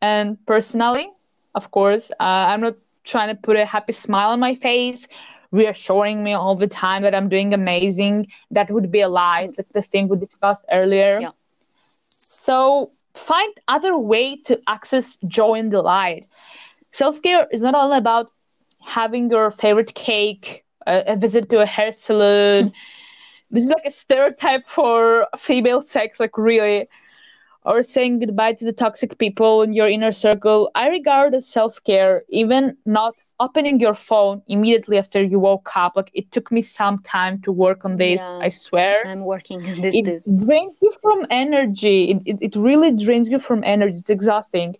And 0.00 0.36
personally 0.46 1.08
of 1.54 1.70
course. 1.70 2.10
Uh, 2.12 2.44
i'm 2.50 2.60
not 2.60 2.76
trying 3.04 3.34
to 3.34 3.40
put 3.40 3.56
a 3.56 3.64
happy 3.64 3.92
smile 3.92 4.30
on 4.30 4.40
my 4.40 4.54
face 4.54 5.06
reassuring 5.50 6.22
me 6.24 6.32
all 6.32 6.56
the 6.56 6.66
time 6.66 7.02
that 7.02 7.14
i'm 7.14 7.28
doing 7.28 7.52
amazing. 7.52 8.26
That 8.50 8.70
would 8.70 8.90
be 8.90 9.00
a 9.00 9.08
lie. 9.08 9.42
It's 9.42 9.58
like 9.58 9.72
the 9.72 9.82
thing 9.82 10.08
we 10.08 10.16
discussed 10.16 10.64
earlier. 10.70 11.14
Yeah. 11.20 11.30
so 12.18 12.90
find 13.14 13.52
other 13.68 13.98
way 13.98 14.36
to 14.42 14.58
access 14.66 15.18
joy 15.28 15.54
and 15.58 15.70
delight 15.70 16.26
self-care 16.92 17.48
is 17.50 17.62
not 17.62 17.74
all 17.74 17.92
about 17.92 18.30
having 18.80 19.30
your 19.30 19.50
favorite 19.50 19.94
cake, 19.94 20.64
a, 20.86 21.12
a 21.12 21.16
visit 21.16 21.50
to 21.50 21.60
a 21.60 21.66
hair 21.66 21.92
salon. 21.92 22.72
this 23.50 23.64
is 23.64 23.70
like 23.70 23.86
a 23.86 23.90
stereotype 23.90 24.68
for 24.68 25.26
female 25.38 25.82
sex, 25.82 26.20
like 26.20 26.36
really, 26.38 26.88
or 27.64 27.82
saying 27.82 28.18
goodbye 28.20 28.52
to 28.54 28.64
the 28.64 28.72
toxic 28.72 29.18
people 29.18 29.62
in 29.62 29.72
your 29.72 29.88
inner 29.88 30.12
circle. 30.12 30.70
I 30.74 30.88
regard 30.88 31.34
as 31.34 31.46
self 31.48 31.82
care, 31.84 32.22
even 32.28 32.76
not 32.84 33.14
opening 33.40 33.80
your 33.80 33.94
phone 33.94 34.42
immediately 34.48 34.98
after 34.98 35.22
you 35.22 35.38
woke 35.38 35.70
up. 35.76 35.96
Like 35.96 36.10
it 36.14 36.30
took 36.30 36.50
me 36.50 36.60
some 36.62 36.98
time 37.02 37.40
to 37.42 37.52
work 37.52 37.84
on 37.84 37.96
this, 37.96 38.34
Yeah. 38.34 38.40
I 38.40 38.48
swear. 38.48 39.08
I'm 39.08 39.24
working 39.24 39.66
on 39.66 39.80
this 39.80 40.00
It 40.00 40.04
too. 40.04 40.22
drains 40.44 40.76
you 40.82 40.92
from 41.02 41.26
energy. 41.30 42.10
It, 42.10 42.22
it, 42.26 42.38
it 42.40 42.56
really 42.56 42.90
drains 42.92 43.28
you 43.28 43.38
from 43.38 43.62
energy. 43.64 43.98
It's 43.98 44.10
exhausting. 44.10 44.76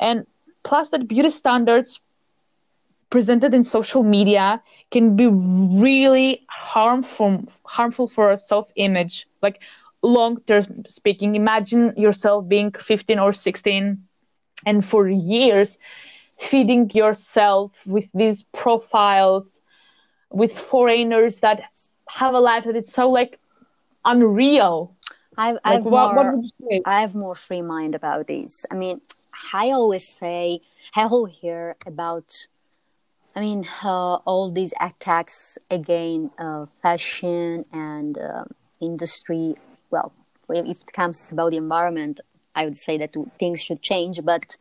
And 0.00 0.26
plus, 0.62 0.90
that 0.90 1.08
beauty 1.08 1.30
standards 1.30 2.00
presented 3.10 3.54
in 3.54 3.62
social 3.62 4.02
media 4.02 4.62
can 4.90 5.16
be 5.16 5.26
really 5.26 6.44
harmful 6.48 7.44
harmful 7.64 8.06
for 8.06 8.30
our 8.30 8.36
self-image 8.36 9.26
like 9.42 9.60
long 10.04 10.40
term 10.46 10.84
speaking 10.86 11.34
imagine 11.34 11.92
yourself 11.96 12.46
being 12.48 12.70
15 12.72 13.18
or 13.18 13.32
16 13.32 14.02
and 14.66 14.84
for 14.84 15.08
years 15.08 15.78
feeding 16.38 16.90
yourself 16.90 17.72
with 17.86 18.08
these 18.12 18.42
profiles 18.52 19.60
with 20.30 20.56
foreigners 20.58 21.40
that 21.40 21.62
have 22.08 22.34
a 22.34 22.40
life 22.40 22.64
that 22.64 22.76
it's 22.76 22.92
so 22.92 23.08
like 23.10 23.38
unreal 24.04 24.94
I've, 25.36 25.54
like 25.54 25.64
I've 25.64 25.84
what, 25.84 26.14
more, 26.14 26.24
what 26.24 26.34
would 26.34 26.44
you 26.44 26.68
say 26.68 26.82
I 26.84 27.00
have 27.00 27.14
more 27.14 27.34
free 27.34 27.62
mind 27.62 27.94
about 27.94 28.28
this. 28.28 28.64
I 28.70 28.74
mean, 28.74 29.00
I 29.52 29.70
always 29.70 30.08
say, 30.08 30.60
I 30.94 31.02
always 31.02 31.34
hear 31.34 31.74
about, 31.86 32.32
I 33.34 33.40
mean, 33.40 33.66
uh, 33.82 34.16
all 34.26 34.52
these 34.52 34.72
attacks 34.80 35.58
again, 35.70 36.30
uh, 36.38 36.66
fashion 36.82 37.64
and 37.72 38.18
um 38.18 38.46
industry. 38.80 39.56
Well, 40.48 40.68
if 40.68 40.80
it 40.80 40.92
comes 40.92 41.30
about 41.32 41.50
the 41.50 41.56
environment, 41.56 42.20
I 42.54 42.64
would 42.64 42.76
say 42.76 42.98
that 42.98 43.14
things 43.38 43.62
should 43.62 43.82
change, 43.82 44.20
but 44.24 44.56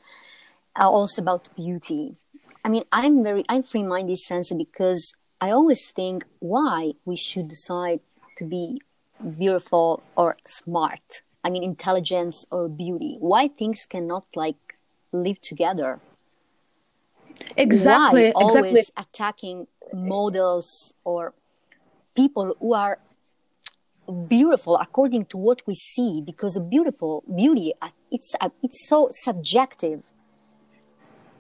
uh, 0.80 0.90
also 0.90 1.22
about 1.22 1.50
beauty. 1.56 2.16
I 2.64 2.70
mean, 2.70 2.84
I'm 2.92 3.24
very, 3.24 3.44
I'm 3.50 3.64
free 3.64 3.84
minded 3.84 4.18
sense 4.18 4.52
because 4.54 5.14
I 5.42 5.52
always 5.52 5.92
think 5.92 6.26
why 6.40 6.94
we 7.06 7.16
should 7.16 7.50
decide 7.50 8.00
to 8.38 8.46
be 8.46 8.82
beautiful 9.38 10.04
or 10.16 10.38
smart. 10.48 11.22
I 11.44 11.50
mean, 11.50 11.64
intelligence 11.64 12.46
or 12.52 12.70
beauty. 12.70 13.18
Why 13.20 13.50
things 13.50 13.86
cannot 13.88 14.26
like 14.36 14.78
live 15.12 15.42
together? 15.42 16.00
exactly 17.58 18.24
Why 18.24 18.32
always 18.36 18.90
exactly 18.90 18.94
attacking 18.98 19.68
models 19.94 20.94
or 21.04 21.34
people 22.16 22.56
who 22.60 22.74
are 22.74 23.00
beautiful 24.28 24.78
according 24.78 25.26
to 25.26 25.38
what 25.38 25.62
we 25.66 25.76
see? 25.76 26.22
Because 26.26 26.58
a 26.58 26.62
beautiful 26.62 27.24
beauty, 27.36 27.74
uh, 27.82 27.90
it's 28.12 28.36
uh, 28.42 28.50
it's 28.62 28.88
so 28.88 29.10
subjective. 29.12 30.04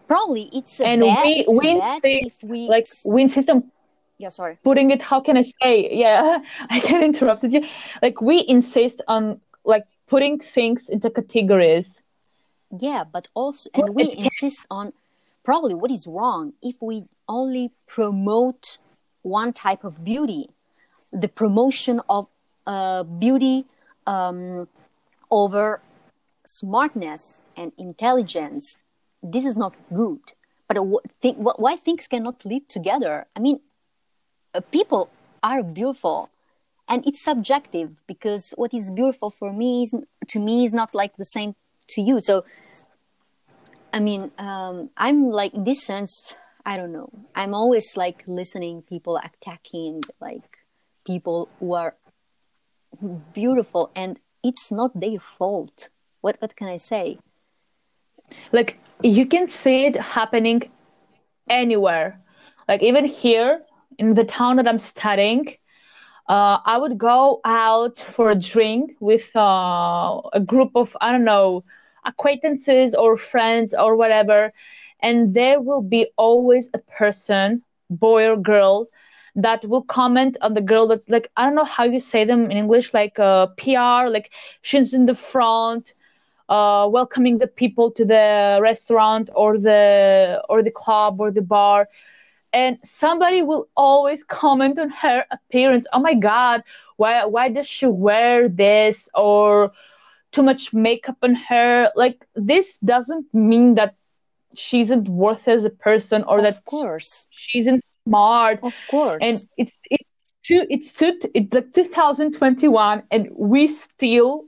Probably 0.08 0.50
it's 0.54 0.80
a 0.80 0.86
and 0.86 1.02
bad. 1.02 1.26
we 1.26 1.32
it's 1.32 1.62
we 1.62 1.70
insist 1.70 2.06
if 2.06 2.36
we 2.44 2.68
like 2.68 2.86
we 3.06 3.22
insist 3.22 3.50
on 3.50 3.72
yeah 4.18 4.30
sorry 4.30 4.58
putting 4.64 4.92
it 4.92 5.02
how 5.02 5.20
can 5.20 5.38
i 5.38 5.44
say 5.62 5.90
yeah 5.92 6.38
i 6.70 6.80
can 6.80 7.02
interrupted 7.02 7.52
you 7.52 7.66
like 8.02 8.22
we 8.22 8.46
insist 8.48 9.02
on 9.08 9.42
like 9.66 9.86
putting 10.08 10.40
things 10.40 10.88
into 10.88 11.10
categories 11.10 12.04
Yeah, 12.80 13.04
but 13.04 13.28
also, 13.34 13.70
and 13.74 13.94
we 13.94 14.12
insist 14.18 14.66
on 14.70 14.94
probably 15.44 15.76
what 15.76 15.92
is 15.92 16.08
wrong 16.08 16.54
if 16.62 16.76
we 16.82 17.06
only 17.28 17.72
promote 17.88 18.80
one 19.22 19.54
type 19.54 19.84
of 19.84 20.04
beauty, 20.04 20.50
the 21.12 21.28
promotion 21.28 22.02
of 22.10 22.28
uh, 22.66 23.04
beauty 23.04 23.66
um, 24.08 24.68
over 25.32 25.82
smartness 26.46 27.42
and 27.56 27.72
intelligence. 27.78 28.78
This 29.22 29.46
is 29.46 29.58
not 29.58 29.76
good. 29.94 30.20
But 30.68 30.78
why 30.84 31.76
things 31.76 32.08
cannot 32.08 32.46
live 32.46 32.68
together? 32.68 33.28
I 33.36 33.40
mean, 33.40 33.60
uh, 34.54 34.62
people 34.72 35.10
are 35.42 35.62
beautiful 35.62 36.30
and 36.88 37.06
it's 37.08 37.24
subjective 37.24 37.92
because 38.08 38.54
what 38.56 38.74
is 38.74 38.92
beautiful 38.92 39.30
for 39.30 39.52
me 39.54 39.84
is 39.84 39.94
to 40.28 40.40
me 40.40 40.66
is 40.66 40.74
not 40.74 40.94
like 40.94 41.16
the 41.18 41.26
same 41.26 41.56
to 41.88 42.02
you 42.02 42.20
so 42.20 42.44
i 43.92 44.00
mean 44.00 44.32
um, 44.38 44.90
i'm 44.98 45.30
like 45.30 45.54
in 45.54 45.64
this 45.64 45.84
sense 45.84 46.36
i 46.66 46.78
don't 46.78 46.92
know 46.92 47.10
i'm 47.36 47.54
always 47.54 47.98
like 47.98 48.24
listening 48.28 48.82
people 48.84 49.18
attacking 49.18 50.02
like 50.20 50.58
people 51.06 51.50
who 51.60 51.74
are 51.74 51.96
beautiful 53.34 53.92
and 53.96 54.20
it's 54.44 54.72
not 54.72 54.92
their 55.00 55.20
fault. 55.20 55.90
What 56.22 56.38
what 56.40 56.56
can 56.56 56.68
i 56.68 56.78
say? 56.78 57.20
Like 58.52 58.78
you 59.02 59.26
can 59.26 59.48
see 59.50 59.86
it 59.86 59.96
happening 59.96 60.70
anywhere. 61.50 62.20
Like 62.68 62.82
even 62.82 63.06
here 63.06 63.62
in 63.98 64.14
the 64.14 64.24
town 64.24 64.58
that 64.58 64.68
i'm 64.68 64.80
studying 64.80 65.46
uh, 66.30 66.58
i 66.66 66.78
would 66.78 66.98
go 66.98 67.42
out 67.46 67.98
for 67.98 68.32
a 68.32 68.36
drink 68.36 68.92
with 69.00 69.24
uh, 69.36 70.22
a 70.34 70.40
group 70.46 70.72
of 70.76 70.96
i 71.02 71.12
don't 71.12 71.24
know 71.24 71.64
acquaintances 72.06 72.94
or 72.96 73.18
friends 73.18 73.74
or 73.74 73.96
whatever 73.96 74.52
and 75.02 75.34
there 75.34 75.62
will 75.62 75.82
be 75.82 76.08
always 76.18 76.70
a 76.74 76.80
person 76.80 77.62
boy 77.90 78.28
or 78.28 78.38
girl 78.38 78.88
that 79.36 79.66
will 79.66 79.84
comment 79.84 80.38
on 80.42 80.54
the 80.54 80.62
girl 80.62 80.88
that's 80.88 81.10
like 81.10 81.30
i 81.38 81.46
don't 81.46 81.56
know 81.56 81.64
how 81.64 81.84
you 81.84 82.00
say 82.00 82.24
them 82.26 82.50
in 82.52 82.58
english 82.58 82.94
like 82.94 83.18
uh, 83.20 83.48
pr 83.58 84.10
like 84.10 84.32
she's 84.62 84.94
in 84.94 85.06
the 85.06 85.16
front 85.16 85.94
uh, 86.50 86.88
welcoming 86.92 87.38
the 87.40 87.48
people 87.48 87.92
to 87.92 88.06
the 88.06 88.60
restaurant 88.62 89.30
or 89.36 89.58
the 89.58 90.42
or 90.50 90.62
the 90.64 90.72
club 90.72 91.20
or 91.20 91.32
the 91.32 91.42
bar 91.42 91.88
and 92.54 92.78
somebody 92.84 93.42
will 93.42 93.68
always 93.76 94.24
comment 94.24 94.78
on 94.80 94.90
her 94.90 95.26
appearance. 95.32 95.86
Oh 95.94 96.00
my 96.00 96.14
god 96.14 96.64
why 96.98 97.26
why 97.26 97.50
does 97.50 97.68
she 97.68 97.86
wear 97.86 98.48
this? 98.50 99.10
or 99.16 99.72
too 100.32 100.44
much 100.44 100.74
makeup 100.74 101.18
on 101.24 101.36
her 101.36 101.90
like 101.96 102.26
this 102.36 102.78
doesn't 102.80 103.26
mean 103.34 103.76
that 103.76 103.96
she 104.56 104.82
isn't 104.82 105.08
worth 105.08 105.48
as 105.48 105.66
a 105.66 105.70
person 105.70 106.24
or 106.24 106.40
of 106.40 106.44
that 106.44 106.66
course 106.66 107.28
she 107.32 107.60
isn't 107.60 107.84
smart 108.04 108.60
of 108.64 108.76
course 108.90 109.20
and 109.22 109.38
it's 109.58 109.78
it's 109.90 110.04
two, 110.44 110.66
it's 110.70 110.94
two, 110.94 111.14
it's 111.34 111.54
like 111.54 111.74
2021, 111.74 113.04
and 113.12 113.30
we 113.34 113.68
still 113.68 114.46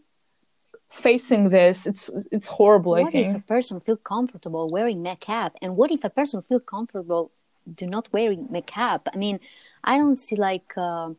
facing 0.89 1.49
this. 1.49 1.85
It's 1.85 2.09
it's 2.31 2.47
horrible. 2.47 2.91
What 2.91 3.07
I 3.07 3.11
think. 3.11 3.27
if 3.27 3.35
a 3.35 3.39
person 3.39 3.79
feel 3.79 3.97
comfortable 3.97 4.69
wearing 4.69 5.01
makeup, 5.01 5.55
and 5.61 5.75
what 5.75 5.91
if 5.91 6.03
a 6.03 6.09
person 6.09 6.41
feel 6.41 6.59
comfortable 6.59 7.31
do 7.73 7.87
not 7.87 8.09
wearing 8.11 8.47
makeup? 8.51 9.07
I 9.13 9.17
mean, 9.17 9.39
I 9.83 9.97
don't 9.97 10.19
see 10.19 10.35
like. 10.35 10.73
Uh, 10.77 11.11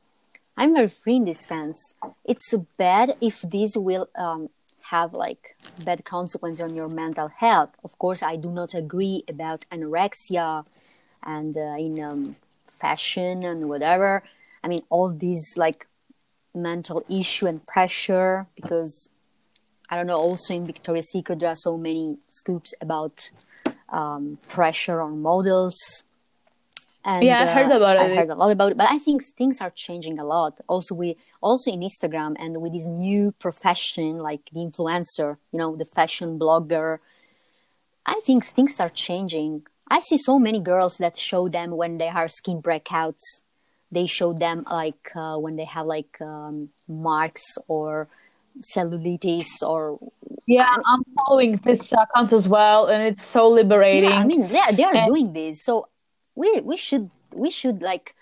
I'm 0.59 0.73
very 0.75 0.89
free 0.89 1.17
in 1.17 1.27
this 1.27 1.41
sense. 1.41 1.93
It's 2.25 2.55
bad 2.79 3.17
if 3.21 3.43
this 3.43 3.77
will 3.77 4.09
um, 4.17 4.49
have 4.91 5.13
like 5.13 5.57
bad 5.85 6.05
consequence 6.05 6.61
on 6.61 6.75
your 6.75 6.89
mental 6.89 7.29
health. 7.29 7.71
Of 7.83 7.99
course, 7.99 8.23
I 8.23 8.37
do 8.37 8.51
not 8.51 8.75
agree 8.75 9.25
about 9.29 9.65
anorexia 9.73 10.65
and 11.23 11.57
uh, 11.57 11.77
in 11.79 12.03
um, 12.03 12.37
fashion 12.67 13.43
and 13.43 13.69
whatever. 13.69 14.23
I 14.63 14.69
mean, 14.69 14.83
all 14.89 15.11
these 15.11 15.55
like 15.57 15.87
mental 16.55 17.05
issue 17.09 17.47
and 17.47 17.65
pressure 17.67 18.47
because 18.55 19.11
I 19.91 19.97
don't 19.97 20.07
know. 20.07 20.19
Also 20.19 20.55
in 20.55 20.67
Victoria's 20.67 21.11
Secret, 21.11 21.41
there 21.41 21.49
are 21.49 21.57
so 21.57 21.77
many 21.77 22.19
scoops 22.29 22.75
about 22.81 23.31
um, 23.89 24.39
pressure 24.49 25.01
on 25.01 25.23
models. 25.23 25.77
And, 27.05 27.25
yeah, 27.25 27.43
I 27.43 27.47
heard 27.47 27.71
about 27.71 27.97
uh, 27.99 28.03
it. 28.03 28.13
I 28.13 28.17
heard 28.17 28.31
a 28.31 28.35
lot 28.35 28.51
about 28.51 28.73
it, 28.73 28.77
but 28.77 28.91
I 28.91 28.99
think 28.99 29.23
things 29.39 29.61
are 29.61 29.71
changing 29.71 30.19
a 30.19 30.25
lot. 30.25 30.61
Also, 30.67 30.93
we 30.97 31.17
also 31.47 31.71
in 31.71 31.81
Instagram 31.81 32.35
and 32.39 32.61
with 32.61 32.73
this 32.73 32.89
new 32.89 33.33
profession 33.39 34.19
like 34.19 34.43
the 34.53 34.61
influencer, 34.61 35.37
you 35.53 35.59
know, 35.61 35.77
the 35.77 35.85
fashion 35.85 36.39
blogger. 36.39 36.99
I 38.05 38.21
think 38.27 38.45
things 38.45 38.81
are 38.81 38.91
changing. 38.91 39.67
I 39.89 40.01
see 40.01 40.19
so 40.19 40.39
many 40.39 40.59
girls 40.59 40.97
that 40.99 41.17
show 41.17 41.49
them 41.49 41.71
when 41.71 41.99
they 41.99 42.09
have 42.09 42.33
skin 42.33 42.61
breakouts. 42.61 43.27
They 43.93 44.07
show 44.07 44.33
them 44.33 44.65
like 44.69 45.13
uh, 45.15 45.37
when 45.39 45.55
they 45.55 45.65
have 45.65 45.87
like 45.87 46.21
um, 46.21 46.71
marks 46.89 47.47
or 47.69 48.09
cellulitis 48.75 49.63
or 49.63 49.99
yeah 50.47 50.77
i'm 50.87 51.03
following 51.15 51.61
this 51.63 51.93
account 51.93 52.33
as 52.33 52.49
well 52.49 52.87
and 52.87 53.03
it's 53.03 53.23
so 53.23 53.47
liberating 53.51 54.09
yeah, 54.09 54.17
i 54.17 54.25
mean 54.25 54.49
yeah 54.49 54.73
they 54.73 54.83
are 54.83 54.97
and... 54.97 55.05
doing 55.05 55.31
this 55.35 55.63
so 55.63 55.87
we 56.35 56.49
we 56.65 56.75
should 56.75 57.11
we 57.35 57.51
should 57.51 57.83
like 57.83 58.16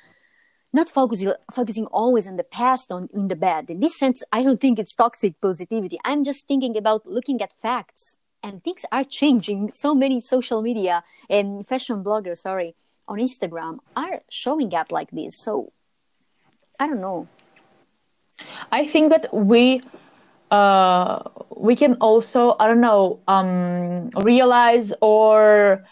not 0.74 0.90
focusing 0.90 1.32
focusing 1.52 1.86
always 1.86 2.26
on 2.26 2.36
the 2.36 2.44
past 2.44 2.90
on 2.90 3.08
in 3.14 3.28
the 3.28 3.36
bad. 3.36 3.70
In 3.70 3.80
this 3.80 3.96
sense 3.96 4.22
i 4.32 4.42
don't 4.42 4.60
think 4.60 4.78
it's 4.78 4.94
toxic 4.94 5.40
positivity. 5.40 5.98
I'm 6.04 6.24
just 6.24 6.46
thinking 6.46 6.76
about 6.76 7.06
looking 7.06 7.40
at 7.40 7.52
facts. 7.62 8.16
And 8.42 8.62
things 8.62 8.84
are 8.92 9.04
changing. 9.04 9.72
So 9.72 9.94
many 9.94 10.20
social 10.20 10.60
media 10.60 11.02
and 11.30 11.66
fashion 11.66 12.04
bloggers 12.04 12.38
sorry 12.38 12.74
on 13.08 13.18
instagram 13.18 13.78
are 13.96 14.20
showing 14.28 14.74
up 14.74 14.92
like 14.92 15.10
this. 15.10 15.32
So 15.46 15.72
i 16.78 16.86
don't 16.88 17.00
know. 17.00 17.28
I 18.72 18.86
think 18.92 19.10
that 19.10 19.32
we 19.32 19.80
uh, 20.50 21.22
we 21.56 21.74
can 21.76 21.94
also 22.00 22.56
I 22.58 22.66
don't 22.66 22.80
know 22.80 23.20
um, 23.28 24.10
realize 24.30 24.92
or 25.00 25.84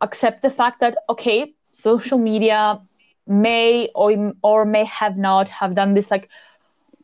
accept 0.00 0.42
the 0.42 0.50
fact 0.50 0.80
that 0.80 0.96
okay, 1.08 1.54
social 1.72 2.18
media 2.18 2.80
may 3.26 3.88
or 3.94 4.32
or 4.42 4.64
may 4.64 4.84
have 4.84 5.16
not 5.16 5.48
have 5.48 5.74
done 5.74 5.94
this 5.94 6.10
like 6.10 6.28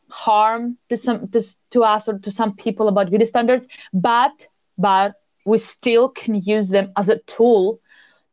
harm 0.09 0.77
to 0.89 0.97
some 0.97 1.27
to, 1.29 1.41
to 1.71 1.83
us 1.83 2.07
or 2.07 2.19
to 2.19 2.31
some 2.31 2.55
people 2.55 2.87
about 2.87 3.09
beauty 3.09 3.25
standards, 3.25 3.67
but 3.93 4.47
but 4.77 5.13
we 5.45 5.57
still 5.57 6.09
can 6.09 6.35
use 6.35 6.69
them 6.69 6.91
as 6.97 7.09
a 7.09 7.17
tool 7.19 7.79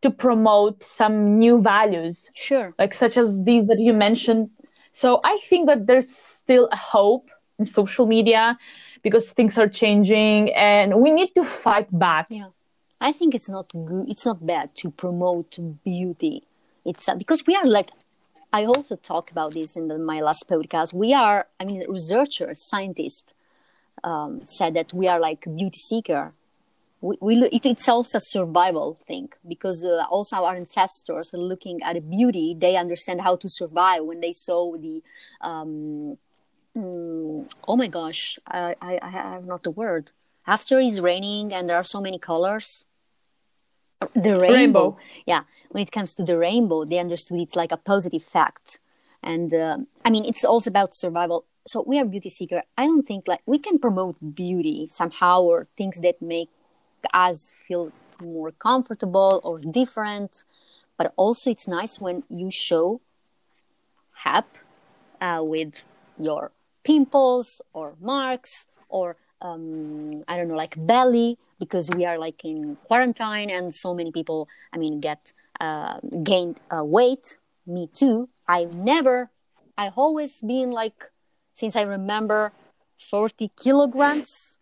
to 0.03 0.11
promote 0.11 0.83
some 0.83 1.39
new 1.39 1.61
values. 1.61 2.31
Sure. 2.35 2.75
Like 2.79 2.95
such 2.95 3.17
as 3.17 3.43
these 3.43 3.67
that 3.67 3.79
you 3.79 3.93
mentioned. 3.93 4.51
So 4.93 5.21
I 5.25 5.39
think 5.49 5.67
that 5.67 5.87
there's 5.87 6.09
still 6.09 6.69
a 6.73 6.77
hope 6.77 7.31
in 7.59 7.65
social 7.65 8.07
media 8.07 8.59
because 9.03 9.33
things 9.33 9.59
are 9.59 9.69
changing 9.69 10.53
and 10.55 11.01
we 11.01 11.11
need 11.11 11.35
to 11.35 11.45
fight 11.45 11.89
back. 11.99 12.27
Yeah. 12.31 12.49
I 13.01 13.13
think 13.13 13.35
it's 13.35 13.49
not 13.49 13.71
good. 13.73 14.09
It's 14.09 14.25
not 14.25 14.45
bad 14.47 14.75
to 14.77 14.91
promote 14.91 15.59
beauty. 15.85 16.45
It's 16.87 17.09
uh, 17.09 17.15
because 17.15 17.45
we 17.47 17.55
are 17.55 17.67
like, 17.67 17.91
I 18.53 18.65
also 18.65 18.97
talk 18.97 19.31
about 19.31 19.55
this 19.55 19.77
in 19.77 19.89
the, 19.89 19.99
my 19.99 20.21
last 20.21 20.45
podcast. 20.49 20.95
We 20.95 21.13
are, 21.13 21.47
I 21.61 21.65
mean, 21.65 21.85
researchers, 21.89 22.67
scientists 22.71 23.35
um, 24.05 24.41
said 24.47 24.75
that 24.75 24.95
we 24.95 25.09
are 25.09 25.21
like 25.21 25.45
beauty 25.45 25.79
seeker. 25.79 26.33
We, 27.01 27.17
we 27.21 27.35
it, 27.37 27.67
it's 27.67 27.89
also 27.89 28.19
a 28.19 28.21
survival 28.21 28.99
thing 29.07 29.29
because 29.47 29.85
uh, 29.85 30.05
also 30.11 30.37
our 30.37 30.57
ancestors 30.57 31.31
looking 31.35 31.83
at 31.83 32.09
beauty, 32.09 32.57
they 32.59 32.77
understand 32.77 33.21
how 33.21 33.37
to 33.37 33.49
survive 33.49 34.05
when 34.05 34.21
they 34.21 34.33
saw 34.33 34.77
the 34.77 35.03
um, 35.43 36.17
Mm, 36.77 37.51
oh 37.67 37.77
my 37.77 37.87
gosh, 37.87 38.39
I, 38.47 38.75
I, 38.83 38.99
I 39.01 39.09
have 39.09 39.47
not 39.47 39.63
the 39.63 39.71
word. 39.71 40.11
After 40.47 40.79
it's 40.79 41.01
raining 41.01 41.53
and 41.53 41.69
there 41.69 41.77
are 41.77 41.85
so 41.85 42.01
many 42.01 42.19
colors. 42.19 42.85
The 44.15 44.39
rainbow. 44.39 44.55
rainbow. 44.55 44.99
Yeah, 45.27 45.43
when 45.71 45.83
it 45.83 45.93
comes 45.93 46.15
to 46.15 46.23
the 46.23 46.39
rainbow, 46.39 46.85
they 46.85 46.99
understood 46.99 47.41
it's 47.41 47.57
like 47.57 47.73
a 47.73 47.77
positive 47.77 48.25
fact. 48.25 48.81
And 49.23 49.53
uh, 49.53 49.79
I 50.05 50.11
mean, 50.11 50.25
it's 50.25 50.45
also 50.45 50.71
about 50.71 50.95
survival. 50.95 51.45
So 51.67 51.83
we 51.87 51.99
are 51.99 52.05
beauty 52.05 52.31
seeker. 52.31 52.63
I 52.79 52.87
don't 52.87 53.07
think 53.07 53.27
like 53.27 53.43
we 53.47 53.59
can 53.59 53.79
promote 53.79 54.17
beauty 54.35 54.87
somehow 54.89 55.43
or 55.43 55.67
things 55.77 56.01
that 56.01 56.23
make 56.23 56.49
us 57.13 57.55
feel 57.67 57.93
more 58.23 58.53
comfortable 58.53 59.41
or 59.43 59.59
different. 59.59 60.45
But 60.97 61.13
also, 61.17 61.51
it's 61.51 61.69
nice 61.69 62.01
when 62.01 62.23
you 62.31 62.51
show 62.51 63.01
hap 64.25 64.47
uh, 65.21 65.41
with 65.43 65.85
your 66.19 66.53
pimples 66.85 67.61
or 67.73 67.95
marks 68.01 68.67
or 68.89 69.17
um, 69.43 70.25
I 70.27 70.37
don't 70.37 70.49
know, 70.49 70.55
like 70.55 70.75
belly, 70.79 71.39
because 71.59 71.91
we 71.97 72.05
are 72.05 72.19
like 72.19 72.45
in 72.45 72.77
quarantine 72.87 73.51
and 73.51 73.75
so 73.75 73.95
many 73.95 74.13
people, 74.13 74.49
I 74.73 74.79
mean, 74.79 75.01
get 75.01 75.33
uh, 75.61 76.01
gained 76.23 76.61
uh, 76.71 76.85
weight. 76.85 77.39
Me 77.67 77.89
too. 77.93 78.29
I've 78.47 78.75
never, 78.75 79.31
I've 79.77 79.97
always 79.97 80.41
been 80.41 80.71
like, 80.71 80.95
since 81.55 81.75
I 81.77 81.83
remember, 81.83 82.53
40 82.99 83.51
kilograms 83.57 84.59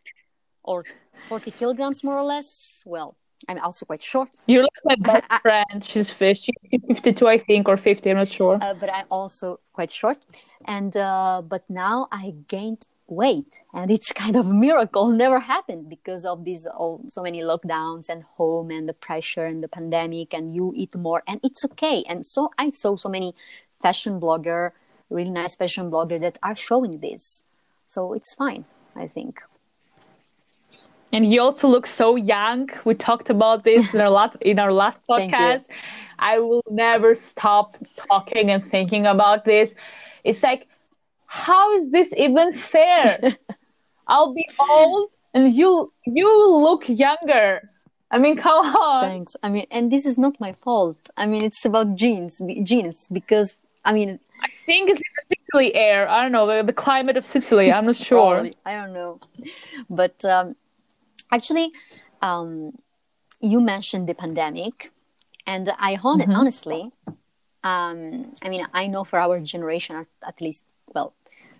or 0.62 0.84
40 1.28 1.50
kilograms 1.50 2.02
more 2.02 2.16
or 2.16 2.24
less. 2.24 2.82
Well, 2.86 3.16
I'm 3.46 3.58
also 3.58 3.84
quite 3.84 4.02
short. 4.02 4.30
You're 4.46 4.62
like 4.62 4.84
my 4.84 4.96
best 4.96 5.42
friend. 5.42 5.84
She's 5.84 6.10
50, 6.10 6.52
52, 6.88 7.28
I 7.28 7.38
think, 7.38 7.68
or 7.68 7.76
50. 7.76 8.10
I'm 8.10 8.16
not 8.16 8.28
sure. 8.28 8.58
Uh, 8.60 8.74
but 8.74 8.90
I'm 8.92 9.06
also 9.10 9.60
quite 9.72 9.90
short 9.90 10.18
and 10.66 10.96
uh, 10.96 11.42
but 11.46 11.68
now 11.68 12.08
i 12.12 12.34
gained 12.48 12.86
weight 13.06 13.60
and 13.72 13.90
it's 13.90 14.12
kind 14.22 14.36
of 14.36 14.46
a 14.46 14.54
miracle 14.54 15.08
never 15.10 15.40
happened 15.40 15.88
because 15.88 16.24
of 16.24 16.44
these 16.44 16.66
oh, 16.78 17.00
so 17.08 17.22
many 17.22 17.40
lockdowns 17.40 18.08
and 18.08 18.24
home 18.36 18.70
and 18.70 18.88
the 18.88 18.94
pressure 18.94 19.46
and 19.46 19.62
the 19.62 19.68
pandemic 19.68 20.32
and 20.32 20.54
you 20.54 20.72
eat 20.76 20.94
more 20.96 21.22
and 21.26 21.40
it's 21.42 21.64
okay. 21.64 22.04
And 22.08 22.24
so 22.24 22.50
i 22.58 22.70
saw 22.70 22.96
so 22.96 23.08
many 23.08 23.34
fashion 23.82 24.20
blogger 24.20 24.70
really 25.10 25.30
nice 25.30 25.54
fashion 25.54 25.90
blogger 25.90 26.20
that 26.20 26.38
are 26.42 26.56
showing 26.56 27.00
this. 27.00 27.44
So 27.86 28.12
it's 28.14 28.34
fine 28.34 28.64
i 28.96 29.06
think. 29.06 29.40
And 31.14 31.24
you 31.32 31.40
also 31.42 31.68
look 31.68 31.86
so 31.86 32.16
young. 32.16 32.68
We 32.84 32.94
talked 32.94 33.30
about 33.30 33.62
this 33.62 33.94
in 33.94 34.00
our 34.00 34.10
last 34.18 34.36
in 34.40 34.58
our 34.58 34.72
last 34.72 34.98
podcast. 35.08 35.62
I 36.18 36.40
will 36.40 36.64
never 36.68 37.14
stop 37.14 37.76
talking 38.08 38.50
and 38.50 38.68
thinking 38.68 39.06
about 39.06 39.44
this. 39.44 39.74
It's 40.24 40.42
like, 40.42 40.66
how 41.34 41.74
is 41.76 41.90
this 41.90 42.12
even 42.16 42.52
fair? 42.52 43.18
I'll 44.06 44.32
be 44.32 44.48
old 44.58 45.10
and 45.34 45.52
you 45.52 45.92
you 46.06 46.28
look 46.66 46.88
younger. 46.88 47.70
I 48.10 48.18
mean, 48.18 48.36
come 48.36 48.64
on. 48.76 49.04
Thanks. 49.04 49.32
I 49.42 49.48
mean, 49.48 49.66
and 49.70 49.90
this 49.90 50.06
is 50.06 50.16
not 50.16 50.38
my 50.38 50.52
fault. 50.64 51.00
I 51.16 51.26
mean, 51.26 51.42
it's 51.42 51.64
about 51.64 51.96
genes, 51.96 52.40
genes, 52.62 53.08
because 53.10 53.54
I 53.84 53.92
mean, 53.92 54.20
I 54.42 54.48
think 54.64 54.90
it's 54.90 55.00
the 55.00 55.36
Sicily 55.36 55.74
air. 55.74 56.08
I 56.08 56.22
don't 56.22 56.30
know 56.30 56.46
the, 56.46 56.62
the 56.62 56.72
climate 56.72 57.16
of 57.16 57.26
Sicily. 57.26 57.72
I'm 57.72 57.86
not 57.86 57.96
sure. 58.08 58.34
Probably. 58.34 58.56
I 58.64 58.76
don't 58.76 58.92
know, 58.92 59.18
but 59.90 60.24
um, 60.24 60.54
actually, 61.32 61.72
um, 62.22 62.78
you 63.40 63.60
mentioned 63.60 64.08
the 64.08 64.14
pandemic, 64.14 64.92
and 65.46 65.68
I 65.78 65.94
hon- 65.94 66.20
mm-hmm. 66.20 66.38
honestly, 66.40 66.92
um, 67.64 68.32
I 68.44 68.48
mean, 68.52 68.64
I 68.72 68.86
know 68.86 69.02
for 69.02 69.18
our 69.18 69.40
generation, 69.40 70.06
at 70.22 70.40
least, 70.40 70.62
well, 70.94 71.14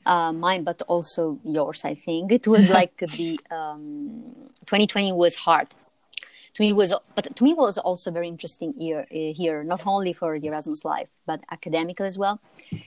uh, 0.07 0.33
mine, 0.33 0.65
but 0.65 0.83
also 0.83 1.39
yours, 1.45 1.85
I 1.85 1.95
think 1.95 2.33
it 2.33 2.47
was 2.47 2.69
like 2.79 2.97
the 2.99 3.39
um, 3.51 4.23
2020 4.67 5.13
was 5.13 5.37
hard. 5.37 5.69
To 6.55 6.63
me 6.63 6.73
was, 6.73 6.95
but 7.17 7.35
to 7.35 7.43
me 7.43 7.53
was 7.53 7.79
also 7.79 8.13
very 8.13 8.29
interesting 8.29 8.75
year 8.79 9.01
uh, 9.11 9.33
here, 9.35 9.65
not 9.65 9.87
only 9.87 10.13
for 10.13 10.39
the 10.39 10.47
Erasmus 10.47 10.85
life, 10.85 11.09
but 11.27 11.41
academical 11.51 12.07
as 12.07 12.17
well. 12.17 12.41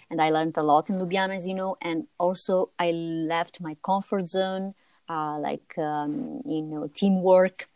And 0.09 0.21
I 0.21 0.29
learned 0.29 0.55
a 0.55 0.63
lot 0.63 0.89
in 0.89 0.95
Ljubljana, 0.95 1.35
as 1.35 1.45
you 1.45 1.53
know, 1.53 1.75
and 1.81 2.07
also 2.17 2.69
I 2.79 2.91
left 2.91 3.59
my 3.59 3.75
comfort 3.83 4.29
zone, 4.29 4.73
uh, 5.09 5.37
like 5.39 5.77
um, 5.77 6.39
you 6.45 6.61
know, 6.61 6.89
teamwork 6.93 7.67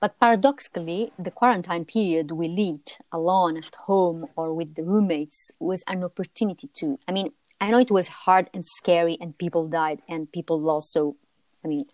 but 0.00 0.20
paradoxically, 0.20 1.12
the 1.18 1.32
quarantine 1.32 1.84
period 1.84 2.30
we 2.30 2.46
lived 2.46 2.98
alone 3.10 3.56
at 3.56 3.74
home 3.74 4.28
or 4.36 4.54
with 4.54 4.76
the 4.76 4.84
roommates 4.84 5.50
was 5.58 5.82
an 5.88 6.04
opportunity 6.04 6.68
too. 6.68 7.00
I 7.08 7.12
mean, 7.12 7.32
I 7.60 7.70
know 7.70 7.78
it 7.78 7.90
was 7.90 8.08
hard 8.08 8.50
and 8.54 8.64
scary, 8.64 9.18
and 9.20 9.36
people 9.36 9.66
died 9.66 10.00
and 10.08 10.30
people 10.30 10.60
lost. 10.60 10.92
So, 10.92 11.16
I 11.64 11.68
mean, 11.68 11.86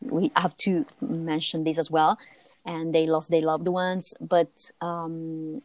we 0.00 0.30
have 0.36 0.56
to 0.58 0.86
mention 1.00 1.64
this 1.64 1.78
as 1.78 1.90
well. 1.90 2.18
And 2.64 2.94
they 2.94 3.06
lost 3.06 3.30
their 3.30 3.42
loved 3.42 3.66
ones. 3.66 4.14
But, 4.20 4.52
um, 4.80 5.62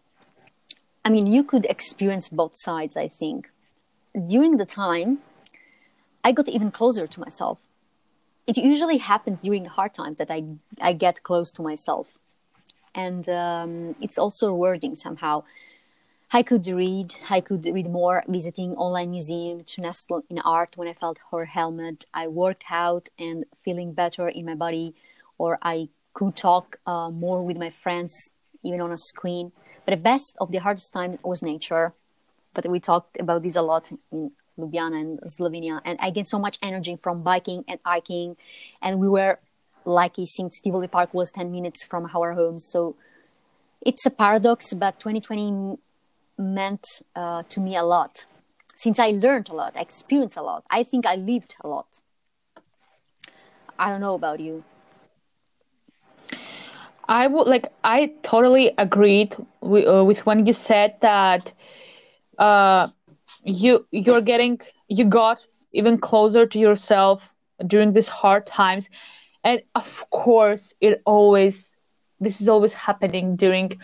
I 1.05 1.09
mean, 1.09 1.27
you 1.27 1.43
could 1.43 1.65
experience 1.65 2.29
both 2.29 2.53
sides, 2.55 2.97
I 2.97 3.07
think. 3.07 3.49
During 4.27 4.57
the 4.57 4.65
time, 4.65 5.19
I 6.23 6.31
got 6.31 6.49
even 6.49 6.71
closer 6.71 7.05
to 7.05 7.19
myself 7.19 7.59
it 8.47 8.57
usually 8.57 8.97
happens 8.97 9.41
during 9.41 9.65
hard 9.65 9.93
times 9.93 10.17
that 10.17 10.31
I 10.31 10.43
I 10.81 10.93
get 10.93 11.21
close 11.23 11.51
to 11.51 11.61
myself, 11.61 12.17
and 12.95 13.27
um, 13.27 13.95
it's 14.01 14.17
also 14.17 14.47
rewarding 14.47 14.95
somehow. 14.95 15.43
I 16.31 16.43
could 16.43 16.67
read. 16.67 17.15
I 17.29 17.39
could 17.39 17.65
read 17.65 17.89
more, 17.89 18.23
visiting 18.27 18.75
online 18.75 19.11
museum 19.11 19.63
to 19.63 19.81
nestle 19.81 20.23
in 20.29 20.39
art 20.39 20.75
when 20.75 20.89
I 20.89 20.93
felt 20.93 21.19
her 21.31 21.45
helmet. 21.45 22.03
I 22.13 22.27
worked 22.27 22.65
out 22.69 23.07
and 23.17 23.45
feeling 23.63 23.93
better 23.93 24.27
in 24.27 24.45
my 24.45 24.55
body, 24.55 24.93
or 25.37 25.57
I 25.61 25.87
could 26.13 26.35
talk 26.35 26.79
uh, 26.85 27.09
more 27.09 27.43
with 27.43 27.57
my 27.57 27.69
friends, 27.69 28.33
even 28.61 28.81
on 28.81 28.91
a 28.91 28.97
screen. 28.97 29.53
But 29.85 29.91
the 29.91 30.01
best 30.01 30.35
of 30.41 30.51
the 30.51 30.57
hardest 30.57 30.91
times 30.91 31.17
was 31.23 31.41
nature. 31.41 31.93
But 32.53 32.67
we 32.67 32.81
talked 32.81 33.17
about 33.21 33.43
this 33.43 33.55
a 33.55 33.61
lot 33.61 33.89
in 34.11 34.31
Ljubljana 34.59 34.99
and 34.99 35.19
Slovenia. 35.21 35.79
And 35.85 35.97
I 36.01 36.09
gained 36.09 36.27
so 36.27 36.39
much 36.39 36.59
energy 36.61 36.97
from 37.01 37.23
biking 37.23 37.63
and 37.69 37.79
hiking. 37.85 38.35
And 38.81 38.99
we 38.99 39.07
were 39.07 39.39
lucky 39.85 40.25
since 40.25 40.59
Tivoli 40.59 40.89
Park 40.89 41.13
was 41.13 41.31
10 41.31 41.53
minutes 41.53 41.85
from 41.85 42.09
our 42.13 42.33
home. 42.33 42.59
So 42.59 42.97
it's 43.79 44.05
a 44.05 44.09
paradox, 44.09 44.73
but 44.73 44.99
2020 44.99 45.77
meant 46.37 47.01
uh, 47.15 47.43
to 47.49 47.59
me 47.59 47.75
a 47.75 47.83
lot. 47.83 48.25
Since 48.75 48.99
I 48.99 49.09
learned 49.09 49.49
a 49.49 49.53
lot, 49.53 49.73
I 49.75 49.81
experienced 49.81 50.37
a 50.37 50.43
lot. 50.43 50.63
I 50.69 50.83
think 50.83 51.05
I 51.05 51.15
lived 51.15 51.55
a 51.61 51.67
lot. 51.67 52.01
I 53.79 53.89
don't 53.89 54.01
know 54.01 54.15
about 54.15 54.39
you. 54.39 54.63
I 57.09 57.27
would 57.27 57.47
like. 57.47 57.71
I 57.83 58.13
totally 58.21 58.73
agreed 58.77 59.35
with, 59.61 59.87
uh, 59.87 60.03
with 60.03 60.25
when 60.25 60.45
you 60.45 60.53
said 60.53 60.95
that 61.01 61.53
uh, 62.37 62.89
you 63.43 63.85
you're 63.91 64.21
getting 64.21 64.59
you 64.87 65.05
got 65.05 65.45
even 65.73 65.97
closer 65.97 66.45
to 66.45 66.59
yourself 66.59 67.33
during 67.65 67.93
these 67.93 68.07
hard 68.07 68.45
times 68.45 68.87
and 69.43 69.61
of 69.75 70.05
course 70.09 70.73
it 70.81 71.01
always 71.05 71.75
this 72.19 72.41
is 72.41 72.49
always 72.49 72.73
happening 72.73 73.35
during 73.35 73.79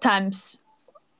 times 0.00 0.58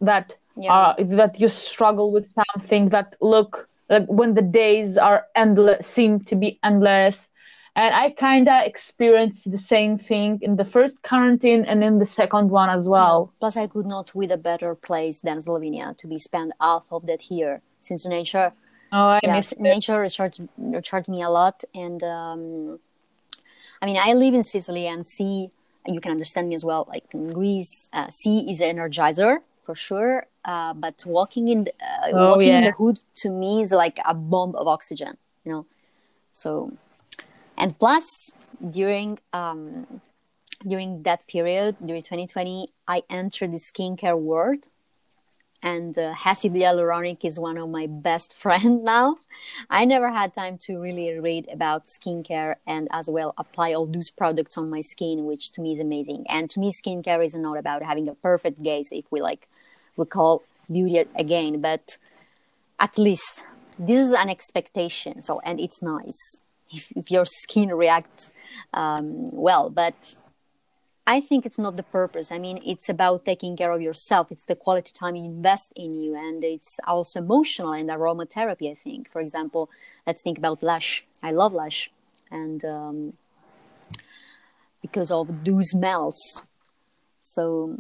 that 0.01 0.37
yeah. 0.57 0.73
uh, 0.73 0.95
that 0.99 1.41
you 1.41 1.49
struggle 1.49 2.13
with 2.13 2.33
something 2.33 2.89
that 2.91 3.17
look 3.21 3.69
like 3.89 4.07
when 4.07 4.35
the 4.35 4.43
days 4.43 4.97
are 4.97 5.27
endless 5.35 5.87
seem 5.87 6.21
to 6.21 6.37
be 6.37 6.59
endless. 6.63 7.29
And 7.75 7.95
i 7.95 8.11
kind 8.11 8.49
of 8.49 8.67
experienced 8.67 9.51
the 9.51 9.57
same 9.57 9.97
thing 9.97 10.39
in 10.43 10.57
the 10.57 10.65
first 10.65 11.03
quarantine 11.03 11.65
and 11.65 11.83
in 11.83 11.99
the 11.99 12.05
second 12.05 12.51
one 12.51 12.69
as 12.69 12.87
well. 12.87 13.33
Plus 13.41 13.57
i 13.57 13.67
could 13.67 13.87
not 13.87 14.15
with 14.15 14.31
a 14.31 14.37
better 14.37 14.75
place 14.75 15.21
than 15.21 15.39
slovenia 15.39 15.97
to 15.97 16.07
be 16.07 16.19
spent 16.19 16.53
half 16.61 16.85
of 16.91 17.07
that 17.07 17.23
here 17.23 17.63
since 17.81 18.07
nature 18.07 18.53
oh 18.93 19.09
I 19.17 19.21
yeah, 19.23 19.43
nature 19.59 19.99
recharged, 20.01 20.41
recharged 20.59 21.09
me 21.09 21.23
a 21.23 21.31
lot. 21.31 21.65
And 21.75 22.03
um, 22.03 22.79
i 23.81 23.87
mean 23.87 23.99
i 23.99 24.13
live 24.13 24.35
in 24.35 24.45
sicily 24.45 24.87
and 24.87 25.07
sea 25.07 25.51
you 25.89 26.01
can 26.01 26.13
understand 26.13 26.49
me 26.49 26.55
as 26.55 26.65
well 26.65 26.87
like 26.89 27.05
in 27.13 27.27
greece 27.27 27.89
uh, 27.93 28.09
sea 28.11 28.51
is 28.51 28.61
an 28.61 28.77
energizer 28.77 29.39
for 29.65 29.75
sure 29.75 30.27
uh, 30.45 30.75
but 30.75 31.03
walking 31.07 31.49
in 31.49 31.65
the, 31.65 31.73
uh, 31.81 32.11
oh, 32.13 32.29
walking 32.31 32.49
yeah. 32.49 32.59
in 32.59 32.65
the 32.65 32.73
hood 32.73 32.99
to 33.15 33.31
me 33.31 33.63
is 33.63 33.73
like 33.73 33.99
a 34.05 34.15
bomb 34.15 34.55
of 34.57 34.67
oxygen 34.67 35.17
you 35.45 35.53
know 35.53 35.67
so 36.33 36.73
and 37.57 37.79
plus 37.79 38.33
during 38.71 39.19
um, 39.33 40.01
during 40.67 41.03
that 41.03 41.27
period 41.27 41.77
during 41.85 42.03
2020 42.03 42.69
i 42.89 43.03
entered 43.11 43.53
the 43.53 43.59
skincare 43.59 44.19
world 44.19 44.67
and 45.63 45.97
uh, 45.99 46.15
acid 46.25 46.53
hyaluronic 46.53 47.25
is 47.25 47.39
one 47.39 47.57
of 47.57 47.69
my 47.69 47.87
best 47.87 48.35
friend 48.43 48.85
now 48.85 49.17
i 49.71 49.85
never 49.85 50.11
had 50.11 50.35
time 50.35 50.59
to 50.59 50.79
really 50.79 51.19
read 51.19 51.49
about 51.53 51.87
skincare 51.87 52.57
and 52.67 52.89
as 52.91 53.09
well 53.09 53.35
apply 53.39 53.73
all 53.73 53.87
those 53.87 54.11
products 54.11 54.57
on 54.59 54.69
my 54.71 54.81
skin 54.81 55.25
which 55.25 55.53
to 55.53 55.61
me 55.61 55.73
is 55.73 55.81
amazing 55.81 56.25
and 56.29 56.51
to 56.51 56.61
me 56.61 56.71
skincare 56.71 57.25
is 57.25 57.35
not 57.35 57.59
about 57.59 57.83
having 57.83 58.09
a 58.09 58.15
perfect 58.15 58.63
gaze 58.63 58.89
if 58.93 59.05
we 59.11 59.21
like 59.21 59.49
we 59.97 60.05
call 60.05 60.43
beauty 60.71 61.05
again 61.17 61.61
but 61.61 61.99
at 62.79 62.99
least 62.99 63.45
this 63.79 63.99
is 63.99 64.13
an 64.13 64.29
expectation 64.29 65.23
so 65.23 65.41
and 65.41 65.61
it's 65.61 65.83
nice 65.83 66.41
if, 66.73 66.91
if 66.97 67.11
your 67.11 67.25
skin 67.25 67.73
reacts 67.75 68.31
um, 68.75 69.31
well. 69.31 69.71
But 69.71 70.17
I 71.07 71.21
think 71.21 71.45
it's 71.45 71.59
not 71.59 71.77
the 71.77 71.83
purpose. 71.83 72.31
I 72.31 72.39
mean, 72.39 72.61
it's 72.65 72.89
about 72.89 73.25
taking 73.25 73.57
care 73.57 73.73
of 73.73 73.83
yourself. 73.83 74.31
It's 74.31 74.45
the 74.45 74.55
quality 74.55 74.93
time 74.93 75.17
you 75.17 75.25
invest 75.25 75.73
in 75.75 75.97
you, 75.97 76.15
and 76.15 76.45
it's 76.45 76.79
also 76.87 77.19
emotional 77.19 77.73
and 77.73 77.91
aromatherapy. 77.91 78.71
I 78.71 78.75
think, 78.75 79.11
for 79.11 79.21
example, 79.21 79.69
let's 80.07 80.23
think 80.23 80.39
about 80.39 80.63
Lush. 80.63 81.05
I 81.23 81.33
love 81.33 81.53
Lush, 81.53 81.91
and 82.31 82.65
um, 82.65 83.13
because 84.81 85.11
of 85.11 85.45
those 85.45 85.71
smells. 85.71 86.45
So, 87.23 87.79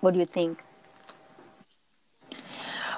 what 0.00 0.12
do 0.12 0.20
you 0.20 0.26
think? 0.26 0.62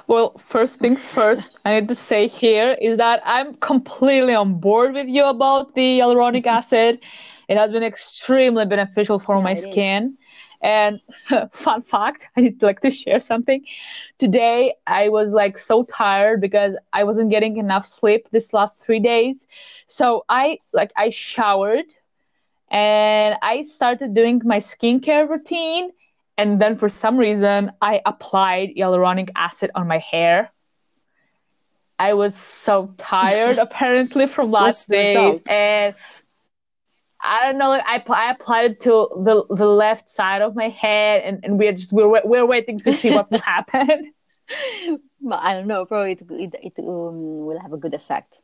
Well, 0.07 0.37
first 0.45 0.81
thing 0.81 0.97
first, 0.97 1.47
I 1.63 1.79
need 1.79 1.87
to 1.87 1.95
say 1.95 2.27
here 2.27 2.75
is 2.81 2.97
that 2.97 3.21
I'm 3.23 3.53
completely 3.55 4.33
on 4.33 4.55
board 4.59 4.93
with 4.93 5.07
you 5.07 5.23
about 5.23 5.75
the 5.75 5.99
hyaluronic 5.99 6.45
acid. 6.59 6.99
It 7.51 7.57
has 7.57 7.71
been 7.71 7.83
extremely 7.83 8.65
beneficial 8.65 9.19
for 9.19 9.35
yeah, 9.35 9.43
my 9.43 9.53
skin. 9.55 10.03
Is. 10.05 10.17
And 10.61 11.01
fun 11.51 11.81
fact, 11.81 12.25
I 12.37 12.41
would 12.41 12.63
like 12.63 12.79
to 12.79 12.89
share 12.89 13.19
something. 13.19 13.65
Today, 14.19 14.75
I 14.87 15.09
was 15.09 15.33
like 15.33 15.57
so 15.57 15.83
tired 15.83 16.39
because 16.39 16.75
I 16.93 17.03
wasn't 17.03 17.29
getting 17.29 17.57
enough 17.57 17.85
sleep 17.85 18.29
this 18.31 18.53
last 18.53 18.79
three 18.79 19.01
days. 19.01 19.47
So 19.87 20.23
I 20.29 20.59
like 20.71 20.93
I 20.95 21.09
showered 21.09 21.89
and 22.69 23.35
I 23.41 23.63
started 23.63 24.13
doing 24.13 24.41
my 24.45 24.59
skincare 24.59 25.29
routine 25.29 25.91
and 26.37 26.61
then 26.61 26.77
for 26.77 26.87
some 26.87 27.17
reason, 27.17 27.73
I 27.81 28.01
applied 28.05 28.69
hyaluronic 28.77 29.29
acid 29.35 29.71
on 29.75 29.87
my 29.87 29.97
hair. 29.99 30.51
I 31.99 32.13
was 32.13 32.33
so 32.33 32.93
tired 32.97 33.57
apparently 33.57 34.25
from 34.25 34.51
last 34.51 34.87
day, 34.87 35.41
and 35.45 35.93
I 37.23 37.45
don't 37.45 37.57
know. 37.57 37.71
I 37.71 38.03
I 38.09 38.31
applied 38.31 38.71
it 38.71 38.79
to 38.81 39.07
the 39.23 39.45
the 39.49 39.67
left 39.67 40.09
side 40.09 40.41
of 40.41 40.55
my 40.55 40.69
head, 40.69 41.23
and, 41.23 41.43
and 41.43 41.59
we're 41.59 41.73
just 41.73 41.93
we're 41.93 42.21
we're 42.25 42.45
waiting 42.45 42.79
to 42.79 42.93
see 42.93 43.11
what 43.11 43.29
will 43.31 43.39
happen. 43.55 44.13
But 45.23 45.39
I 45.43 45.53
don't 45.53 45.67
know. 45.67 45.85
Probably 45.85 46.13
it 46.13 46.23
it, 46.31 46.55
it 46.63 46.79
um, 46.79 47.45
will 47.45 47.59
have 47.59 47.73
a 47.73 47.77
good 47.77 47.93
effect. 47.93 48.41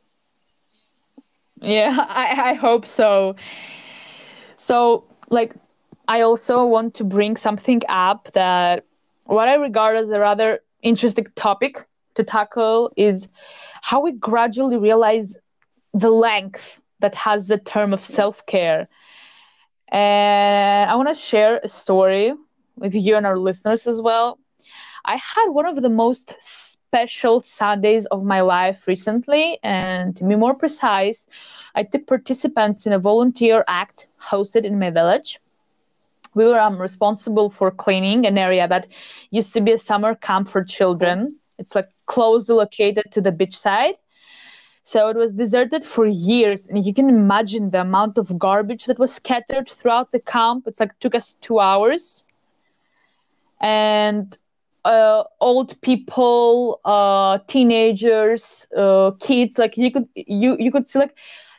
Yeah, 1.60 2.06
I 2.08 2.50
I 2.50 2.54
hope 2.54 2.86
so. 2.86 3.34
So 4.56 5.04
like 5.28 5.54
I 6.06 6.20
also 6.20 6.64
want 6.64 6.94
to 6.94 7.04
bring 7.04 7.36
something 7.36 7.82
up 7.88 8.30
that 8.32 8.84
what 9.24 9.48
I 9.48 9.54
regard 9.54 9.96
as 9.96 10.08
a 10.08 10.20
rather 10.20 10.60
interesting 10.82 11.26
topic 11.34 11.84
to 12.14 12.22
tackle 12.22 12.92
is 12.96 13.28
how 13.82 14.00
we 14.00 14.12
gradually 14.12 14.76
realize 14.76 15.36
the 15.94 16.10
length 16.10 16.78
that 17.00 17.14
has 17.14 17.46
the 17.48 17.58
term 17.58 17.92
of 17.92 18.04
self 18.04 18.44
care. 18.46 18.88
And 19.88 20.90
I 20.90 20.94
want 20.96 21.08
to 21.08 21.14
share 21.14 21.60
a 21.62 21.68
story 21.68 22.32
with 22.76 22.94
you 22.94 23.16
and 23.16 23.26
our 23.26 23.38
listeners 23.38 23.86
as 23.86 24.00
well. 24.00 24.38
I 25.04 25.16
had 25.16 25.48
one 25.48 25.66
of 25.66 25.80
the 25.82 25.88
most 25.88 26.34
special 26.40 27.40
Sundays 27.40 28.06
of 28.06 28.22
my 28.24 28.40
life 28.40 28.86
recently, 28.86 29.58
and 29.62 30.16
to 30.16 30.24
be 30.24 30.36
more 30.36 30.54
precise, 30.54 31.26
I 31.74 31.82
took 31.84 32.06
participants 32.06 32.86
in 32.86 32.92
a 32.92 32.98
volunteer 32.98 33.64
act 33.68 34.06
hosted 34.20 34.64
in 34.64 34.78
my 34.78 34.90
village 34.90 35.40
we 36.34 36.44
were 36.44 36.60
um, 36.60 36.80
responsible 36.80 37.50
for 37.50 37.70
cleaning 37.70 38.24
an 38.26 38.38
area 38.38 38.66
that 38.68 38.86
used 39.30 39.52
to 39.54 39.60
be 39.60 39.72
a 39.72 39.78
summer 39.78 40.14
camp 40.14 40.48
for 40.48 40.62
children. 40.64 41.36
It's 41.58 41.74
like 41.74 41.88
closely 42.06 42.54
located 42.54 43.06
to 43.12 43.20
the 43.20 43.32
beach 43.32 43.56
side. 43.58 43.94
So 44.88 45.08
it 45.08 45.16
was 45.16 45.34
deserted 45.34 45.84
for 45.84 46.06
years, 46.06 46.66
and 46.66 46.82
you 46.82 46.94
can 46.94 47.10
imagine 47.10 47.70
the 47.70 47.82
amount 47.82 48.16
of 48.16 48.38
garbage 48.38 48.86
that 48.86 48.98
was 48.98 49.12
scattered 49.12 49.68
throughout 49.68 50.12
the 50.12 50.18
camp. 50.18 50.66
It's 50.66 50.80
like 50.80 50.98
took 50.98 51.14
us 51.14 51.36
two 51.42 51.60
hours, 51.60 52.24
and 53.60 54.38
uh, 54.86 55.24
old 55.40 55.78
people, 55.82 56.80
uh, 56.86 57.38
teenagers, 57.48 58.66
uh, 58.74 59.10
kids. 59.20 59.58
Like 59.58 59.76
you 59.76 59.92
could 59.92 60.08
you 60.14 60.56
you 60.58 60.72
could 60.72 60.88
see 60.88 61.00
like 61.00 61.14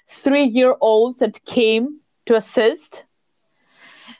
three 0.07 0.45
year 0.45 0.75
olds 0.81 1.19
that 1.19 1.45
came 1.45 1.99
to 2.25 2.35
assist. 2.35 3.03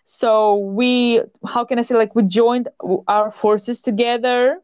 So 0.05 0.57
we, 0.57 1.21
how 1.47 1.65
can 1.65 1.79
I 1.79 1.81
say, 1.83 1.95
like 1.95 2.13
we 2.15 2.23
joined 2.23 2.69
our 3.07 3.31
forces 3.31 3.81
together. 3.81 4.61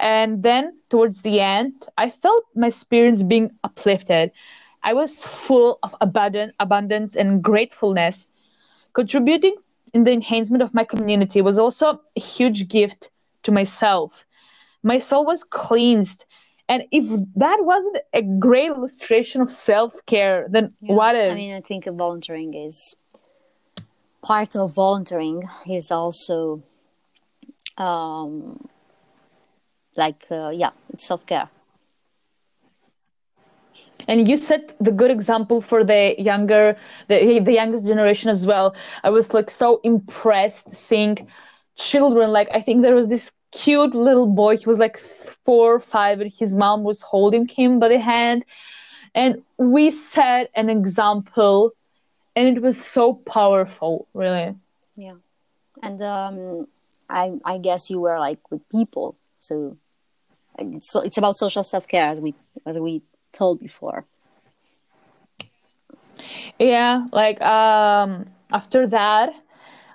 And 0.00 0.42
then 0.42 0.78
towards 0.88 1.22
the 1.22 1.40
end, 1.40 1.86
I 1.98 2.10
felt 2.10 2.44
my 2.54 2.70
spirits 2.70 3.22
being 3.22 3.50
uplifted. 3.62 4.32
I 4.82 4.94
was 4.94 5.24
full 5.24 5.78
of 5.82 5.94
abundant, 6.00 6.54
abundance 6.58 7.14
and 7.14 7.42
gratefulness. 7.42 8.26
Contributing 8.94 9.56
in 9.92 10.04
the 10.04 10.12
enhancement 10.12 10.62
of 10.62 10.72
my 10.72 10.84
community 10.84 11.42
was 11.42 11.58
also 11.58 12.00
a 12.16 12.20
huge 12.20 12.68
gift 12.68 13.10
to 13.42 13.52
myself. 13.52 14.24
My 14.82 14.98
soul 14.98 15.26
was 15.26 15.44
cleansed. 15.44 16.24
And 16.68 16.84
if 16.92 17.04
that 17.36 17.58
wasn't 17.60 17.98
a 18.14 18.22
great 18.22 18.68
illustration 18.68 19.42
of 19.42 19.50
self 19.50 19.94
care, 20.06 20.46
then 20.48 20.72
yeah. 20.80 20.94
what 20.94 21.14
is? 21.14 21.32
I 21.32 21.36
mean, 21.36 21.54
I 21.54 21.60
think 21.60 21.84
volunteering 21.86 22.54
is 22.54 22.94
part 24.22 24.56
of 24.56 24.74
volunteering 24.74 25.42
is 25.68 25.90
also 25.90 26.62
um, 27.76 28.68
like, 29.98 30.24
uh, 30.30 30.50
yeah, 30.50 30.70
it's 30.92 31.06
self 31.06 31.26
care. 31.26 31.48
And 34.08 34.28
you 34.28 34.36
set 34.36 34.74
the 34.80 34.90
good 34.90 35.10
example 35.10 35.60
for 35.60 35.84
the 35.84 36.14
younger, 36.18 36.76
the 37.08 37.40
the 37.40 37.52
youngest 37.52 37.86
generation 37.86 38.30
as 38.30 38.46
well. 38.46 38.74
I 39.02 39.10
was 39.10 39.32
like 39.34 39.50
so 39.50 39.80
impressed 39.84 40.70
seeing 40.74 41.28
children. 41.76 42.30
Like 42.32 42.48
I 42.52 42.60
think 42.60 42.82
there 42.82 42.94
was 42.94 43.08
this 43.08 43.30
cute 43.52 43.94
little 43.94 44.26
boy. 44.26 44.56
He 44.56 44.66
was 44.66 44.78
like 44.78 44.98
four 45.44 45.74
or 45.74 45.80
five, 45.80 46.20
and 46.20 46.32
his 46.32 46.52
mom 46.52 46.82
was 46.84 47.00
holding 47.02 47.46
him 47.48 47.78
by 47.78 47.88
the 47.88 47.98
hand. 48.00 48.44
And 49.14 49.42
we 49.58 49.90
set 49.90 50.50
an 50.54 50.68
example, 50.70 51.72
and 52.36 52.48
it 52.56 52.62
was 52.62 52.76
so 52.82 53.14
powerful, 53.14 54.06
really. 54.14 54.54
Yeah, 54.96 55.16
and 55.82 56.02
um, 56.02 56.66
I 57.08 57.38
I 57.44 57.58
guess 57.58 57.90
you 57.90 58.00
were 58.00 58.18
like 58.18 58.50
with 58.50 58.68
people, 58.70 59.16
so 59.40 59.76
it's 60.58 60.94
it's 60.96 61.18
about 61.18 61.36
social 61.36 61.64
self 61.64 61.86
care 61.88 62.08
as 62.08 62.20
we 62.20 62.34
as 62.66 62.76
we 62.76 63.02
told 63.32 63.60
before. 63.60 64.04
Yeah, 66.58 67.06
like 67.12 67.40
um, 67.40 68.26
after 68.52 68.86
that, 68.88 69.32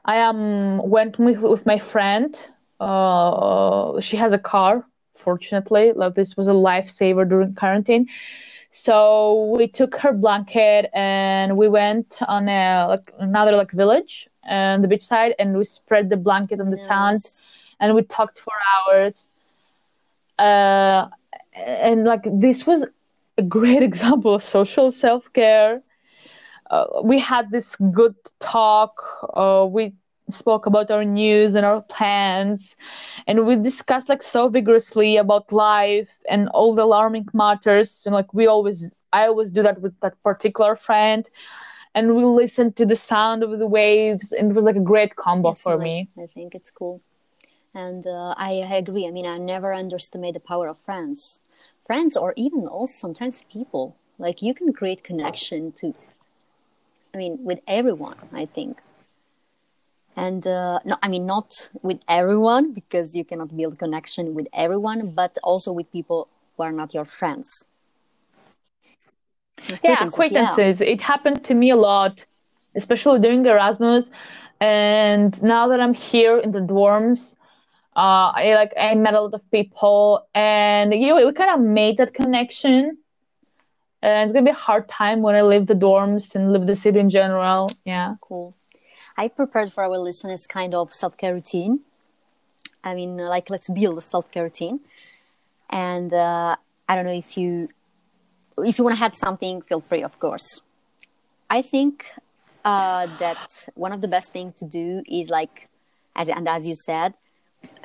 I 0.04 0.22
um 0.22 0.82
went 0.84 1.20
with, 1.20 1.40
with 1.40 1.66
my 1.66 1.80
friend. 1.80 2.38
Uh, 2.80 4.00
she 4.02 4.18
has 4.18 4.34
a 4.34 4.40
car, 4.40 4.86
fortunately. 5.16 5.94
Like 5.94 6.16
this 6.16 6.36
was 6.36 6.48
a 6.48 6.52
lifesaver 6.52 7.28
during 7.28 7.56
quarantine. 7.56 8.08
So 8.72 9.54
we 9.58 9.68
took 9.68 9.96
her 9.96 10.12
blanket 10.12 10.90
and 10.94 11.58
we 11.58 11.70
went 11.70 12.18
on 12.28 12.50
a 12.50 12.88
like 12.90 13.10
another 13.20 13.54
like 13.54 13.72
village 13.72 14.28
and 14.44 14.84
the 14.84 14.90
beach 14.90 15.06
side 15.06 15.34
and 15.40 15.58
we 15.58 15.64
spread 15.64 16.10
the 16.10 16.18
blanket 16.18 16.60
on 16.60 16.72
the 16.72 16.78
yes. 16.78 16.88
sand 16.88 17.22
and 17.80 17.96
we 17.96 18.02
talked 18.02 18.40
for 18.40 18.54
hours. 18.74 19.30
Uh, 20.38 21.08
and 21.54 22.04
like 22.06 22.24
this 22.40 22.66
was 22.66 22.86
a 23.38 23.42
great 23.42 23.84
example 23.90 24.36
of 24.36 24.44
social 24.44 24.92
self 24.92 25.32
care. 25.34 25.82
Uh, 26.70 26.86
we 27.04 27.20
had 27.20 27.52
this 27.52 27.76
good 27.76 28.16
talk. 28.40 28.92
Uh, 29.34 29.66
we 29.70 29.94
spoke 30.30 30.66
about 30.66 30.90
our 30.90 31.04
news 31.06 31.56
and 31.56 31.66
our 31.66 31.82
plans, 31.82 32.76
and 33.28 33.46
we 33.46 33.56
discussed 33.56 34.10
like 34.10 34.24
so 34.24 34.50
vigorously 34.50 35.18
about 35.18 35.52
life 35.52 36.10
and 36.30 36.50
all 36.50 36.74
the 36.74 36.82
alarming 36.82 37.28
matters. 37.34 38.04
And 38.06 38.16
like 38.16 38.34
we 38.34 38.48
always, 38.48 38.94
I 39.14 39.28
always 39.28 39.52
do 39.52 39.62
that 39.64 39.82
with 39.82 40.00
that 40.02 40.22
particular 40.24 40.76
friend. 40.76 41.30
And 41.94 42.16
we 42.16 42.26
listened 42.26 42.76
to 42.78 42.86
the 42.86 42.96
sound 42.96 43.44
of 43.44 43.58
the 43.58 43.68
waves, 43.68 44.32
and 44.32 44.52
it 44.52 44.54
was 44.54 44.66
like 44.66 44.76
a 44.76 44.82
great 44.82 45.16
combo 45.16 45.52
it's 45.52 45.62
for 45.62 45.78
nice. 45.78 45.84
me. 45.84 46.10
I 46.22 46.28
think 46.28 46.56
it's 46.56 46.72
cool, 46.72 47.02
and 47.76 48.08
uh, 48.08 48.34
I, 48.38 48.52
agree. 48.52 49.06
I 49.06 49.12
mean, 49.12 49.26
I 49.28 49.38
never 49.38 49.74
underestimate 49.74 50.34
the 50.34 50.40
power 50.40 50.70
of 50.70 50.78
friends. 50.80 51.42
Friends 51.86 52.16
or 52.18 52.34
even 52.38 52.68
also 52.68 52.94
sometimes 52.94 53.44
people. 53.52 53.96
Like 54.18 54.42
you 54.42 54.54
can 54.54 54.72
create 54.72 55.04
connection 55.04 55.74
to 55.74 55.94
i 57.14 57.18
mean 57.18 57.38
with 57.44 57.60
everyone 57.68 58.18
i 58.34 58.46
think. 58.46 58.82
And 60.16 60.48
uh, 60.48 60.80
no, 60.86 60.96
i 61.04 61.08
mean 61.10 61.26
not 61.26 61.70
with 61.82 62.00
everyone 62.08 62.72
because 62.72 63.14
you 63.14 63.26
cannot 63.26 63.56
build 63.56 63.78
connection 63.78 64.34
with 64.34 64.48
everyone 64.54 65.12
but 65.12 65.38
also 65.44 65.74
with 65.74 65.92
people 65.92 66.30
who 66.56 66.64
are 66.64 66.72
not 66.72 66.94
your 66.94 67.06
friends. 67.06 67.68
Yeah 69.84 70.06
acquaintances 70.08 70.80
yeah. 70.80 70.94
it 70.94 71.02
happened 71.02 71.44
to 71.44 71.54
me 71.54 71.72
a 71.72 71.76
lot 71.76 72.26
especially 72.76 73.20
during 73.20 73.46
erasmus. 73.46 74.10
And 74.62 75.32
now 75.44 75.68
that 75.68 75.82
i'm 75.82 75.94
here 75.94 76.40
in 76.40 76.52
the 76.54 76.64
dorms 76.74 77.36
uh, 77.96 78.32
I 78.36 78.56
like 78.56 78.74
I 78.78 78.94
met 78.96 79.14
a 79.14 79.22
lot 79.22 79.34
of 79.34 79.50
people, 79.52 80.28
and 80.36 80.94
you 80.94 81.08
know, 81.08 81.26
we 81.26 81.32
kind 81.34 81.52
of 81.54 81.62
made 81.66 81.98
that 81.98 82.14
connection. 82.14 82.98
And 84.02 84.24
it's 84.30 84.34
gonna 84.34 84.46
be 84.46 84.52
a 84.52 84.54
hard 84.54 84.88
time 84.88 85.22
when 85.22 85.36
I 85.36 85.42
leave 85.42 85.68
the 85.68 85.74
dorms 85.74 86.36
and 86.36 86.52
leave 86.52 86.68
the 86.68 86.76
city 86.76 87.00
in 87.00 87.10
general. 87.10 87.70
Yeah, 87.86 88.16
cool. 88.22 88.56
I 89.18 89.30
prepared 89.30 89.72
for 89.72 89.84
our 89.84 89.98
listeners 89.98 90.46
kind 90.46 90.76
of 90.76 90.92
self 90.92 91.18
care 91.18 91.34
routine. 91.34 91.80
I 92.84 92.94
mean, 92.94 93.18
like 93.18 93.50
let's 93.50 93.70
build 93.70 93.98
a 93.98 94.02
self 94.02 94.30
care 94.30 94.44
routine, 94.44 94.82
and 95.70 96.14
uh, 96.14 96.58
I 96.90 96.96
don't 96.96 97.06
know 97.06 97.14
if 97.14 97.38
you 97.38 97.70
if 98.58 98.78
you 98.78 98.84
want 98.84 98.98
to 98.98 99.04
add 99.04 99.16
something, 99.16 99.62
feel 99.62 99.82
free, 99.82 100.04
of 100.04 100.20
course. 100.20 100.62
I 101.50 101.62
think 101.62 102.12
uh, 102.64 103.08
that 103.20 103.70
one 103.76 103.92
of 103.92 104.02
the 104.02 104.08
best 104.08 104.34
thing 104.34 104.54
to 104.58 104.66
do 104.66 105.04
is 105.08 105.30
like, 105.30 105.68
as 106.16 106.30
and 106.30 106.48
as 106.48 106.68
you 106.68 106.76
said, 106.76 107.14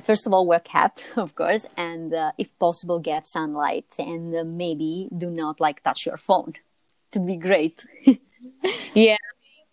first 0.03 0.27
of 0.27 0.33
all 0.33 0.47
wear 0.47 0.61
cap 0.61 0.99
of 1.17 1.35
course 1.35 1.67
and 1.77 2.13
uh, 2.15 2.33
if 2.39 2.49
possible 2.59 2.99
get 2.99 3.29
sunlight 3.29 3.87
and 3.99 4.35
uh, 4.35 4.45
maybe 4.45 5.09
do 5.17 5.31
not 5.31 5.61
like 5.61 5.83
touch 5.83 6.07
your 6.07 6.17
phone. 6.17 6.55
It 7.13 7.19
would 7.19 7.27
be 7.27 7.37
great. 7.37 7.85
Yeah. 8.95 9.17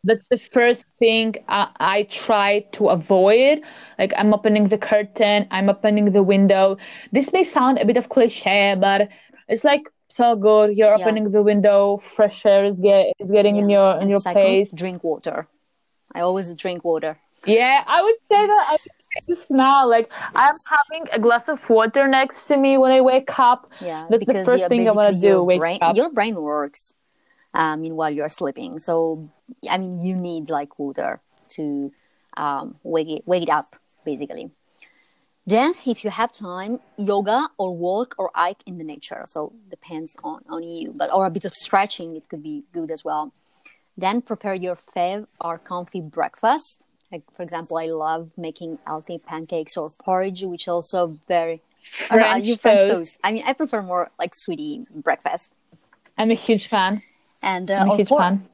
That's 0.04 0.28
the 0.30 0.38
first 0.38 0.86
thing 1.00 1.36
I, 1.48 1.70
I, 1.80 2.04
try 2.04 2.66
to 2.74 2.90
avoid. 2.90 3.62
Like 4.00 4.14
i'm 4.18 4.34
opening 4.34 4.68
the 4.70 4.78
curtain 4.78 5.48
i'm 5.52 5.70
opening 5.70 6.12
the 6.12 6.24
window. 6.24 6.78
This 7.12 7.34
may 7.34 7.44
sound 7.44 7.80
a 7.80 7.86
bit 7.86 7.98
of 7.98 8.10
cliche 8.10 8.76
but 8.80 9.10
it's 9.48 9.64
like 9.64 9.84
so 10.10 10.36
good. 10.36 10.78
You're 10.78 10.96
yeah. 10.96 11.04
opening 11.04 11.32
the 11.32 11.44
window 11.44 12.02
fresh 12.16 12.46
air 12.46 12.66
is, 12.66 12.80
get, 12.80 13.14
is 13.20 13.32
getting 13.32 13.56
yeah. 13.56 13.62
in 13.64 13.70
your 13.70 13.92
in 13.96 14.02
and 14.02 14.10
your 14.10 14.20
second, 14.20 14.42
face. 14.42 14.72
Drink 14.72 15.04
water. 15.04 15.48
I 16.14 16.22
always 16.22 16.54
drink 16.54 16.84
water. 16.84 17.18
Yeah 17.46 17.84
i 17.88 18.02
would 18.02 18.20
say 18.30 18.46
that 18.46 18.66
I 18.74 18.78
smell. 19.48 19.90
Like 19.90 20.12
I'm 20.36 20.58
having 20.68 21.08
a 21.12 21.20
glass 21.20 21.48
of 21.48 21.68
water 21.70 22.08
next 22.08 22.48
to 22.48 22.58
me 22.58 22.78
when 22.78 22.92
I 22.92 23.02
wake 23.02 23.38
up. 23.40 23.72
Yeah, 23.82 24.06
that's 24.10 24.26
the 24.26 24.44
first 24.44 24.68
thing 24.68 24.88
I 24.88 24.92
want 24.92 25.14
to 25.16 25.20
do. 25.20 25.44
Wake 25.44 25.60
brain, 25.60 25.80
up. 25.82 25.96
Your 25.96 26.10
brain 26.12 26.36
works. 26.36 26.94
I 27.54 27.74
um, 27.74 27.82
mean, 27.82 27.96
while 27.96 28.12
you're 28.12 28.30
sleeping, 28.30 28.80
so 28.80 29.30
I 29.70 29.78
mean, 29.78 30.00
you 30.00 30.16
need 30.16 30.50
like 30.50 30.78
water 30.78 31.22
to 31.50 31.92
um, 32.36 32.76
wake 32.84 33.08
it, 33.08 33.24
wake 33.26 33.44
it 33.44 33.50
up, 33.50 33.76
basically. 34.06 34.52
Then, 35.46 35.74
if 35.86 36.04
you 36.04 36.10
have 36.10 36.34
time, 36.34 36.82
yoga 36.98 37.50
or 37.58 37.74
walk 37.74 38.16
or 38.18 38.32
hike 38.36 38.62
in 38.66 38.78
the 38.78 38.84
nature. 38.84 39.24
So 39.26 39.54
depends 39.70 40.18
on 40.24 40.42
on 40.50 40.64
you, 40.64 40.94
but 40.94 41.12
or 41.12 41.26
a 41.26 41.30
bit 41.30 41.46
of 41.46 41.54
stretching, 41.54 42.16
it 42.16 42.28
could 42.30 42.44
be 42.44 42.64
good 42.74 42.92
as 42.92 43.06
well. 43.06 43.34
Then 43.98 44.22
prepare 44.22 44.54
your 44.54 44.76
fave 44.76 45.26
or 45.42 45.58
comfy 45.58 46.02
breakfast 46.02 46.84
like 47.12 47.24
for 47.36 47.44
example, 47.44 47.78
I 47.78 47.88
love 47.88 48.32
making 48.38 48.80
healthy 48.86 49.18
pancakes 49.18 49.78
or 49.78 49.90
porridge, 49.90 50.44
which 50.44 50.68
also 50.68 51.18
very 51.28 51.62
French, 52.08 52.46
you 52.46 52.58
French 52.58 52.82
toast. 52.82 52.92
toast. 52.92 53.18
I 53.24 53.32
mean, 53.32 53.44
I 53.46 53.54
prefer 53.54 53.82
more 53.82 54.12
like 54.20 54.36
sweetie 54.36 54.86
breakfast. 54.94 55.50
I'm 56.18 56.32
a 56.32 56.36
huge 56.36 56.68
fan. 56.68 57.02
And 57.42 57.70
uh, 57.70 57.76
I'm 57.76 57.90
a 57.92 57.96
huge 57.96 58.10
fan. 58.10 58.48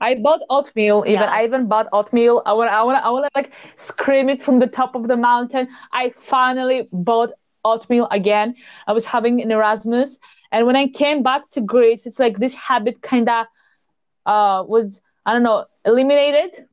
I 0.00 0.14
bought 0.14 0.40
oatmeal. 0.50 1.04
Even 1.06 1.20
yeah. 1.20 1.30
I 1.30 1.44
even 1.44 1.66
bought 1.68 1.88
oatmeal. 1.92 2.42
I 2.44 2.52
want, 2.52 2.70
I 2.70 2.82
want, 2.82 3.04
I 3.04 3.08
want 3.10 3.24
to 3.24 3.30
like 3.34 3.52
scream 3.76 4.28
it 4.28 4.42
from 4.42 4.58
the 4.58 4.66
top 4.66 4.94
of 4.94 5.08
the 5.08 5.16
mountain. 5.16 5.68
I 5.92 6.10
finally 6.10 6.88
bought 6.92 7.30
oatmeal 7.64 8.06
again. 8.10 8.54
I 8.86 8.92
was 8.92 9.04
having 9.04 9.40
an 9.40 9.50
Erasmus, 9.50 10.18
and 10.52 10.66
when 10.66 10.76
I 10.76 10.88
came 10.88 11.22
back 11.22 11.50
to 11.52 11.60
Greece, 11.60 12.06
it's 12.06 12.18
like 12.18 12.38
this 12.38 12.54
habit 12.54 13.02
kind 13.02 13.28
of 13.28 13.46
uh, 14.26 14.64
was 14.66 15.00
I 15.24 15.32
don't 15.32 15.42
know 15.42 15.64
eliminated 15.84 16.66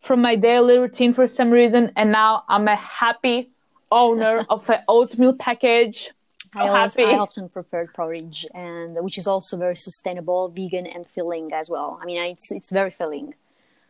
from 0.00 0.22
my 0.22 0.36
daily 0.36 0.78
routine 0.78 1.12
for 1.14 1.28
some 1.28 1.50
reason, 1.50 1.92
and 1.96 2.10
now 2.10 2.44
I'm 2.48 2.68
a 2.68 2.76
happy 2.76 3.50
owner 3.90 4.44
of 4.50 4.68
an 4.70 4.80
oatmeal 4.88 5.34
package. 5.34 6.10
I, 6.54 6.66
always, 6.66 6.96
I, 6.98 7.16
often 7.16 7.48
prepared 7.48 7.94
porridge, 7.94 8.44
and 8.52 8.96
which 9.04 9.18
is 9.18 9.28
also 9.28 9.56
very 9.56 9.76
sustainable, 9.76 10.48
vegan, 10.48 10.86
and 10.86 11.06
filling 11.06 11.52
as 11.52 11.70
well. 11.70 11.98
I 12.02 12.06
mean, 12.06 12.20
it's 12.20 12.50
it's 12.50 12.72
very 12.72 12.90
filling, 12.90 13.34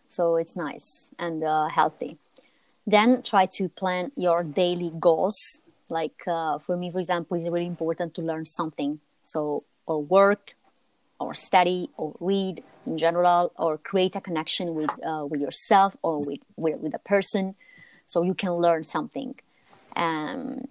so 0.09 0.37
it's 0.37 0.57
nice 0.57 1.15
and 1.19 1.43
uh, 1.43 1.69
healthy. 1.69 2.19
Then 2.87 3.23
try 3.23 3.47
to 3.47 3.69
plan 3.71 4.13
your 4.17 4.43
daily 4.43 4.93
goals. 4.99 5.39
Like 5.89 6.21
uh, 6.27 6.59
for 6.59 6.77
me, 6.77 6.91
for 6.91 6.99
example, 6.99 7.37
it's 7.37 7.49
really 7.49 7.67
important 7.67 8.15
to 8.17 8.23
learn 8.23 8.45
something. 8.45 9.01
So 9.25 9.65
or 9.87 10.03
work, 10.03 10.55
or 11.21 11.35
study 11.35 11.91
or 11.97 12.17
read 12.19 12.65
in 12.87 12.99
general 12.99 13.53
or 13.57 13.79
create 13.79 14.17
a 14.17 14.21
connection 14.21 14.75
with 14.75 14.91
uh, 15.05 15.25
with 15.29 15.41
yourself 15.41 15.97
or 16.03 16.25
with, 16.25 16.41
with, 16.57 16.81
with 16.81 16.95
a 16.95 16.99
person 16.99 17.55
so 18.07 18.23
you 18.23 18.35
can 18.35 18.53
learn 18.53 18.83
something. 18.83 19.35
Um, 19.95 20.63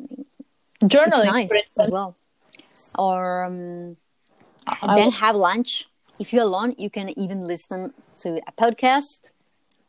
journaling 0.84 1.26
nice 1.26 1.64
as 1.80 1.90
well. 1.90 2.18
Or 2.98 3.44
um, 3.44 3.98
then 4.96 5.12
have 5.12 5.36
lunch. 5.36 5.88
If 6.20 6.34
you're 6.34 6.44
alone 6.44 6.76
you 6.78 6.90
can 6.90 7.18
even 7.18 7.46
listen 7.46 7.94
to 8.22 8.42
a 8.48 8.52
podcast 8.52 9.32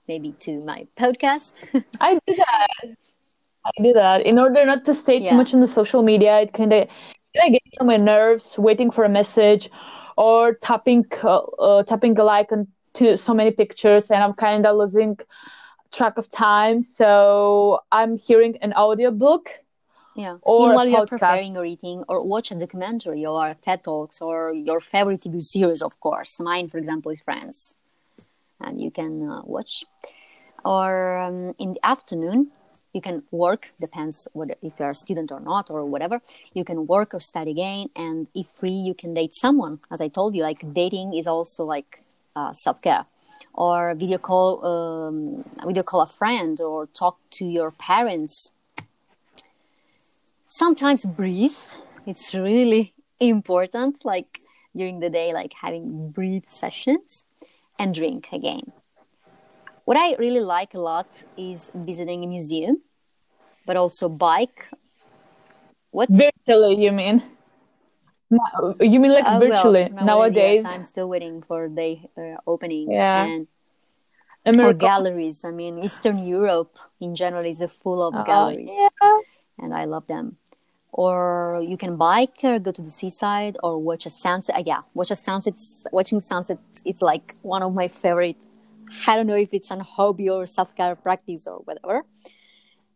maybe 0.07 0.35
to 0.41 0.59
my 0.65 0.87
podcast. 0.99 1.53
I 2.01 2.15
do 2.27 2.35
that. 2.37 2.97
I 3.65 3.71
do 3.83 3.93
that. 3.93 4.27
In 4.27 4.39
order 4.39 4.67
not 4.67 4.85
to 4.87 4.95
stay 4.95 5.19
yeah. 5.19 5.31
too 5.31 5.37
much 5.37 5.53
in 5.55 5.61
the 5.61 5.67
social 5.67 6.03
media 6.03 6.41
it 6.41 6.53
kind 6.53 6.73
of 6.73 6.89
I 7.41 7.49
get 7.51 7.63
on 7.81 7.87
my 7.87 7.97
nerves 7.97 8.59
waiting 8.59 8.91
for 8.91 9.05
a 9.05 9.09
message 9.09 9.71
or 10.21 10.53
tapping 10.53 11.07
uh, 11.23 11.83
tapping 11.85 12.19
a 12.19 12.25
like 12.25 12.53
on 12.53 12.67
to 12.93 13.17
so 13.17 13.33
many 13.33 13.51
pictures 13.63 14.11
and 14.11 14.23
I'm 14.23 14.35
kind 14.35 14.67
of 14.67 14.77
losing 14.77 15.17
track 15.93 16.19
of 16.19 16.31
time. 16.31 16.83
So 16.83 17.81
I'm 17.91 18.19
hearing 18.19 18.59
an 18.61 18.73
audiobook. 18.75 19.45
Yeah. 20.15 20.37
Or 20.43 20.67
Meanwhile, 20.67 20.89
you're 20.89 21.07
preparing 21.07 21.57
or 21.57 21.65
eating, 21.65 22.05
or 22.09 22.23
watch 22.23 22.51
a 22.51 22.55
documentary 22.55 23.25
or 23.25 23.57
TED 23.65 23.85
Talks 23.85 24.21
or 24.21 24.53
your 24.53 24.81
favorite 24.81 25.23
TV 25.23 25.41
series, 25.41 25.81
of 25.81 25.99
course. 26.01 26.39
Mine, 26.39 26.69
for 26.69 26.77
example, 26.77 27.11
is 27.13 27.21
Friends. 27.21 27.75
And 28.61 28.79
you 28.79 28.91
can 28.91 29.13
uh, 29.27 29.41
watch. 29.45 29.85
Or 30.65 31.17
um, 31.17 31.55
in 31.59 31.75
the 31.75 31.81
afternoon, 31.83 32.51
you 32.93 33.01
can 33.01 33.23
work 33.31 33.71
depends 33.81 34.27
whether 34.33 34.55
if 34.63 34.73
you're 34.79 34.91
a 34.91 34.95
student 34.95 35.31
or 35.31 35.41
not 35.41 35.71
or 35.71 35.85
whatever. 35.85 36.21
You 36.55 36.65
can 36.65 36.87
work 36.87 37.15
or 37.15 37.21
study 37.21 37.53
again 37.53 37.89
and 37.95 38.27
if 38.35 38.47
free 38.49 38.73
you 38.89 38.95
can 38.95 39.15
date 39.15 39.35
someone. 39.35 39.81
As 39.91 40.01
i 40.01 40.09
told 40.09 40.35
you 40.35 40.43
like 40.43 40.75
dating 40.75 41.15
is 41.15 41.27
also 41.27 41.65
like 41.65 42.03
uh, 42.35 42.53
self-care. 42.53 43.07
Or 43.55 43.95
video 43.95 44.19
call 44.19 44.65
um, 44.65 45.45
video 45.67 45.83
call 45.83 46.03
a 46.03 46.07
friend 46.07 46.61
or 46.61 46.87
talk 46.87 47.19
to 47.33 47.45
your 47.45 47.71
parents. 47.71 48.53
Sometimes 50.47 51.05
breathe. 51.05 51.59
It's 52.07 52.35
really 52.35 52.95
important 53.19 54.05
like 54.05 54.41
during 54.75 55.01
the 55.01 55.11
day 55.11 55.33
like 55.33 55.53
having 55.61 56.11
breathe 56.11 56.49
sessions 56.49 57.27
and 57.79 57.95
drink 57.95 58.29
again 58.33 58.73
what 59.91 59.99
I 59.99 60.15
really 60.21 60.39
like 60.39 60.75
a 60.75 60.79
lot 60.79 61.25
is 61.37 61.69
visiting 61.75 62.23
a 62.23 62.29
museum, 62.29 62.81
but 63.67 63.77
also 63.77 64.09
bike. 64.09 64.71
What? 65.91 66.09
Virtually, 66.09 66.77
you 66.85 66.93
mean? 66.93 67.25
You 68.79 69.01
mean 69.01 69.13
like 69.13 69.27
uh, 69.27 69.41
virtually 69.41 69.89
well, 69.91 70.05
nowadays? 70.05 70.63
Yes, 70.63 70.73
I'm 70.73 70.85
still 70.85 71.09
waiting 71.09 71.43
for 71.43 71.69
the 71.69 71.99
uh, 72.17 72.37
openings 72.47 72.91
yeah. 72.93 73.25
and 73.27 74.61
or 74.61 74.73
galleries. 74.73 75.45
I 75.45 75.51
mean, 75.51 75.83
Eastern 75.83 76.19
Europe 76.19 76.79
in 77.01 77.17
general 77.17 77.45
is 77.45 77.61
full 77.83 78.07
of 78.07 78.15
uh, 78.15 78.23
galleries, 78.23 78.71
yeah. 78.71 79.19
and 79.59 79.75
I 79.75 79.87
love 79.87 80.07
them. 80.07 80.37
Or 80.93 81.65
you 81.67 81.77
can 81.77 81.97
bike 81.97 82.39
or 82.45 82.61
go 82.61 82.71
to 82.71 82.83
the 82.83 82.93
seaside 82.93 83.57
or 83.61 83.83
watch 83.83 84.07
a 84.07 84.11
sunset. 84.11 84.55
Uh, 84.55 84.63
yeah, 84.65 84.83
watch 84.95 85.11
a 85.11 85.17
sunset. 85.17 85.55
Watching 85.91 86.21
sunset, 86.21 86.59
it's 86.85 87.03
like 87.03 87.35
one 87.43 87.65
of 87.65 87.75
my 87.75 87.89
favorite 87.89 88.39
I 89.07 89.17
don't 89.17 89.27
know 89.27 89.37
if 89.37 89.53
it's 89.53 89.71
an 89.71 89.81
hobby 89.81 90.29
or 90.29 90.47
self 90.47 90.75
care 90.75 90.97
practice 90.97 91.47
or 91.47 91.59
whatever. 91.59 92.05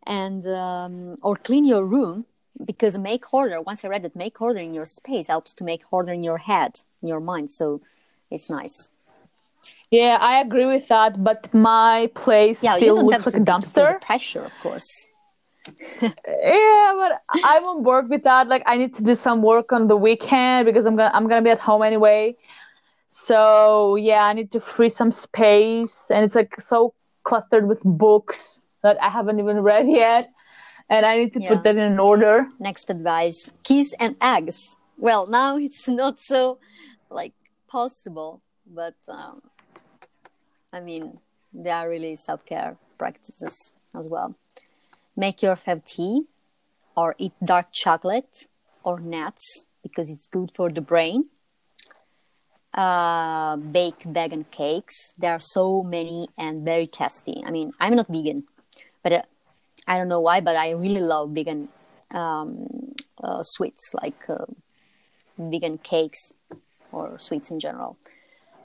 And 0.06 0.46
um, 0.46 1.16
or 1.22 1.36
clean 1.36 1.64
your 1.64 1.84
room 1.84 2.26
because 2.62 2.98
make 2.98 3.32
order. 3.32 3.60
Once 3.60 3.84
I 3.84 3.88
read 3.88 4.02
that 4.02 4.14
make 4.14 4.40
order 4.40 4.60
in 4.60 4.74
your 4.74 4.84
space 4.84 5.28
helps 5.28 5.54
to 5.54 5.64
make 5.64 5.82
order 5.90 6.12
in 6.12 6.22
your 6.22 6.38
head, 6.38 6.80
in 7.02 7.08
your 7.08 7.20
mind. 7.20 7.50
So 7.50 7.80
it's 8.30 8.50
nice. 8.50 8.90
Yeah, 9.90 10.18
I 10.20 10.40
agree 10.40 10.66
with 10.66 10.88
that. 10.88 11.22
But 11.22 11.52
my 11.54 12.10
place 12.14 12.58
yeah, 12.60 12.76
still 12.76 12.96
looks 13.04 13.24
like 13.24 13.34
to, 13.34 13.40
a 13.40 13.44
dumpster. 13.44 14.00
pressure, 14.00 14.44
of 14.44 14.52
course. 14.62 15.08
yeah, 16.02 16.92
but 16.96 17.22
I'm 17.30 17.64
on 17.64 17.82
board 17.82 18.10
with 18.10 18.24
that. 18.24 18.48
Like, 18.48 18.62
I 18.66 18.76
need 18.76 18.94
to 18.96 19.02
do 19.02 19.14
some 19.14 19.40
work 19.40 19.72
on 19.72 19.88
the 19.88 19.96
weekend 19.96 20.66
because 20.66 20.84
I'm 20.84 20.96
gonna 20.96 21.10
I'm 21.14 21.28
gonna 21.28 21.42
be 21.42 21.50
at 21.50 21.60
home 21.60 21.82
anyway. 21.82 22.36
So 23.16 23.94
yeah, 23.94 24.24
I 24.24 24.32
need 24.32 24.50
to 24.52 24.60
free 24.60 24.88
some 24.88 25.12
space, 25.12 26.10
and 26.10 26.24
it's 26.24 26.34
like 26.34 26.60
so 26.60 26.94
clustered 27.22 27.68
with 27.68 27.78
books 27.84 28.58
that 28.82 29.00
I 29.00 29.08
haven't 29.08 29.38
even 29.38 29.60
read 29.60 29.86
yet, 29.88 30.30
and 30.90 31.06
I 31.06 31.18
need 31.18 31.32
to 31.34 31.40
yeah. 31.40 31.50
put 31.50 31.62
that 31.62 31.76
in 31.76 32.00
order. 32.00 32.48
Next 32.58 32.90
advice: 32.90 33.52
keys 33.62 33.94
and 34.00 34.16
eggs. 34.20 34.76
Well, 34.98 35.28
now 35.28 35.56
it's 35.66 35.86
not 35.86 36.18
so 36.18 36.58
like 37.08 37.34
possible, 37.68 38.42
but 38.66 38.96
um, 39.08 39.42
I 40.72 40.80
mean, 40.80 41.20
they 41.52 41.70
are 41.70 41.88
really 41.88 42.16
self 42.16 42.44
care 42.44 42.76
practices 42.98 43.72
as 43.94 44.08
well. 44.08 44.34
Make 45.16 45.40
your 45.40 45.54
fave 45.54 45.84
tea, 45.84 46.26
or 46.96 47.14
eat 47.16 47.32
dark 47.42 47.70
chocolate 47.70 48.48
or 48.82 48.98
nuts 48.98 49.66
because 49.84 50.10
it's 50.10 50.26
good 50.26 50.50
for 50.52 50.68
the 50.68 50.80
brain 50.80 51.26
uh, 52.74 53.56
bake 53.56 54.02
vegan 54.04 54.44
cakes. 54.50 55.14
There 55.16 55.32
are 55.32 55.38
so 55.38 55.82
many 55.82 56.28
and 56.36 56.64
very 56.64 56.86
tasty. 56.86 57.42
I 57.46 57.50
mean, 57.50 57.72
I'm 57.80 57.94
not 57.94 58.08
vegan, 58.08 58.44
but 59.02 59.12
uh, 59.12 59.22
I 59.86 59.98
don't 59.98 60.08
know 60.08 60.20
why, 60.20 60.40
but 60.40 60.56
I 60.56 60.70
really 60.70 61.00
love 61.00 61.30
vegan 61.30 61.68
um, 62.10 62.94
uh, 63.22 63.42
sweets, 63.42 63.92
like 64.02 64.28
uh, 64.28 64.46
vegan 65.38 65.78
cakes 65.78 66.34
or 66.92 67.18
sweets 67.18 67.50
in 67.50 67.60
general. 67.60 67.96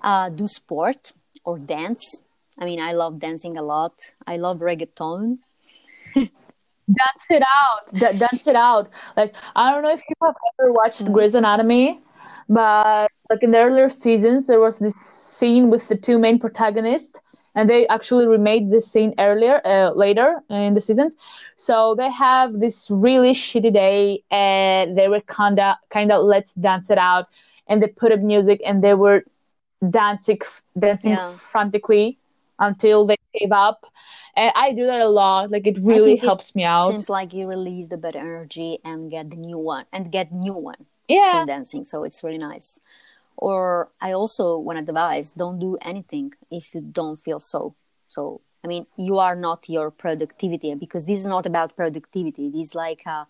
Uh, 0.01 0.30
do 0.30 0.47
sport 0.47 1.14
or 1.43 1.60
dance. 1.60 2.24
I 2.57 2.66
mean, 2.66 2.80
I 2.80 2.93
love 2.93 3.20
dancing 3.20 3.57
a 3.57 3.62
lot. 3.62 3.93
I 4.26 4.38
love 4.38 4.60
reggaeton. 4.60 5.39
dance 6.16 7.26
it 7.30 7.43
out. 7.43 7.93
D- 7.93 8.18
dance 8.18 8.47
it 8.47 8.55
out. 8.55 8.89
Like 9.16 9.34
I 9.55 9.72
don't 9.72 9.84
know 9.84 9.93
if 9.93 10.01
you 10.07 10.16
have 10.24 10.36
ever 10.60 10.72
watched 10.72 11.05
mm. 11.05 11.14
Grey's 11.14 11.36
Anatomy, 11.36 12.01
but 12.49 13.09
like 13.29 13.43
in 13.43 13.51
the 13.51 13.57
earlier 13.59 13.89
seasons 13.89 14.47
there 14.47 14.59
was 14.59 14.79
this 14.79 14.95
scene 14.95 15.69
with 15.69 15.87
the 15.87 15.95
two 15.95 16.17
main 16.17 16.39
protagonists 16.39 17.19
and 17.55 17.69
they 17.69 17.87
actually 17.87 18.27
remade 18.27 18.71
this 18.71 18.91
scene 18.91 19.13
earlier 19.19 19.61
uh, 19.65 19.91
later 19.91 20.39
in 20.49 20.73
the 20.75 20.81
seasons. 20.81 21.15
So 21.55 21.95
they 21.95 22.09
have 22.11 22.59
this 22.59 22.89
really 22.89 23.33
shitty 23.33 23.73
day 23.73 24.23
and 24.31 24.97
they 24.97 25.07
were 25.07 25.21
kinda 25.21 25.77
kinda 25.91 26.19
let's 26.19 26.53
dance 26.53 26.89
it 26.89 26.97
out 26.97 27.27
and 27.67 27.81
they 27.81 27.87
put 27.87 28.11
up 28.11 28.19
music 28.19 28.61
and 28.65 28.83
they 28.83 28.93
were 28.93 29.23
dancing 29.89 30.39
dancing 30.77 31.11
yeah. 31.11 31.35
frantically 31.51 32.17
until 32.59 33.05
they 33.05 33.17
gave 33.33 33.51
up. 33.51 33.85
And 34.35 34.51
i 34.55 34.71
do 34.71 34.85
that 34.85 35.01
a 35.01 35.09
lot 35.09 35.51
like 35.51 35.65
it 35.67 35.79
really 35.83 36.15
helps 36.15 36.49
it 36.49 36.55
me 36.55 36.63
out. 36.63 36.91
seems 36.91 37.09
like 37.09 37.33
you 37.33 37.47
release 37.47 37.87
the 37.87 37.97
bad 37.97 38.15
energy 38.15 38.79
and 38.85 39.09
get 39.11 39.29
the 39.29 39.35
new 39.35 39.57
one 39.57 39.85
and 39.91 40.11
get 40.11 40.31
new 40.31 40.53
one 40.53 40.85
yeah. 41.10 41.32
from 41.32 41.45
dancing 41.45 41.86
so 41.86 42.03
it's 42.03 42.24
really 42.24 42.38
nice. 42.38 42.80
Or 43.38 43.89
i 44.01 44.12
also 44.12 44.57
want 44.57 44.78
to 44.78 44.84
advise 44.89 45.32
don't 45.32 45.60
do 45.60 45.78
anything 45.82 46.34
if 46.51 46.74
you 46.74 46.82
don't 46.82 47.18
feel 47.18 47.39
so. 47.39 47.76
So 48.07 48.41
i 48.64 48.68
mean 48.68 48.86
you 48.95 49.18
are 49.18 49.36
not 49.36 49.70
your 49.70 49.91
productivity 49.91 50.74
because 50.76 51.05
this 51.05 51.20
is 51.20 51.26
not 51.26 51.45
about 51.45 51.76
productivity. 51.76 52.49
This 52.49 52.70
is 52.70 52.76
like 52.76 53.03
a, 53.05 53.28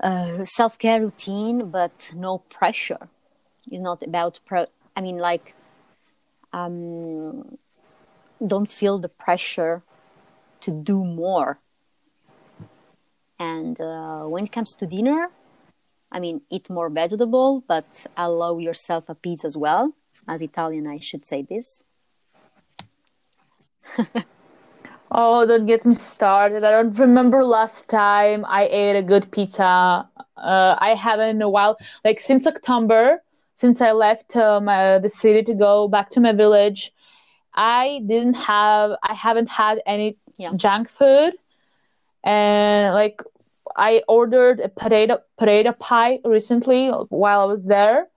a 0.00 0.44
self-care 0.44 1.00
routine 1.00 1.70
but 1.70 2.12
no 2.14 2.38
pressure. 2.38 3.08
It's 3.70 3.82
not 3.82 4.02
about 4.02 4.40
pro 4.46 4.66
i 4.96 5.00
mean 5.00 5.18
like 5.18 5.54
um 6.52 7.56
don't 8.44 8.70
feel 8.70 8.98
the 8.98 9.08
pressure 9.08 9.82
to 10.60 10.70
do 10.70 11.04
more. 11.04 11.58
And 13.38 13.80
uh, 13.80 14.24
when 14.24 14.44
it 14.44 14.52
comes 14.52 14.74
to 14.76 14.86
dinner 14.86 15.30
I 16.12 16.20
mean, 16.20 16.42
eat 16.50 16.68
more 16.68 16.88
vegetable, 16.88 17.64
but 17.66 18.06
allow 18.16 18.58
yourself 18.58 19.08
a 19.08 19.14
pizza 19.14 19.46
as 19.46 19.56
well. 19.56 19.94
As 20.28 20.42
Italian, 20.42 20.86
I 20.86 20.98
should 20.98 21.24
say 21.24 21.42
this. 21.42 21.82
oh, 25.10 25.46
don't 25.46 25.66
get 25.66 25.86
me 25.86 25.94
started. 25.94 26.64
I 26.64 26.70
don't 26.70 26.98
remember 26.98 27.44
last 27.44 27.88
time 27.88 28.44
I 28.44 28.66
ate 28.66 28.96
a 28.96 29.02
good 29.02 29.30
pizza. 29.30 30.08
Uh, 30.36 30.74
I 30.78 30.94
haven't 30.94 31.30
in 31.36 31.42
a 31.42 31.48
while. 31.48 31.78
Like 32.04 32.20
since 32.20 32.46
October, 32.46 33.22
since 33.54 33.80
I 33.80 33.92
left 33.92 34.36
uh, 34.36 34.60
my, 34.60 34.98
the 34.98 35.08
city 35.08 35.42
to 35.44 35.54
go 35.54 35.88
back 35.88 36.10
to 36.10 36.20
my 36.20 36.32
village, 36.32 36.92
I 37.54 38.02
didn't 38.06 38.34
have, 38.34 38.92
I 39.02 39.14
haven't 39.14 39.48
had 39.48 39.80
any 39.86 40.16
yeah. 40.38 40.52
junk 40.56 40.90
food. 40.90 41.34
And 42.24 42.94
like 42.94 43.22
I 43.76 44.02
ordered 44.08 44.60
a 44.60 44.68
potato 44.68 45.18
potato 45.38 45.72
pie 45.72 46.20
recently 46.24 46.88
while 47.08 47.40
I 47.40 47.44
was 47.44 47.64
there, 47.66 48.08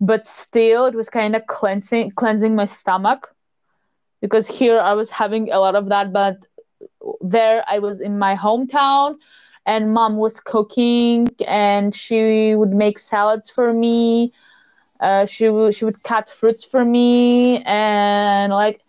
but 0.00 0.26
still 0.26 0.86
it 0.86 0.94
was 0.94 1.08
kind 1.08 1.36
of 1.36 1.46
cleansing 1.46 2.12
cleansing 2.12 2.54
my 2.54 2.66
stomach 2.66 3.34
because 4.20 4.46
here 4.46 4.78
I 4.78 4.94
was 4.94 5.10
having 5.10 5.50
a 5.52 5.58
lot 5.58 5.74
of 5.74 5.88
that, 5.88 6.12
but 6.12 6.46
there 7.20 7.64
I 7.68 7.78
was 7.78 8.00
in 8.00 8.18
my 8.18 8.36
hometown 8.36 9.16
and 9.66 9.92
mom 9.92 10.16
was 10.16 10.40
cooking 10.40 11.28
and 11.46 11.94
she 11.94 12.54
would 12.54 12.72
make 12.72 12.98
salads 12.98 13.50
for 13.50 13.70
me. 13.72 14.32
Uh, 15.00 15.26
she 15.26 15.50
she 15.72 15.84
would 15.84 16.02
cut 16.04 16.28
fruits 16.30 16.64
for 16.64 16.84
me, 16.84 17.62
and 17.64 18.52
like 18.52 18.80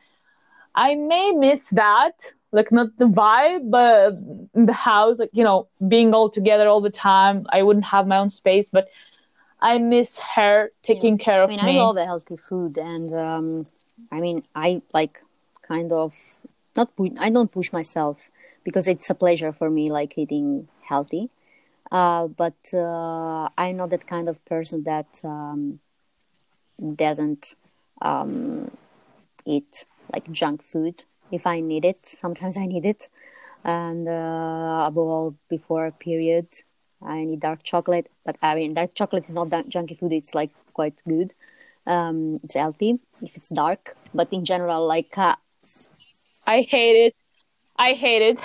I 0.75 0.95
may 0.95 1.31
miss 1.31 1.69
that, 1.69 2.33
like 2.53 2.71
not 2.71 2.95
the 2.97 3.05
vibe, 3.05 3.69
but 3.69 4.11
the 4.53 4.73
house, 4.73 5.17
like 5.17 5.31
you 5.33 5.43
know, 5.43 5.67
being 5.87 6.13
all 6.13 6.29
together 6.29 6.67
all 6.67 6.81
the 6.81 6.91
time. 6.91 7.45
I 7.51 7.63
wouldn't 7.63 7.85
have 7.85 8.07
my 8.07 8.17
own 8.17 8.29
space, 8.29 8.69
but 8.69 8.87
I 9.59 9.79
miss 9.79 10.19
her 10.35 10.69
taking 10.83 11.17
yeah. 11.17 11.25
care 11.25 11.43
of 11.43 11.49
me. 11.49 11.59
I 11.59 11.65
mean, 11.65 11.75
me. 11.75 11.79
I 11.79 11.83
love 11.83 11.97
a 11.97 12.05
healthy 12.05 12.37
food, 12.37 12.77
and 12.77 13.13
um, 13.13 13.65
I 14.11 14.21
mean, 14.21 14.43
I 14.55 14.81
like 14.93 15.21
kind 15.67 15.91
of 15.91 16.13
not. 16.77 16.95
Pu- 16.95 17.17
I 17.19 17.29
don't 17.31 17.51
push 17.51 17.73
myself 17.73 18.29
because 18.63 18.87
it's 18.87 19.09
a 19.09 19.15
pleasure 19.15 19.51
for 19.51 19.69
me, 19.69 19.89
like 19.89 20.17
eating 20.17 20.67
healthy. 20.81 21.29
Uh, 21.91 22.27
but 22.27 22.73
uh, 22.73 23.49
I'm 23.57 23.77
not 23.77 23.89
that 23.89 24.07
kind 24.07 24.29
of 24.29 24.43
person 24.45 24.83
that 24.83 25.21
um, 25.23 25.79
doesn't 26.95 27.55
um, 28.01 28.71
eat 29.45 29.85
like 30.13 30.31
junk 30.31 30.63
food 30.63 31.03
if 31.33 31.47
I 31.47 31.59
need 31.59 31.83
it. 31.83 32.05
Sometimes 32.05 32.57
I 32.57 32.65
need 32.67 32.85
it, 32.85 33.09
and 33.65 34.07
uh, 34.07 34.85
above 34.87 35.07
all, 35.07 35.35
before 35.49 35.87
a 35.87 35.91
period, 35.91 36.47
I 37.01 37.25
need 37.25 37.39
dark 37.39 37.63
chocolate. 37.63 38.09
But 38.25 38.37
I 38.41 38.55
mean, 38.55 38.75
dark 38.75 38.93
chocolate 38.93 39.25
is 39.25 39.33
not 39.33 39.49
that 39.49 39.67
junky 39.67 39.97
food. 39.97 40.13
It's 40.13 40.35
like 40.35 40.51
quite 40.73 41.01
good. 41.07 41.33
Um, 41.85 42.39
it's 42.43 42.53
healthy 42.53 42.99
if 43.21 43.35
it's 43.35 43.49
dark, 43.49 43.97
but 44.13 44.31
in 44.31 44.45
general, 44.45 44.85
like 44.87 45.17
uh, 45.17 45.35
I 46.45 46.61
hate 46.61 47.07
it. 47.07 47.15
I 47.75 47.93
hate 47.93 48.21
it. 48.21 48.39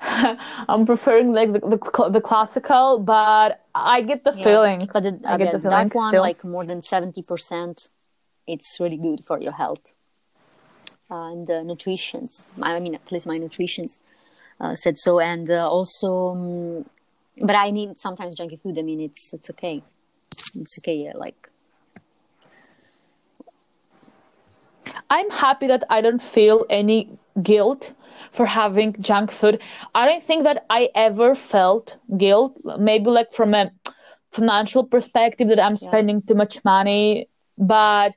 I'm 0.68 0.84
preferring 0.84 1.32
like 1.32 1.52
the, 1.52 1.60
the, 1.60 2.10
the 2.10 2.20
classical, 2.20 2.98
but 2.98 3.64
I 3.74 4.02
get 4.02 4.24
the 4.24 4.34
yeah, 4.34 4.44
feeling. 4.44 4.90
But 4.92 5.02
the, 5.04 5.20
I 5.24 5.38
get 5.38 5.52
the, 5.52 5.58
the 5.58 5.70
dark 5.70 5.94
one, 5.94 6.10
still. 6.10 6.22
like 6.22 6.42
more 6.42 6.66
than 6.66 6.82
seventy 6.82 7.22
percent, 7.22 7.88
it's 8.48 8.78
really 8.80 8.96
good 8.96 9.24
for 9.24 9.40
your 9.40 9.52
health 9.52 9.94
and 11.10 11.46
the 11.46 11.62
nutritions. 11.62 12.46
I 12.60 12.78
mean, 12.80 12.94
at 12.94 13.10
least 13.12 13.26
my 13.26 13.38
nutritions 13.38 14.00
uh, 14.60 14.74
said 14.74 14.98
so, 14.98 15.20
and 15.20 15.50
uh, 15.50 15.68
also, 15.68 16.28
um, 16.28 16.86
but 17.40 17.56
I 17.56 17.70
need 17.70 17.98
sometimes 17.98 18.36
junky 18.36 18.60
food. 18.60 18.78
I 18.78 18.82
mean, 18.82 19.00
it's 19.00 19.32
it's 19.32 19.50
okay, 19.50 19.82
it's 20.54 20.78
okay. 20.78 20.96
Yeah, 20.96 21.12
like 21.14 21.48
I'm 25.08 25.30
happy 25.30 25.66
that 25.66 25.84
I 25.90 26.00
don't 26.00 26.22
feel 26.22 26.66
any 26.70 27.18
guilt 27.42 27.92
for 28.32 28.46
having 28.46 28.94
junk 29.00 29.32
food. 29.32 29.60
I 29.94 30.06
don't 30.06 30.24
think 30.24 30.44
that 30.44 30.66
I 30.70 30.88
ever 30.94 31.34
felt 31.34 31.96
guilt, 32.16 32.56
maybe 32.78 33.06
like 33.06 33.32
from 33.32 33.54
a 33.54 33.70
financial 34.32 34.84
perspective 34.84 35.48
that 35.48 35.60
I'm 35.60 35.76
spending 35.76 36.16
yeah. 36.16 36.28
too 36.28 36.34
much 36.34 36.64
money, 36.64 37.28
but 37.58 38.12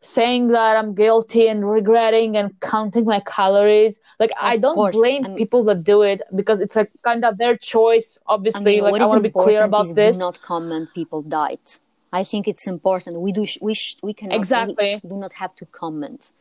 saying 0.00 0.48
that 0.48 0.76
I'm 0.76 0.94
guilty 0.94 1.46
and 1.48 1.68
regretting 1.68 2.36
and 2.36 2.58
counting 2.60 3.04
my 3.04 3.20
calories. 3.20 3.98
Like 4.18 4.30
of 4.30 4.36
I 4.40 4.56
don't 4.56 4.74
course. 4.74 4.96
blame 4.96 5.24
I 5.24 5.28
mean, 5.28 5.36
people 5.36 5.64
that 5.64 5.84
do 5.84 6.02
it 6.02 6.22
because 6.34 6.60
it's 6.60 6.76
like 6.76 6.90
kind 7.02 7.24
of 7.24 7.38
their 7.38 7.56
choice. 7.56 8.18
Obviously, 8.26 8.60
I 8.60 8.82
mean, 8.82 8.84
like 8.92 9.00
I 9.00 9.06
want 9.06 9.18
to 9.18 9.28
be 9.28 9.30
clear 9.30 9.64
about 9.64 9.94
this. 9.94 10.16
Do 10.16 10.18
not 10.18 10.40
comment 10.42 10.88
people 10.94 11.22
diet. 11.22 11.80
I 12.12 12.24
think 12.24 12.48
it's 12.48 12.66
important. 12.66 13.20
We 13.20 13.32
do. 13.32 13.46
We 13.60 13.74
sh- 13.74 13.96
we 14.02 14.14
can 14.14 14.32
exactly 14.32 15.00
we 15.02 15.08
do 15.08 15.16
not 15.16 15.34
have 15.34 15.54
to 15.56 15.66
comment. 15.66 16.32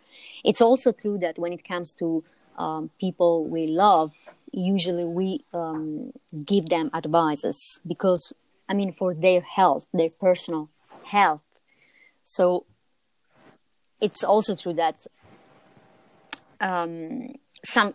It's 0.44 0.62
also 0.62 0.92
true 0.92 1.18
that 1.20 1.38
when 1.38 1.54
it 1.54 1.64
comes 1.68 1.94
to 1.94 2.24
um, 2.58 2.90
people 3.00 3.46
we 3.46 3.68
love, 3.68 4.14
usually 4.52 5.06
we 5.06 5.46
um, 5.54 6.12
give 6.46 6.68
them 6.70 6.90
advices 6.94 7.82
because 7.86 8.34
I 8.68 8.74
mean 8.74 8.94
for 8.94 9.14
their 9.14 9.42
health, 9.42 9.86
their 9.94 10.10
personal 10.10 10.70
health. 11.04 11.42
So 12.24 12.66
it's 14.02 14.24
also 14.24 14.56
true 14.56 14.74
that 14.74 15.06
um, 16.62 17.36
some 17.66 17.94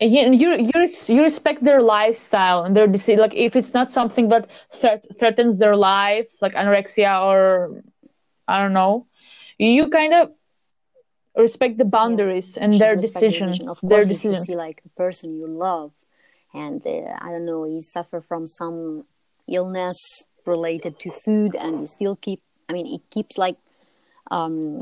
you, 0.00 0.32
you 0.32 0.70
you 0.74 0.86
you 1.08 1.22
respect 1.22 1.64
their 1.64 1.80
lifestyle 1.80 2.64
and 2.64 2.76
their 2.76 2.86
decision. 2.86 3.20
Like 3.20 3.34
if 3.34 3.56
it's 3.56 3.72
not 3.72 3.90
something 3.90 4.28
that 4.28 4.48
threat, 4.74 5.04
threatens 5.18 5.58
their 5.58 5.76
life, 5.76 6.28
like 6.42 6.52
anorexia 6.54 7.24
or 7.24 7.82
I 8.46 8.58
don't 8.58 8.74
know, 8.74 9.06
you 9.58 9.88
kind 9.88 10.12
of 10.12 10.32
respect 11.36 11.78
the 11.78 11.84
boundaries 11.84 12.56
yeah. 12.56 12.64
and 12.64 12.74
their 12.74 12.94
decisions. 12.94 13.60
Of 13.60 13.66
course, 13.66 13.80
their 13.82 14.02
decisions. 14.02 14.48
you 14.48 14.54
see 14.54 14.56
like 14.56 14.82
the 14.82 14.90
person 14.90 15.34
you 15.34 15.46
love, 15.46 15.92
and 16.52 16.86
uh, 16.86 17.16
I 17.18 17.30
don't 17.30 17.46
know, 17.46 17.64
he 17.64 17.80
suffer 17.80 18.20
from 18.20 18.46
some 18.46 19.04
illness 19.48 19.96
related 20.44 20.98
to 21.00 21.10
food, 21.24 21.54
and 21.54 21.80
you 21.80 21.86
still 21.86 22.16
keep. 22.16 22.42
I 22.68 22.74
mean, 22.74 22.86
it 22.86 23.00
keeps 23.10 23.38
like 23.38 23.56
um, 24.30 24.78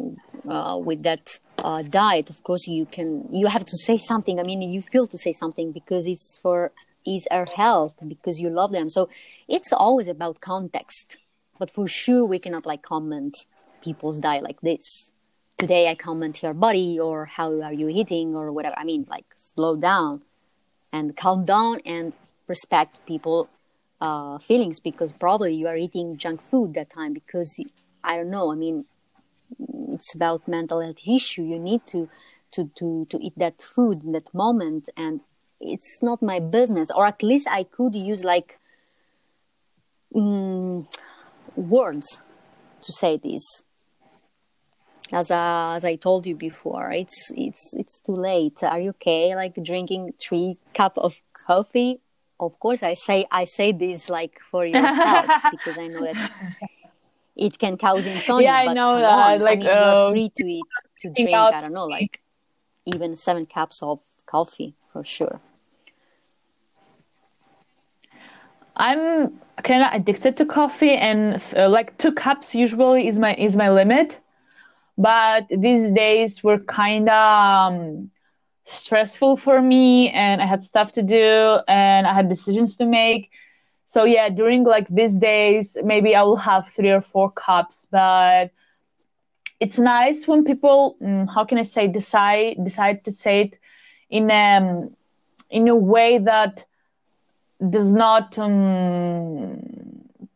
uh, 0.48 0.78
with 0.82 1.02
that 1.02 1.38
uh, 1.58 1.82
diet, 1.82 2.30
of 2.30 2.42
course, 2.42 2.66
you 2.66 2.86
can 2.86 3.28
you 3.32 3.46
have 3.46 3.64
to 3.64 3.76
say 3.76 3.96
something. 3.96 4.40
I 4.40 4.42
mean, 4.42 4.62
you 4.62 4.82
feel 4.82 5.06
to 5.06 5.18
say 5.18 5.32
something 5.32 5.72
because 5.72 6.06
it's 6.06 6.38
for 6.42 6.72
is 7.06 7.28
our 7.30 7.46
health 7.54 7.96
because 8.08 8.40
you 8.40 8.48
love 8.48 8.72
them. 8.72 8.88
So 8.88 9.08
it's 9.48 9.72
always 9.72 10.08
about 10.08 10.40
context. 10.40 11.18
But 11.58 11.70
for 11.70 11.86
sure, 11.86 12.24
we 12.24 12.38
cannot 12.38 12.66
like 12.66 12.82
comment 12.82 13.36
people's 13.82 14.20
diet 14.20 14.42
like 14.42 14.60
this. 14.60 15.12
Today, 15.58 15.88
I 15.88 15.94
comment 15.94 16.42
your 16.42 16.54
body 16.54 16.98
or 16.98 17.26
how 17.26 17.60
are 17.60 17.72
you 17.72 17.88
eating 17.88 18.34
or 18.34 18.50
whatever. 18.50 18.74
I 18.78 18.84
mean, 18.84 19.06
like 19.08 19.26
slow 19.36 19.76
down 19.76 20.22
and 20.92 21.16
calm 21.16 21.44
down 21.44 21.80
and 21.84 22.16
respect 22.48 23.04
people 23.06 23.48
uh, 24.00 24.38
feelings 24.38 24.80
because 24.80 25.12
probably 25.12 25.54
you 25.54 25.68
are 25.68 25.76
eating 25.76 26.16
junk 26.16 26.42
food 26.50 26.74
that 26.74 26.90
time 26.90 27.12
because 27.12 27.58
I 28.02 28.16
don't 28.16 28.30
know. 28.30 28.50
I 28.50 28.56
mean, 28.56 28.84
it's 29.92 30.14
about 30.14 30.46
mental 30.48 30.80
health 30.80 30.98
issue 31.06 31.42
you 31.42 31.58
need 31.58 31.86
to 31.86 32.08
to 32.50 32.70
to 32.76 33.06
to 33.10 33.18
eat 33.18 33.34
that 33.36 33.62
food 33.62 34.02
in 34.04 34.12
that 34.12 34.32
moment 34.34 34.88
and 34.96 35.20
it's 35.60 36.00
not 36.02 36.22
my 36.22 36.38
business 36.38 36.90
or 36.94 37.06
at 37.06 37.22
least 37.22 37.46
i 37.50 37.62
could 37.62 37.94
use 37.94 38.24
like 38.24 38.58
mm, 40.14 40.86
words 41.56 42.20
to 42.82 42.92
say 42.92 43.16
this 43.16 43.62
as 45.12 45.30
uh, 45.30 45.74
as 45.76 45.84
I 45.84 45.96
told 45.96 46.26
you 46.26 46.34
before, 46.34 46.90
it's 46.90 47.30
it's 47.36 47.74
it's 47.74 48.00
too 48.00 48.16
late. 48.16 48.62
Are 48.62 48.80
you 48.80 48.90
okay? 48.90 49.34
Like 49.36 49.54
drinking 49.62 50.14
three 50.20 50.56
cup 50.74 50.96
of 50.98 51.16
coffee? 51.46 52.00
Of 52.40 52.58
course, 52.58 52.82
I 52.82 52.94
say 52.94 53.26
I 53.30 53.44
say 53.44 53.72
this 53.72 54.08
like 54.08 54.40
for 54.50 54.64
your 54.64 54.82
health 54.94 55.30
because 55.50 55.78
I 55.78 55.88
know 55.88 56.04
that 56.04 56.16
it 57.36 57.58
can 57.58 57.76
cause 57.76 58.06
insomnia. 58.06 58.48
Yeah, 58.48 58.70
I 58.70 58.74
know 58.74 59.00
that. 59.00 59.04
On. 59.04 59.40
Like, 59.40 59.58
I 59.58 59.60
mean, 59.60 59.68
uh, 59.68 60.04
you're 60.04 60.12
free 60.12 60.32
to 60.36 60.46
eat 60.46 60.64
to 61.00 61.10
drink. 61.10 61.32
Out. 61.32 61.54
I 61.54 61.60
don't 61.60 61.72
know, 61.72 61.86
like 61.86 62.20
even 62.86 63.16
seven 63.16 63.46
cups 63.46 63.82
of 63.82 64.00
coffee 64.26 64.74
for 64.92 65.04
sure. 65.04 65.40
I'm 68.76 69.40
kind 69.62 69.84
of 69.84 69.92
addicted 69.92 70.36
to 70.38 70.46
coffee, 70.46 70.94
and 70.94 71.40
uh, 71.56 71.68
like 71.68 71.96
two 71.98 72.12
cups 72.12 72.54
usually 72.54 73.06
is 73.06 73.18
my 73.18 73.34
is 73.34 73.56
my 73.56 73.70
limit. 73.70 74.18
But 74.96 75.46
these 75.48 75.92
days 75.92 76.44
were 76.44 76.58
kind 76.58 77.08
of 77.08 77.72
um, 77.72 78.10
stressful 78.64 79.36
for 79.38 79.60
me, 79.60 80.10
and 80.10 80.40
I 80.40 80.46
had 80.46 80.62
stuff 80.62 80.92
to 80.92 81.02
do, 81.02 81.58
and 81.66 82.06
I 82.06 82.14
had 82.14 82.28
decisions 82.28 82.76
to 82.76 82.86
make 82.86 83.30
so 83.94 84.04
yeah 84.04 84.28
during 84.28 84.64
like 84.64 84.88
these 84.88 85.16
days 85.18 85.76
maybe 85.84 86.16
i 86.16 86.22
will 86.22 86.42
have 86.50 86.64
three 86.76 86.90
or 86.90 87.00
four 87.00 87.30
cups 87.30 87.86
but 87.92 88.50
it's 89.60 89.78
nice 89.78 90.26
when 90.26 90.44
people 90.44 90.96
mm, 91.02 91.28
how 91.34 91.44
can 91.44 91.58
i 91.58 91.62
say 91.62 91.86
decide 91.86 92.56
decide 92.64 93.04
to 93.04 93.12
say 93.12 93.42
it 93.42 93.58
in 94.10 94.30
um 94.30 94.90
in 95.50 95.68
a 95.68 95.76
way 95.76 96.18
that 96.18 96.64
does 97.70 97.90
not 97.92 98.36
um, 98.38 99.58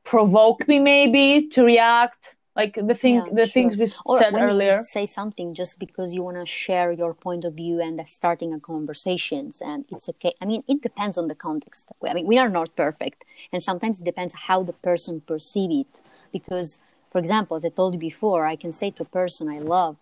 provoke 0.05 0.67
me 0.69 0.79
maybe 0.79 1.49
to 1.49 1.65
react 1.65 2.35
like 2.59 2.75
the 2.91 2.95
thing 3.03 3.17
yeah, 3.17 3.27
the 3.41 3.47
sure. 3.47 3.57
things 3.57 3.73
we 3.77 3.87
or 4.05 4.19
said 4.19 4.35
earlier. 4.35 4.79
say 4.83 5.07
something 5.07 5.49
just 5.55 5.79
because 5.85 6.09
you 6.15 6.23
want 6.29 6.39
to 6.43 6.47
share 6.65 6.91
your 7.03 7.15
point 7.27 7.45
of 7.49 7.53
view 7.63 7.77
and 7.87 7.95
starting 8.19 8.51
a 8.53 8.61
conversations 8.73 9.55
and 9.71 9.85
it's 9.93 10.09
okay. 10.13 10.35
I 10.43 10.45
mean 10.51 10.63
it 10.73 10.79
depends 10.89 11.17
on 11.21 11.27
the 11.29 11.39
context 11.49 11.85
i 12.11 12.13
mean 12.17 12.27
we 12.33 12.39
are 12.43 12.53
not 12.59 12.69
perfect 12.85 13.19
and 13.53 13.61
sometimes 13.63 14.01
it 14.01 14.05
depends 14.13 14.33
how 14.49 14.59
the 14.71 14.77
person 14.89 15.15
perceive 15.33 15.73
it. 15.83 15.93
Because 16.37 16.71
for 17.13 17.19
example 17.25 17.55
as 17.59 17.65
i 17.65 17.71
told 17.79 17.95
you 17.95 18.01
before 18.11 18.43
i 18.55 18.57
can 18.63 18.73
say 18.81 18.89
to 18.91 19.03
a 19.09 19.11
person 19.21 19.45
i 19.57 19.61
love 19.77 19.97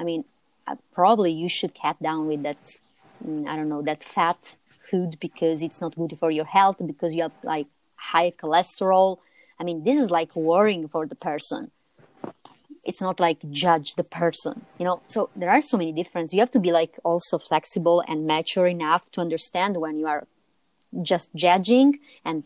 i 0.00 0.02
mean 0.08 0.22
uh, 0.68 0.76
probably 0.98 1.32
you 1.42 1.48
should 1.56 1.72
cut 1.84 1.96
down 2.08 2.22
with 2.30 2.42
that 2.48 2.64
mm, 3.26 3.46
i 3.50 3.52
don't 3.56 3.70
know 3.74 3.82
that 3.90 4.02
fat 4.16 4.42
food 4.90 5.16
because 5.26 5.62
it's 5.66 5.80
not 5.80 5.96
good 5.96 6.14
for 6.22 6.30
your 6.38 6.48
health 6.56 6.76
because 6.92 7.14
you 7.14 7.22
have 7.22 7.36
like 7.42 7.66
high 8.12 8.30
cholesterol. 8.30 9.18
I 9.58 9.64
mean 9.64 9.78
this 9.84 9.96
is 9.96 10.10
like 10.10 10.32
worrying 10.36 10.84
for 10.88 11.06
the 11.06 11.18
person 11.30 11.70
it's 12.84 13.00
not 13.00 13.18
like 13.18 13.38
judge 13.50 13.94
the 13.94 14.04
person 14.04 14.64
you 14.78 14.84
know 14.84 15.00
so 15.08 15.30
there 15.34 15.50
are 15.50 15.62
so 15.62 15.76
many 15.76 15.92
differences 15.92 16.34
you 16.34 16.40
have 16.40 16.50
to 16.50 16.60
be 16.60 16.72
like 16.72 16.98
also 17.04 17.38
flexible 17.38 18.02
and 18.06 18.26
mature 18.26 18.66
enough 18.66 19.10
to 19.10 19.20
understand 19.20 19.76
when 19.76 19.98
you 19.98 20.06
are 20.06 20.26
just 21.02 21.28
judging 21.34 21.98
and 22.24 22.44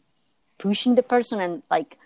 pushing 0.59 0.95
the 0.95 1.03
person 1.03 1.41
and 1.41 1.63
like 1.71 1.99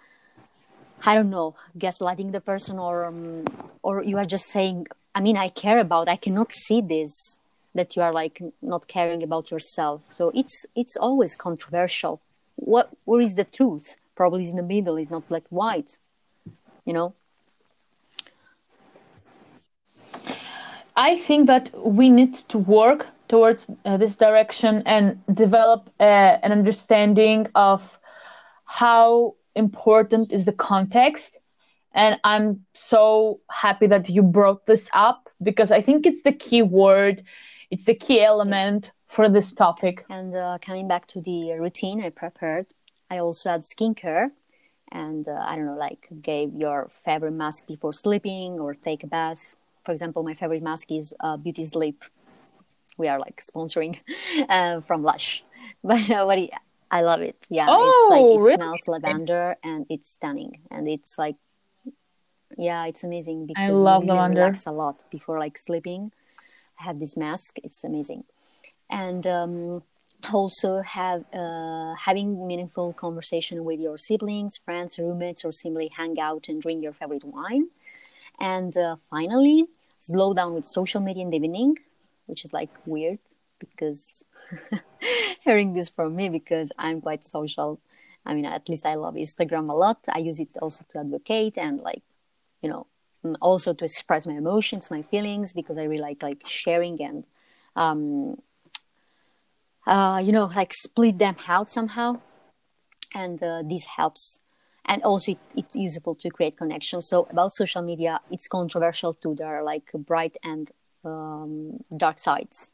I 1.04 1.14
don't 1.14 1.30
know, 1.30 1.56
gaslighting 1.76 2.30
the 2.32 2.40
person, 2.40 2.78
or 2.78 3.06
um, 3.06 3.44
or 3.82 4.02
you 4.02 4.18
are 4.18 4.24
just 4.24 4.46
saying, 4.46 4.86
I 5.14 5.20
mean, 5.20 5.36
I 5.36 5.48
care 5.48 5.80
about. 5.80 6.08
I 6.08 6.16
cannot 6.16 6.52
see 6.52 6.80
this 6.80 7.40
that 7.74 7.96
you 7.96 8.02
are 8.02 8.12
like 8.12 8.40
not 8.60 8.86
caring 8.86 9.22
about 9.22 9.50
yourself. 9.50 10.02
So 10.10 10.30
it's 10.34 10.64
it's 10.76 10.96
always 10.96 11.34
controversial. 11.34 12.20
What 12.54 12.90
where 13.04 13.20
is 13.20 13.34
the 13.34 13.44
truth? 13.44 13.96
Probably 14.14 14.42
is 14.42 14.50
in 14.50 14.56
the 14.56 14.62
middle. 14.62 14.96
It's 14.96 15.10
not 15.10 15.28
black 15.28 15.44
white. 15.50 15.98
You 16.84 16.92
know. 16.92 17.14
I 20.96 21.18
think 21.18 21.46
that 21.46 21.70
we 21.74 22.10
need 22.10 22.34
to 22.48 22.58
work 22.58 23.06
towards 23.28 23.66
uh, 23.84 23.96
this 23.96 24.16
direction 24.16 24.82
and 24.84 25.22
develop 25.32 25.88
uh, 25.98 26.02
an 26.02 26.52
understanding 26.52 27.48
of 27.54 27.82
how 28.64 29.34
important 29.54 30.32
is 30.32 30.44
the 30.44 30.52
context. 30.52 31.38
And 31.94 32.18
I'm 32.24 32.64
so 32.74 33.40
happy 33.50 33.86
that 33.86 34.08
you 34.08 34.22
brought 34.22 34.66
this 34.66 34.88
up 34.92 35.28
because 35.42 35.70
I 35.70 35.82
think 35.82 36.06
it's 36.06 36.22
the 36.22 36.32
key 36.32 36.62
word, 36.62 37.24
it's 37.70 37.84
the 37.84 37.94
key 37.94 38.22
element 38.22 38.90
for 39.08 39.28
this 39.28 39.52
topic. 39.52 40.04
And 40.08 40.34
uh, 40.34 40.58
coming 40.60 40.88
back 40.88 41.06
to 41.08 41.20
the 41.20 41.52
routine 41.52 42.02
I 42.02 42.10
prepared, 42.10 42.66
I 43.10 43.18
also 43.18 43.50
had 43.50 43.62
skincare 43.62 44.30
and 44.90 45.26
uh, 45.28 45.42
I 45.42 45.56
don't 45.56 45.66
know, 45.66 45.76
like 45.76 46.08
gave 46.22 46.54
your 46.54 46.90
favorite 47.04 47.32
mask 47.32 47.66
before 47.66 47.94
sleeping 47.94 48.60
or 48.60 48.74
take 48.74 49.04
a 49.04 49.06
bath. 49.06 49.56
For 49.84 49.92
example, 49.92 50.22
my 50.22 50.34
favorite 50.34 50.62
mask 50.62 50.90
is 50.90 51.14
uh, 51.20 51.36
Beauty 51.36 51.64
Sleep. 51.64 52.04
We 52.98 53.08
are 53.08 53.18
like 53.18 53.40
sponsoring 53.40 53.98
uh, 54.48 54.80
from 54.80 55.02
Lush, 55.02 55.42
but 55.84 56.08
uh, 56.10 56.24
what 56.24 56.38
I 56.90 57.02
love 57.02 57.20
it. 57.22 57.36
Yeah, 57.48 57.66
oh, 57.70 57.90
it's 57.90 58.10
like 58.10 58.26
it 58.26 58.44
really? 58.44 58.54
smells 58.54 58.88
lavender 58.88 59.56
and 59.64 59.86
it's 59.88 60.10
stunning, 60.12 60.60
and 60.70 60.88
it's 60.88 61.18
like, 61.18 61.36
yeah, 62.58 62.84
it's 62.84 63.02
amazing 63.02 63.46
because 63.46 63.62
I 63.62 63.70
love 63.70 64.02
really 64.02 64.14
lavender. 64.14 64.40
relax 64.40 64.66
a 64.66 64.72
lot 64.72 64.96
before 65.10 65.38
like 65.38 65.56
sleeping. 65.58 66.12
I 66.78 66.84
have 66.84 67.00
this 67.00 67.16
mask; 67.16 67.58
it's 67.64 67.82
amazing, 67.82 68.24
and 68.90 69.26
um, 69.26 69.82
also 70.32 70.82
have 70.82 71.24
uh, 71.32 71.94
having 71.94 72.46
meaningful 72.46 72.92
conversation 72.92 73.64
with 73.64 73.80
your 73.80 73.98
siblings, 73.98 74.58
friends, 74.58 74.98
roommates, 74.98 75.44
or 75.44 75.52
simply 75.52 75.90
hang 75.96 76.20
out 76.20 76.48
and 76.48 76.60
drink 76.62 76.82
your 76.82 76.92
favorite 76.92 77.24
wine. 77.24 77.68
And 78.42 78.76
uh, 78.76 78.96
finally, 79.08 79.68
slow 80.00 80.34
down 80.34 80.54
with 80.54 80.66
social 80.66 81.00
media 81.00 81.22
in 81.22 81.30
the 81.30 81.36
evening, 81.36 81.78
which 82.26 82.44
is 82.44 82.52
like 82.52 82.70
weird 82.84 83.20
because 83.60 84.24
hearing 85.40 85.74
this 85.74 85.88
from 85.88 86.16
me 86.16 86.28
because 86.28 86.72
I'm 86.76 87.00
quite 87.00 87.24
social. 87.24 87.80
I 88.26 88.34
mean, 88.34 88.44
at 88.44 88.68
least 88.68 88.84
I 88.84 88.96
love 88.96 89.14
Instagram 89.14 89.70
a 89.70 89.74
lot. 89.74 89.98
I 90.08 90.18
use 90.18 90.40
it 90.40 90.48
also 90.60 90.84
to 90.90 90.98
advocate 90.98 91.54
and 91.56 91.80
like, 91.82 92.02
you 92.60 92.68
know, 92.68 92.88
mm, 93.24 93.36
also 93.40 93.74
to 93.74 93.84
express 93.84 94.26
my 94.26 94.34
emotions, 94.34 94.90
my 94.90 95.02
feelings, 95.02 95.52
because 95.52 95.78
I 95.78 95.84
really 95.84 96.02
like 96.02 96.20
like 96.20 96.42
sharing 96.44 97.00
and, 97.00 97.24
um, 97.76 98.42
uh, 99.86 100.20
you 100.22 100.32
know, 100.32 100.46
like 100.46 100.74
split 100.74 101.18
them 101.18 101.36
out 101.46 101.70
somehow. 101.70 102.20
And 103.14 103.40
uh, 103.40 103.62
this 103.62 103.86
helps. 103.86 104.40
And 104.84 105.02
also, 105.02 105.32
it, 105.32 105.38
it's 105.56 105.76
useful 105.76 106.14
to 106.16 106.28
create 106.30 106.56
connections. 106.56 107.06
So, 107.06 107.26
about 107.30 107.54
social 107.54 107.82
media, 107.82 108.20
it's 108.30 108.48
controversial 108.48 109.14
too. 109.14 109.34
There 109.34 109.46
are 109.46 109.62
like 109.62 109.90
bright 109.94 110.36
and 110.42 110.70
um, 111.04 111.84
dark 111.96 112.18
sides 112.18 112.70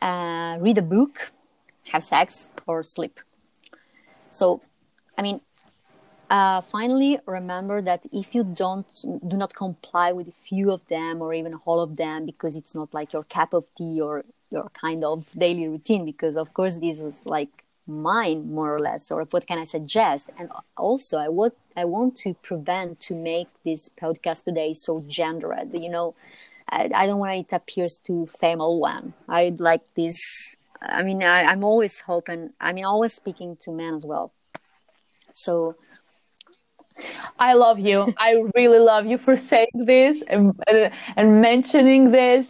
uh, 0.00 0.56
read 0.60 0.78
a 0.78 0.82
book, 0.82 1.32
have 1.92 2.02
sex, 2.02 2.50
or 2.66 2.82
sleep. 2.82 3.20
So, 4.30 4.60
I 5.16 5.22
mean, 5.22 5.40
uh, 6.28 6.60
finally, 6.60 7.18
remember 7.26 7.80
that 7.82 8.04
if 8.12 8.34
you 8.34 8.44
don't 8.44 8.86
do 9.26 9.36
not 9.36 9.54
comply 9.54 10.12
with 10.12 10.28
a 10.28 10.32
few 10.32 10.72
of 10.72 10.86
them 10.88 11.22
or 11.22 11.32
even 11.32 11.54
all 11.64 11.80
of 11.80 11.96
them 11.96 12.26
because 12.26 12.56
it's 12.56 12.74
not 12.74 12.92
like 12.92 13.12
your 13.12 13.24
cup 13.24 13.54
of 13.54 13.64
tea 13.76 14.00
or 14.00 14.24
your 14.50 14.68
kind 14.70 15.04
of 15.04 15.26
daily 15.38 15.68
routine, 15.68 16.04
because 16.04 16.36
of 16.36 16.52
course 16.52 16.76
this 16.78 17.00
is 17.00 17.24
like 17.26 17.64
mine 17.86 18.50
more 18.52 18.74
or 18.74 18.80
less, 18.80 19.10
or 19.10 19.24
what 19.30 19.46
can 19.46 19.58
I 19.58 19.64
suggest? 19.64 20.30
And 20.38 20.50
also, 20.76 21.18
I 21.18 21.28
want 21.28 21.54
I 21.76 21.84
want 21.84 22.16
to 22.18 22.34
prevent 22.34 23.00
to 23.00 23.14
make 23.14 23.48
this 23.64 23.88
podcast 23.88 24.44
today 24.44 24.74
so 24.74 25.04
gendered. 25.06 25.70
You 25.72 25.90
know, 25.90 26.14
I, 26.68 26.90
I 26.94 27.06
don't 27.06 27.18
want 27.18 27.38
it 27.38 27.52
appears 27.52 27.98
too 27.98 28.26
female 28.26 28.78
one. 28.78 29.14
I'd 29.28 29.60
like 29.60 29.82
this. 29.94 30.56
I 30.80 31.02
mean, 31.02 31.22
I, 31.22 31.44
I'm 31.44 31.64
always 31.64 32.00
hoping. 32.00 32.50
I 32.60 32.72
mean, 32.72 32.84
always 32.84 33.14
speaking 33.14 33.56
to 33.60 33.72
men 33.72 33.94
as 33.94 34.04
well. 34.04 34.32
So 35.32 35.76
I 37.38 37.54
love 37.54 37.78
you. 37.78 38.14
I 38.18 38.42
really 38.54 38.78
love 38.78 39.06
you 39.06 39.18
for 39.18 39.36
saying 39.36 39.84
this 39.84 40.22
and, 40.22 40.58
and 41.16 41.40
mentioning 41.42 42.10
this 42.10 42.48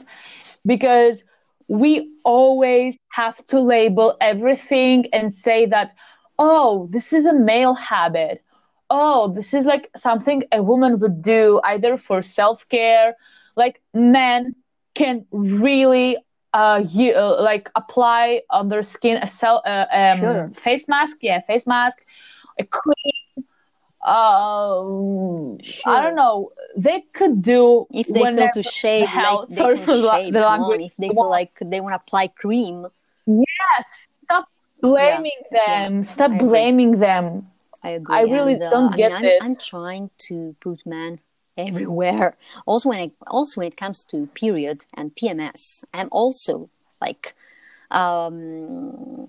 because 0.64 1.22
we 1.68 2.10
always 2.24 2.96
have 3.12 3.44
to 3.46 3.60
label 3.60 4.16
everything 4.20 5.06
and 5.12 5.32
say 5.32 5.66
that, 5.66 5.94
oh, 6.38 6.88
this 6.90 7.12
is 7.12 7.26
a 7.26 7.32
male 7.32 7.74
habit. 7.74 8.42
Oh, 8.90 9.32
this 9.32 9.52
is 9.54 9.66
like 9.66 9.90
something 9.96 10.44
a 10.52 10.62
woman 10.62 10.98
would 11.00 11.22
do 11.22 11.60
either 11.64 11.96
for 11.96 12.22
self 12.22 12.66
care. 12.68 13.14
Like 13.56 13.80
men 13.94 14.54
can 14.94 15.26
really 15.30 16.18
uh, 16.52 16.82
you, 16.88 17.12
uh, 17.14 17.40
like 17.42 17.70
apply 17.74 18.42
on 18.50 18.68
their 18.68 18.82
skin 18.82 19.16
a 19.22 19.26
cell, 19.26 19.62
uh, 19.66 19.86
um, 19.92 20.40
Sure. 20.40 20.54
face 20.54 20.86
mask. 20.88 21.18
Yeah, 21.20 21.40
face 21.40 21.66
mask, 21.66 21.98
a 22.58 22.64
cream. 22.64 23.15
Um, 24.06 25.58
I 25.84 26.00
don't 26.00 26.14
know. 26.14 26.52
They 26.76 27.04
could 27.12 27.42
do 27.42 27.86
if 27.92 28.06
they 28.06 28.22
feel 28.22 28.48
to 28.54 28.62
shave, 28.62 29.08
like 29.12 29.48
they 29.48 29.56
can 29.56 29.84
for 29.84 29.96
the, 29.96 30.10
shave. 30.12 30.32
the 30.32 30.40
language. 30.40 30.80
If 30.82 30.96
they 30.96 31.08
feel 31.08 31.28
like 31.28 31.58
they 31.60 31.80
want 31.80 31.92
to 31.92 31.96
apply 31.96 32.28
cream, 32.28 32.86
Yes, 33.26 34.08
stop 34.24 34.48
blaming 34.80 35.32
yeah. 35.50 35.84
them. 35.84 36.04
Stop 36.04 36.30
I 36.30 36.34
agree. 36.36 36.48
blaming 36.48 36.98
them. 37.00 37.50
I 37.82 37.90
agree. 37.90 38.16
I 38.16 38.20
really 38.22 38.54
and, 38.54 38.62
uh, 38.62 38.70
don't 38.70 38.94
I 38.94 38.96
get 38.96 39.12
mean, 39.12 39.22
this. 39.22 39.38
I'm, 39.42 39.50
I'm 39.50 39.56
trying 39.56 40.10
to 40.28 40.54
put 40.60 40.86
men 40.86 41.20
everywhere. 41.58 42.36
Also, 42.66 42.88
when 42.88 43.00
I, 43.00 43.10
also 43.26 43.60
when 43.60 43.68
it 43.68 43.76
comes 43.76 44.04
to 44.10 44.26
period 44.28 44.86
and 44.94 45.14
PMS, 45.14 45.84
I'm 45.92 46.08
also 46.12 46.70
like 47.00 47.34
um, 47.90 49.28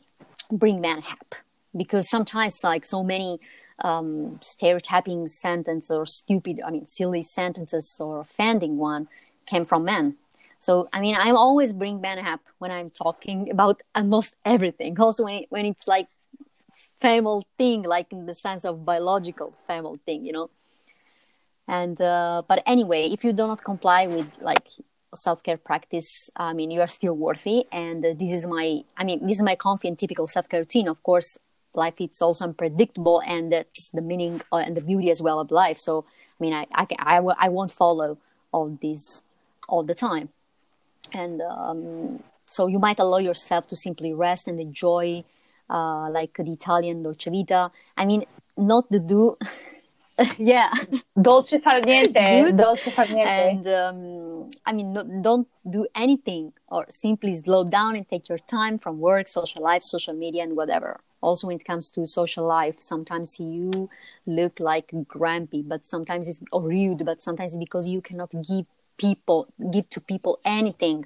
bring 0.52 0.82
man 0.82 1.04
up 1.10 1.36
because 1.76 2.10
sometimes 2.10 2.60
like 2.64 2.86
so 2.86 3.04
many 3.04 3.40
um, 3.84 4.40
stereotyping 4.42 5.28
sentences 5.28 5.92
or 5.92 6.06
stupid, 6.06 6.62
I 6.66 6.72
mean, 6.72 6.88
silly 6.88 7.24
sentences 7.24 7.98
or 8.00 8.20
offending 8.20 8.78
one 8.78 9.08
came 9.46 9.66
from 9.66 9.86
men. 9.86 10.16
So 10.60 10.90
I 10.92 11.02
mean, 11.02 11.16
I'm 11.18 11.36
always 11.36 11.74
bring 11.74 12.02
man 12.02 12.20
up 12.20 12.42
when 12.58 12.72
I'm 12.72 12.90
talking 12.90 13.50
about 13.52 13.82
almost 13.96 14.36
everything. 14.44 14.98
Also, 15.00 15.24
when 15.26 15.36
it, 15.36 15.46
when 15.50 15.66
it's 15.66 15.88
like 15.88 16.08
female 17.00 17.44
thing, 17.58 17.84
like 17.84 18.12
in 18.12 18.26
the 18.26 18.34
sense 18.34 18.66
of 18.66 18.84
biological 18.86 19.54
female 19.68 20.00
thing, 20.06 20.26
you 20.26 20.34
know. 20.34 20.50
And 21.68 22.02
uh, 22.02 22.44
but 22.48 22.64
anyway, 22.66 23.10
if 23.12 23.24
you 23.24 23.34
do 23.34 23.46
not 23.46 23.64
comply 23.64 24.08
with 24.08 24.42
like 24.42 24.68
self 25.14 25.44
care 25.44 25.58
practice, 25.58 26.30
I 26.36 26.54
mean, 26.54 26.72
you 26.72 26.82
are 26.82 26.88
still 26.88 27.14
worthy. 27.14 27.66
And 27.72 28.06
uh, 28.06 28.14
this 28.18 28.32
is 28.32 28.48
my, 28.48 28.84
I 28.98 29.04
mean, 29.04 29.26
this 29.28 29.38
is 29.38 29.44
my 29.44 29.56
comfy 29.56 29.88
and 29.88 30.00
typical 30.00 30.28
self 30.28 30.48
care 30.50 30.62
routine. 30.62 30.88
Of 30.88 31.04
course, 31.04 31.38
life 31.78 31.96
it's 32.00 32.22
also 32.22 32.46
unpredictable, 32.46 33.22
and 33.26 33.52
that's 33.52 33.90
the 33.90 34.02
meaning 34.02 34.42
uh, 34.52 34.58
and 34.58 34.76
the 34.76 34.82
beauty 34.82 35.10
as 35.12 35.22
well 35.22 35.40
of 35.40 35.52
life. 35.52 35.78
So 35.78 36.06
I 36.06 36.44
mean, 36.44 36.54
I 36.54 36.66
I 36.74 36.88
I, 37.00 37.16
w- 37.18 37.36
I 37.40 37.50
won't 37.50 37.72
follow 37.72 38.18
all 38.52 38.78
this 38.82 39.24
all 39.70 39.84
the 39.84 39.94
time 39.96 40.30
and 41.14 41.42
um, 41.42 42.24
so 42.50 42.68
you 42.68 42.80
might 42.80 43.00
allow 43.00 43.18
yourself 43.18 43.68
to 43.68 43.76
simply 43.76 44.14
rest 44.14 44.48
and 44.48 44.60
enjoy 44.60 45.24
uh, 45.70 46.10
like 46.10 46.34
the 46.38 46.52
italian 46.52 47.04
dolce 47.04 47.30
vita 47.30 47.72
i 47.98 48.06
mean 48.06 48.26
not 48.58 48.90
to 48.92 49.00
do 49.00 49.38
yeah 50.40 50.72
Dolce 51.22 51.60
far 51.60 51.80
niente. 51.82 52.56
Dolce 52.58 52.90
far 52.90 53.06
niente. 53.06 53.28
and 53.28 53.68
um, 53.68 54.27
i 54.66 54.74
mean 54.74 54.94
no, 54.94 55.04
don't 55.22 55.48
do 55.70 55.88
anything 55.96 56.54
or 56.68 56.86
simply 56.90 57.34
slow 57.34 57.64
down 57.64 57.96
and 57.96 58.08
take 58.10 58.30
your 58.30 58.40
time 58.40 58.78
from 58.78 59.00
work 59.00 59.28
social 59.28 59.62
life 59.64 59.84
social 59.84 60.14
media 60.14 60.44
and 60.44 60.56
whatever 60.56 61.00
also 61.22 61.48
when 61.48 61.56
it 61.56 61.66
comes 61.66 61.92
to 61.92 62.06
social 62.06 62.46
life 62.46 62.76
sometimes 62.80 63.40
you 63.40 63.90
look 64.26 64.60
like 64.60 64.92
grumpy 65.08 65.62
but 65.62 65.86
sometimes 65.86 66.28
it's 66.28 66.42
or 66.52 66.62
rude 66.62 67.06
but 67.06 67.22
sometimes 67.22 67.54
it's 67.54 67.60
because 67.60 67.88
you 67.88 68.02
cannot 68.02 68.32
give 68.48 68.66
people 68.98 69.48
give 69.72 69.90
to 69.90 70.00
people 70.02 70.40
anything 70.46 71.06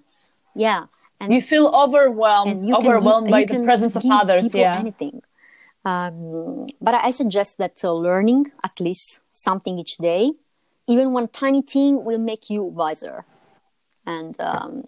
yeah 0.56 0.86
and 1.22 1.32
you 1.34 1.42
feel 1.42 1.68
overwhelmed, 1.68 2.66
you 2.66 2.76
overwhelmed 2.76 3.28
give- 3.28 3.32
by 3.32 3.44
the 3.46 3.64
presence 3.64 3.96
of 3.96 4.04
others. 4.10 4.54
Yeah. 4.56 4.78
anything. 4.78 5.22
Um, 5.86 6.66
but 6.82 6.96
I 6.96 7.12
suggest 7.12 7.60
that 7.60 7.84
uh, 7.84 7.94
learning 7.94 8.52
at 8.64 8.80
least 8.80 9.22
something 9.32 9.78
each 9.78 9.98
day, 9.98 10.32
even 10.88 11.12
one 11.14 11.28
tiny 11.28 11.62
thing, 11.62 12.04
will 12.04 12.20
make 12.20 12.50
you 12.50 12.64
wiser. 12.64 13.26
And 14.06 14.39
um, 14.39 14.84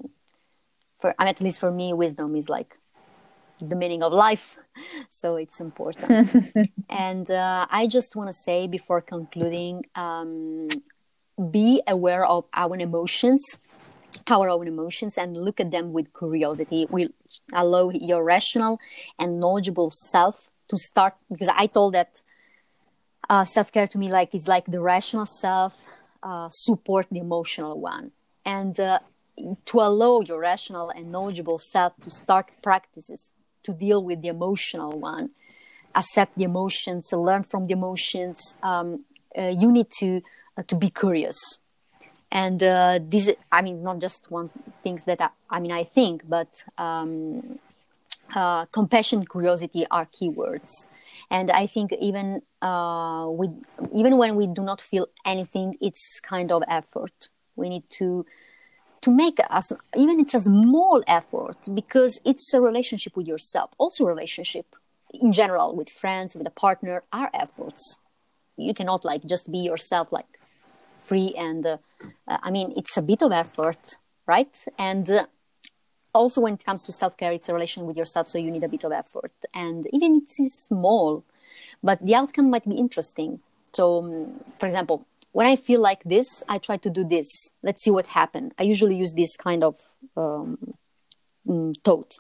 for 1.00 1.14
I 1.18 1.24
mean, 1.24 1.30
at 1.30 1.42
least 1.42 1.60
for 1.60 1.72
me, 1.72 1.94
wisdom 1.94 2.36
is 2.36 2.50
like 2.50 2.78
the 3.62 3.76
meaning 3.76 4.04
of 4.04 4.14
life. 4.14 4.58
So 5.10 5.36
it's 5.38 5.60
important. 5.60 6.30
And 6.90 7.30
uh, 7.32 7.66
i 7.70 7.88
just 7.88 8.16
want 8.16 8.30
to 8.30 8.34
say 8.34 8.68
before 8.68 9.02
concluding 9.02 9.86
um, 9.96 10.68
be 11.52 11.82
aware 11.88 12.26
of 12.26 12.46
our 12.54 12.76
emotions 12.76 13.42
our 14.28 14.50
own 14.50 14.68
emotions 14.68 15.18
and 15.18 15.36
look 15.36 15.60
at 15.60 15.72
them 15.72 15.92
with 15.92 16.08
curiosity. 16.18 16.88
Will 16.90 17.10
allow 17.52 17.90
your 17.90 18.24
rational 18.24 18.80
and 19.20 19.40
knowledgeable 19.40 19.92
self 20.12 20.50
to 20.70 20.78
start 20.78 21.14
because 21.32 21.50
i 21.58 21.68
told 21.68 21.94
that 21.94 22.22
uh, 23.30 23.44
self-care 23.44 23.88
to 23.88 23.98
me 23.98 24.10
like 24.10 24.34
is 24.34 24.48
like 24.48 24.66
the 24.66 24.80
rational 24.80 25.26
self 25.26 25.74
uh, 26.24 26.48
support 26.50 27.08
the 27.12 27.20
emotional 27.20 27.80
one 27.80 28.12
and 28.46 28.80
uh, 28.80 29.00
to 29.66 29.80
allow 29.80 30.22
your 30.22 30.40
rational 30.40 30.90
and 30.90 31.12
knowledgeable 31.12 31.58
self 31.58 31.94
to 32.04 32.10
start 32.12 32.52
practices 32.62 33.34
to 33.64 33.74
deal 33.74 34.04
with 34.04 34.22
the 34.22 34.28
emotional 34.28 34.92
one 35.00 35.32
accept 35.96 36.38
the 36.38 36.44
emotions 36.44 37.12
learn 37.14 37.44
from 37.44 37.68
the 37.68 37.74
emotions 37.74 38.58
um, 38.64 39.06
uh, 39.38 39.48
you 39.48 39.72
need 39.72 39.90
to 39.90 40.22
uh, 40.58 40.64
to 40.68 40.76
be 40.76 40.90
curious. 40.90 41.58
And 42.32 42.62
uh, 42.64 43.00
this 43.02 43.32
i 43.52 43.62
mean 43.62 43.84
not 43.84 44.00
just 44.00 44.32
one 44.32 44.50
things 44.84 45.06
that 45.06 45.22
i, 45.22 45.30
I 45.50 45.60
mean 45.60 45.72
i 45.72 45.84
think 45.84 46.28
but 46.28 46.64
um, 46.78 47.60
uh, 48.36 48.66
compassion 48.66 49.26
curiosity 49.26 49.86
are 49.92 50.08
keywords. 50.08 50.88
And 51.30 51.52
i 51.52 51.68
think 51.68 51.92
even 52.02 52.42
uh, 52.62 53.28
we 53.30 53.50
even 53.94 54.18
when 54.18 54.36
we 54.36 54.48
do 54.48 54.64
not 54.64 54.82
feel 54.82 55.08
anything 55.26 55.78
it's 55.80 56.20
kind 56.22 56.52
of 56.52 56.64
effort 56.68 57.30
we 57.56 57.70
need 57.70 57.84
to 58.00 58.26
to 59.02 59.12
make 59.12 59.40
us 59.50 59.72
even 59.98 60.20
it's 60.20 60.34
a 60.34 60.40
small 60.40 61.04
effort 61.08 61.58
because 61.74 62.20
it's 62.24 62.54
a 62.54 62.62
relationship 62.62 63.18
with 63.18 63.28
yourself. 63.28 63.72
Also 63.78 64.06
relationship 64.06 64.66
in 65.14 65.34
general 65.34 65.76
with 65.76 65.90
friends 65.90 66.36
with 66.36 66.48
a 66.48 66.52
partner 66.52 67.04
are 67.12 67.30
efforts. 67.34 68.00
You 68.58 68.74
cannot 68.74 69.04
like 69.04 69.24
just 69.26 69.52
be 69.52 69.60
yourself 69.60 70.12
like 70.12 70.40
free 71.00 71.34
and 71.38 71.66
uh, 71.66 71.78
i 72.28 72.50
mean 72.50 72.74
it's 72.78 72.96
a 72.96 73.02
bit 73.02 73.22
of 73.22 73.32
effort 73.34 73.98
right? 74.26 74.58
And 74.78 75.10
uh, 75.10 75.26
also 76.14 76.42
when 76.42 76.54
it 76.54 76.64
comes 76.64 76.84
to 76.86 76.92
self-care 76.92 77.32
it's 77.32 77.50
a 77.50 77.54
relation 77.54 77.86
with 77.86 77.98
yourself 77.98 78.28
so 78.28 78.38
you 78.38 78.52
need 78.52 78.64
a 78.64 78.70
bit 78.70 78.84
of 78.84 78.92
effort. 78.92 79.34
And 79.54 79.88
even 79.92 80.22
it's 80.24 80.68
small 80.68 81.24
but 81.82 82.04
the 82.06 82.16
outcome 82.16 82.50
might 82.50 82.68
be 82.68 82.76
interesting. 82.76 83.40
So 83.74 84.04
um, 84.04 84.40
for 84.60 84.66
example 84.66 85.06
when 85.34 85.48
I 85.48 85.56
feel 85.56 85.82
like 85.82 86.04
this, 86.04 86.44
I 86.48 86.60
try 86.60 86.78
to 86.78 86.90
do 86.90 87.04
this. 87.04 87.28
Let's 87.62 87.84
see 87.84 87.92
what 87.92 88.08
happened. 88.08 88.54
I 88.58 88.64
usually 88.64 88.96
use 88.96 89.14
this 89.14 89.36
kind 89.36 89.64
of 89.64 89.76
um, 90.16 90.76
mm, 91.46 91.74
thought. 91.84 92.18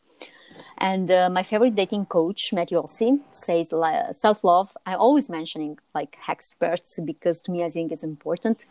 And 0.78 1.10
uh, 1.10 1.30
my 1.30 1.44
favorite 1.44 1.76
dating 1.76 2.08
coach, 2.08 2.52
Matthew 2.52 2.82
Hussey, 2.82 3.20
says 3.32 3.70
self 4.12 4.44
love. 4.44 4.76
I'm 4.86 5.00
always 5.00 5.30
mentioning 5.30 5.78
like 5.94 6.18
experts 6.28 7.00
because 7.06 7.40
to 7.42 7.52
me, 7.52 7.64
I 7.64 7.70
think 7.70 7.92
it's 7.92 8.04
important. 8.04 8.66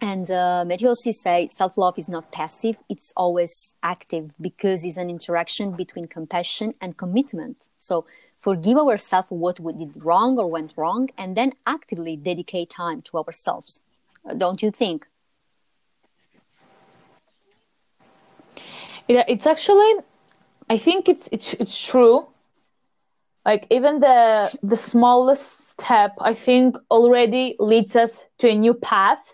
And 0.00 0.30
uh, 0.30 0.64
Matthew 0.66 0.88
Hussey 0.88 1.12
says 1.12 1.54
self 1.54 1.76
love 1.76 1.98
is 1.98 2.08
not 2.08 2.32
passive, 2.32 2.76
it's 2.88 3.12
always 3.16 3.74
active 3.82 4.32
because 4.40 4.84
it's 4.84 4.96
an 4.96 5.10
interaction 5.10 5.72
between 5.76 6.06
compassion 6.06 6.74
and 6.80 6.96
commitment. 6.96 7.58
So 7.78 8.06
forgive 8.42 8.76
ourselves 8.76 9.30
what 9.30 9.60
we 9.60 9.72
did 9.72 10.04
wrong 10.04 10.38
or 10.38 10.50
went 10.50 10.72
wrong, 10.76 11.08
and 11.16 11.36
then 11.36 11.52
actively 11.66 12.16
dedicate 12.16 12.68
time 12.70 13.00
to 13.02 13.18
ourselves. 13.18 13.80
Uh, 14.28 14.34
don't 14.34 14.62
you 14.62 14.70
think? 14.70 15.06
Yeah, 19.08 19.24
it's 19.28 19.46
actually, 19.46 19.94
I 20.68 20.78
think 20.78 21.08
it's 21.08 21.28
it's 21.32 21.54
it's 21.54 21.76
true. 21.80 22.26
Like 23.46 23.66
even 23.70 24.00
the 24.00 24.50
the 24.62 24.76
smallest 24.76 25.70
step, 25.70 26.12
I 26.20 26.34
think 26.34 26.76
already 26.90 27.56
leads 27.58 27.96
us 27.96 28.24
to 28.38 28.48
a 28.48 28.54
new 28.54 28.74
path. 28.74 29.24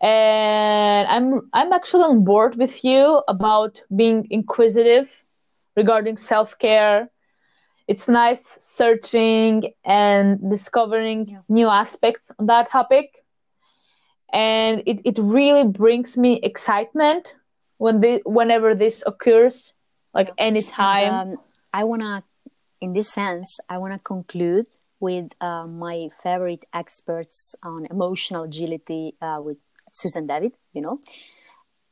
And 0.00 1.08
I'm 1.08 1.50
I'm 1.52 1.72
actually 1.72 2.04
on 2.04 2.24
board 2.24 2.56
with 2.56 2.84
you 2.84 3.22
about 3.26 3.82
being 3.94 4.26
inquisitive 4.30 5.08
regarding 5.76 6.16
self 6.16 6.58
care 6.58 7.10
it's 7.88 8.06
nice 8.06 8.42
searching 8.60 9.72
and 9.84 10.50
discovering 10.50 11.28
yeah. 11.28 11.38
new 11.48 11.66
aspects 11.66 12.30
on 12.38 12.46
that 12.46 12.70
topic. 12.70 13.24
And 14.32 14.82
it, 14.86 15.00
it 15.04 15.18
really 15.18 15.64
brings 15.64 16.16
me 16.16 16.38
excitement 16.42 17.34
when 17.78 18.00
the, 18.00 18.20
whenever 18.24 18.74
this 18.74 19.02
occurs 19.06 19.72
like 20.14 20.30
anytime. 20.38 21.14
And, 21.14 21.32
um, 21.34 21.44
i 21.72 21.84
want 21.84 22.02
to 22.02 22.22
in 22.80 22.92
this 22.92 23.08
sense 23.08 23.58
i 23.68 23.78
want 23.78 23.92
to 23.92 23.98
conclude 23.98 24.66
with 25.00 25.30
uh, 25.40 25.66
my 25.66 26.08
favorite 26.22 26.64
experts 26.72 27.54
on 27.62 27.86
emotional 27.90 28.44
agility 28.44 29.14
uh, 29.20 29.40
with 29.42 29.58
susan 29.92 30.26
david 30.26 30.52
you 30.72 30.80
know 30.80 31.00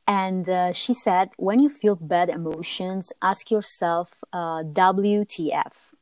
and 0.07 0.47
uh, 0.47 0.71
she 0.71 0.93
said, 0.93 1.29
when 1.37 1.59
you 1.59 1.69
feel 1.69 1.95
bad 1.97 2.29
emotions, 2.29 3.11
ask 3.21 3.51
yourself 3.51 4.23
uh, 4.31 4.63
WTF, 4.63 5.93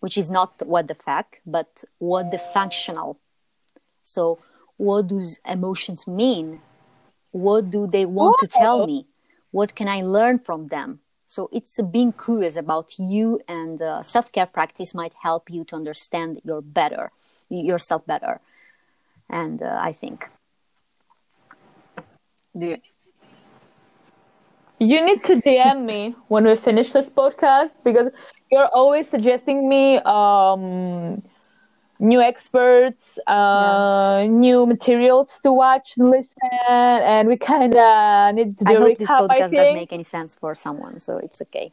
which 0.00 0.18
is 0.18 0.28
not 0.28 0.60
what 0.66 0.88
the 0.88 0.94
fact, 0.96 1.40
but 1.46 1.84
what 1.98 2.32
the 2.32 2.38
functional. 2.38 3.18
So, 4.02 4.40
what 4.76 5.06
do 5.06 5.24
emotions 5.46 6.06
mean? 6.08 6.60
What 7.30 7.70
do 7.70 7.86
they 7.86 8.04
want 8.04 8.36
to 8.38 8.46
tell 8.48 8.84
me? 8.86 9.06
What 9.52 9.74
can 9.76 9.88
I 9.88 10.02
learn 10.02 10.40
from 10.40 10.66
them? 10.68 11.00
So, 11.28 11.48
it's 11.52 11.80
being 11.82 12.12
curious 12.12 12.56
about 12.56 12.98
you, 12.98 13.40
and 13.48 13.80
uh, 13.80 14.02
self 14.02 14.32
care 14.32 14.46
practice 14.46 14.92
might 14.94 15.12
help 15.22 15.50
you 15.50 15.64
to 15.66 15.76
understand 15.76 16.40
your 16.44 16.60
better, 16.62 17.12
yourself 17.48 18.04
better. 18.06 18.40
And 19.30 19.62
uh, 19.62 19.78
I 19.80 19.92
think. 19.92 20.28
Do 22.58 22.66
you- 22.66 22.78
you 24.78 25.04
need 25.04 25.24
to 25.24 25.36
DM 25.36 25.84
me 25.84 26.14
when 26.28 26.44
we 26.44 26.56
finish 26.56 26.92
this 26.92 27.08
podcast 27.08 27.70
because 27.84 28.08
you're 28.50 28.68
always 28.68 29.08
suggesting 29.08 29.68
me 29.68 29.98
um, 29.98 31.22
new 31.98 32.20
experts, 32.20 33.18
uh, 33.26 34.20
yeah. 34.20 34.26
new 34.26 34.66
materials 34.66 35.40
to 35.42 35.52
watch 35.52 35.94
and 35.96 36.10
listen, 36.10 36.36
and 36.68 37.28
we 37.28 37.36
kind 37.36 37.74
of 37.74 38.34
need 38.34 38.58
to 38.58 38.64
do 38.64 38.72
I 38.72 38.74
hope 38.76 38.88
recap, 38.90 38.98
this 38.98 39.10
podcast 39.10 39.52
doesn't 39.52 39.74
make 39.74 39.92
any 39.92 40.02
sense 40.02 40.34
for 40.34 40.54
someone, 40.54 41.00
so 41.00 41.16
it's 41.18 41.40
okay. 41.42 41.72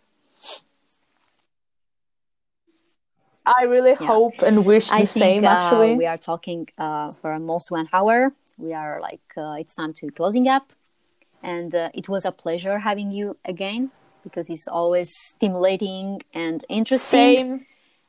I 3.45 3.63
really 3.63 3.97
yeah. 3.99 4.07
hope 4.07 4.41
and 4.41 4.65
wish 4.65 4.87
the 4.87 4.95
think, 4.95 5.09
same. 5.09 5.43
Actually, 5.43 5.93
uh, 5.93 5.97
we 5.97 6.05
are 6.05 6.17
talking 6.17 6.69
uh, 6.77 7.11
for 7.11 7.33
almost 7.33 7.69
one 7.71 7.89
hour. 7.91 8.31
We 8.57 8.73
are 8.73 9.01
like 9.01 9.19
uh, 9.35 9.57
it's 9.59 9.75
time 9.75 9.93
to 9.95 10.09
closing 10.11 10.47
up 10.47 10.71
and 11.43 11.75
uh, 11.75 11.89
it 11.93 12.09
was 12.09 12.25
a 12.25 12.31
pleasure 12.31 12.79
having 12.79 13.11
you 13.11 13.37
again 13.45 13.91
because 14.23 14.49
it's 14.49 14.67
always 14.67 15.13
stimulating 15.15 16.21
and 16.33 16.63
interesting. 16.69 17.35
Same. 17.35 17.65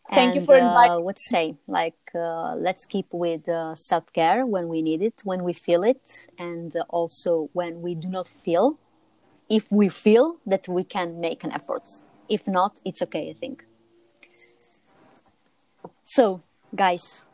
Thank 0.09 0.35
and, 0.37 0.41
you 0.41 0.47
for 0.47 0.57
inviting. 0.57 0.91
Uh, 0.91 1.01
what 1.01 1.17
to 1.17 1.23
say? 1.29 1.57
Like, 1.67 1.97
uh, 2.15 2.55
let's 2.57 2.87
keep 2.87 3.07
with 3.11 3.49
uh, 3.49 3.75
self 3.75 4.13
care 4.13 4.47
when 4.47 4.69
we 4.69 4.81
need 4.83 5.03
it, 5.03 5.23
when 5.25 5.43
we 5.43 5.53
feel 5.53 5.83
it, 5.83 6.29
and 6.39 6.75
uh, 6.77 6.85
also 6.89 7.51
when 7.53 7.83
we 7.83 7.95
do 7.95 8.09
not 8.09 8.29
feel. 8.29 8.79
If 9.51 9.71
we 9.71 9.89
feel 9.91 10.39
that 10.47 10.69
we 10.69 10.85
can 10.85 11.21
make 11.21 11.45
an 11.45 11.53
effort, 11.53 11.83
if 12.31 12.47
not, 12.47 12.79
it's 12.85 13.03
okay. 13.03 13.31
I 13.31 13.39
think. 13.39 13.65
So, 16.07 16.43
guys, 16.75 17.27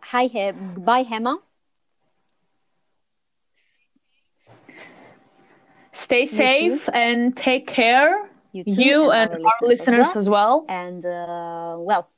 hi, 0.00 0.26
he- 0.26 0.52
bye, 0.52 1.04
Hema. 1.04 1.38
Stay 5.96 6.26
safe 6.26 6.88
and 6.92 7.36
take 7.36 7.66
care. 7.66 8.28
You, 8.52 8.64
you 8.66 9.10
and, 9.10 9.32
and 9.32 9.44
our 9.44 9.68
listeners, 9.68 10.14
as 10.14 10.28
well. 10.28 10.64
And 10.68 11.04
uh, 11.04 11.76
well, 11.78 12.08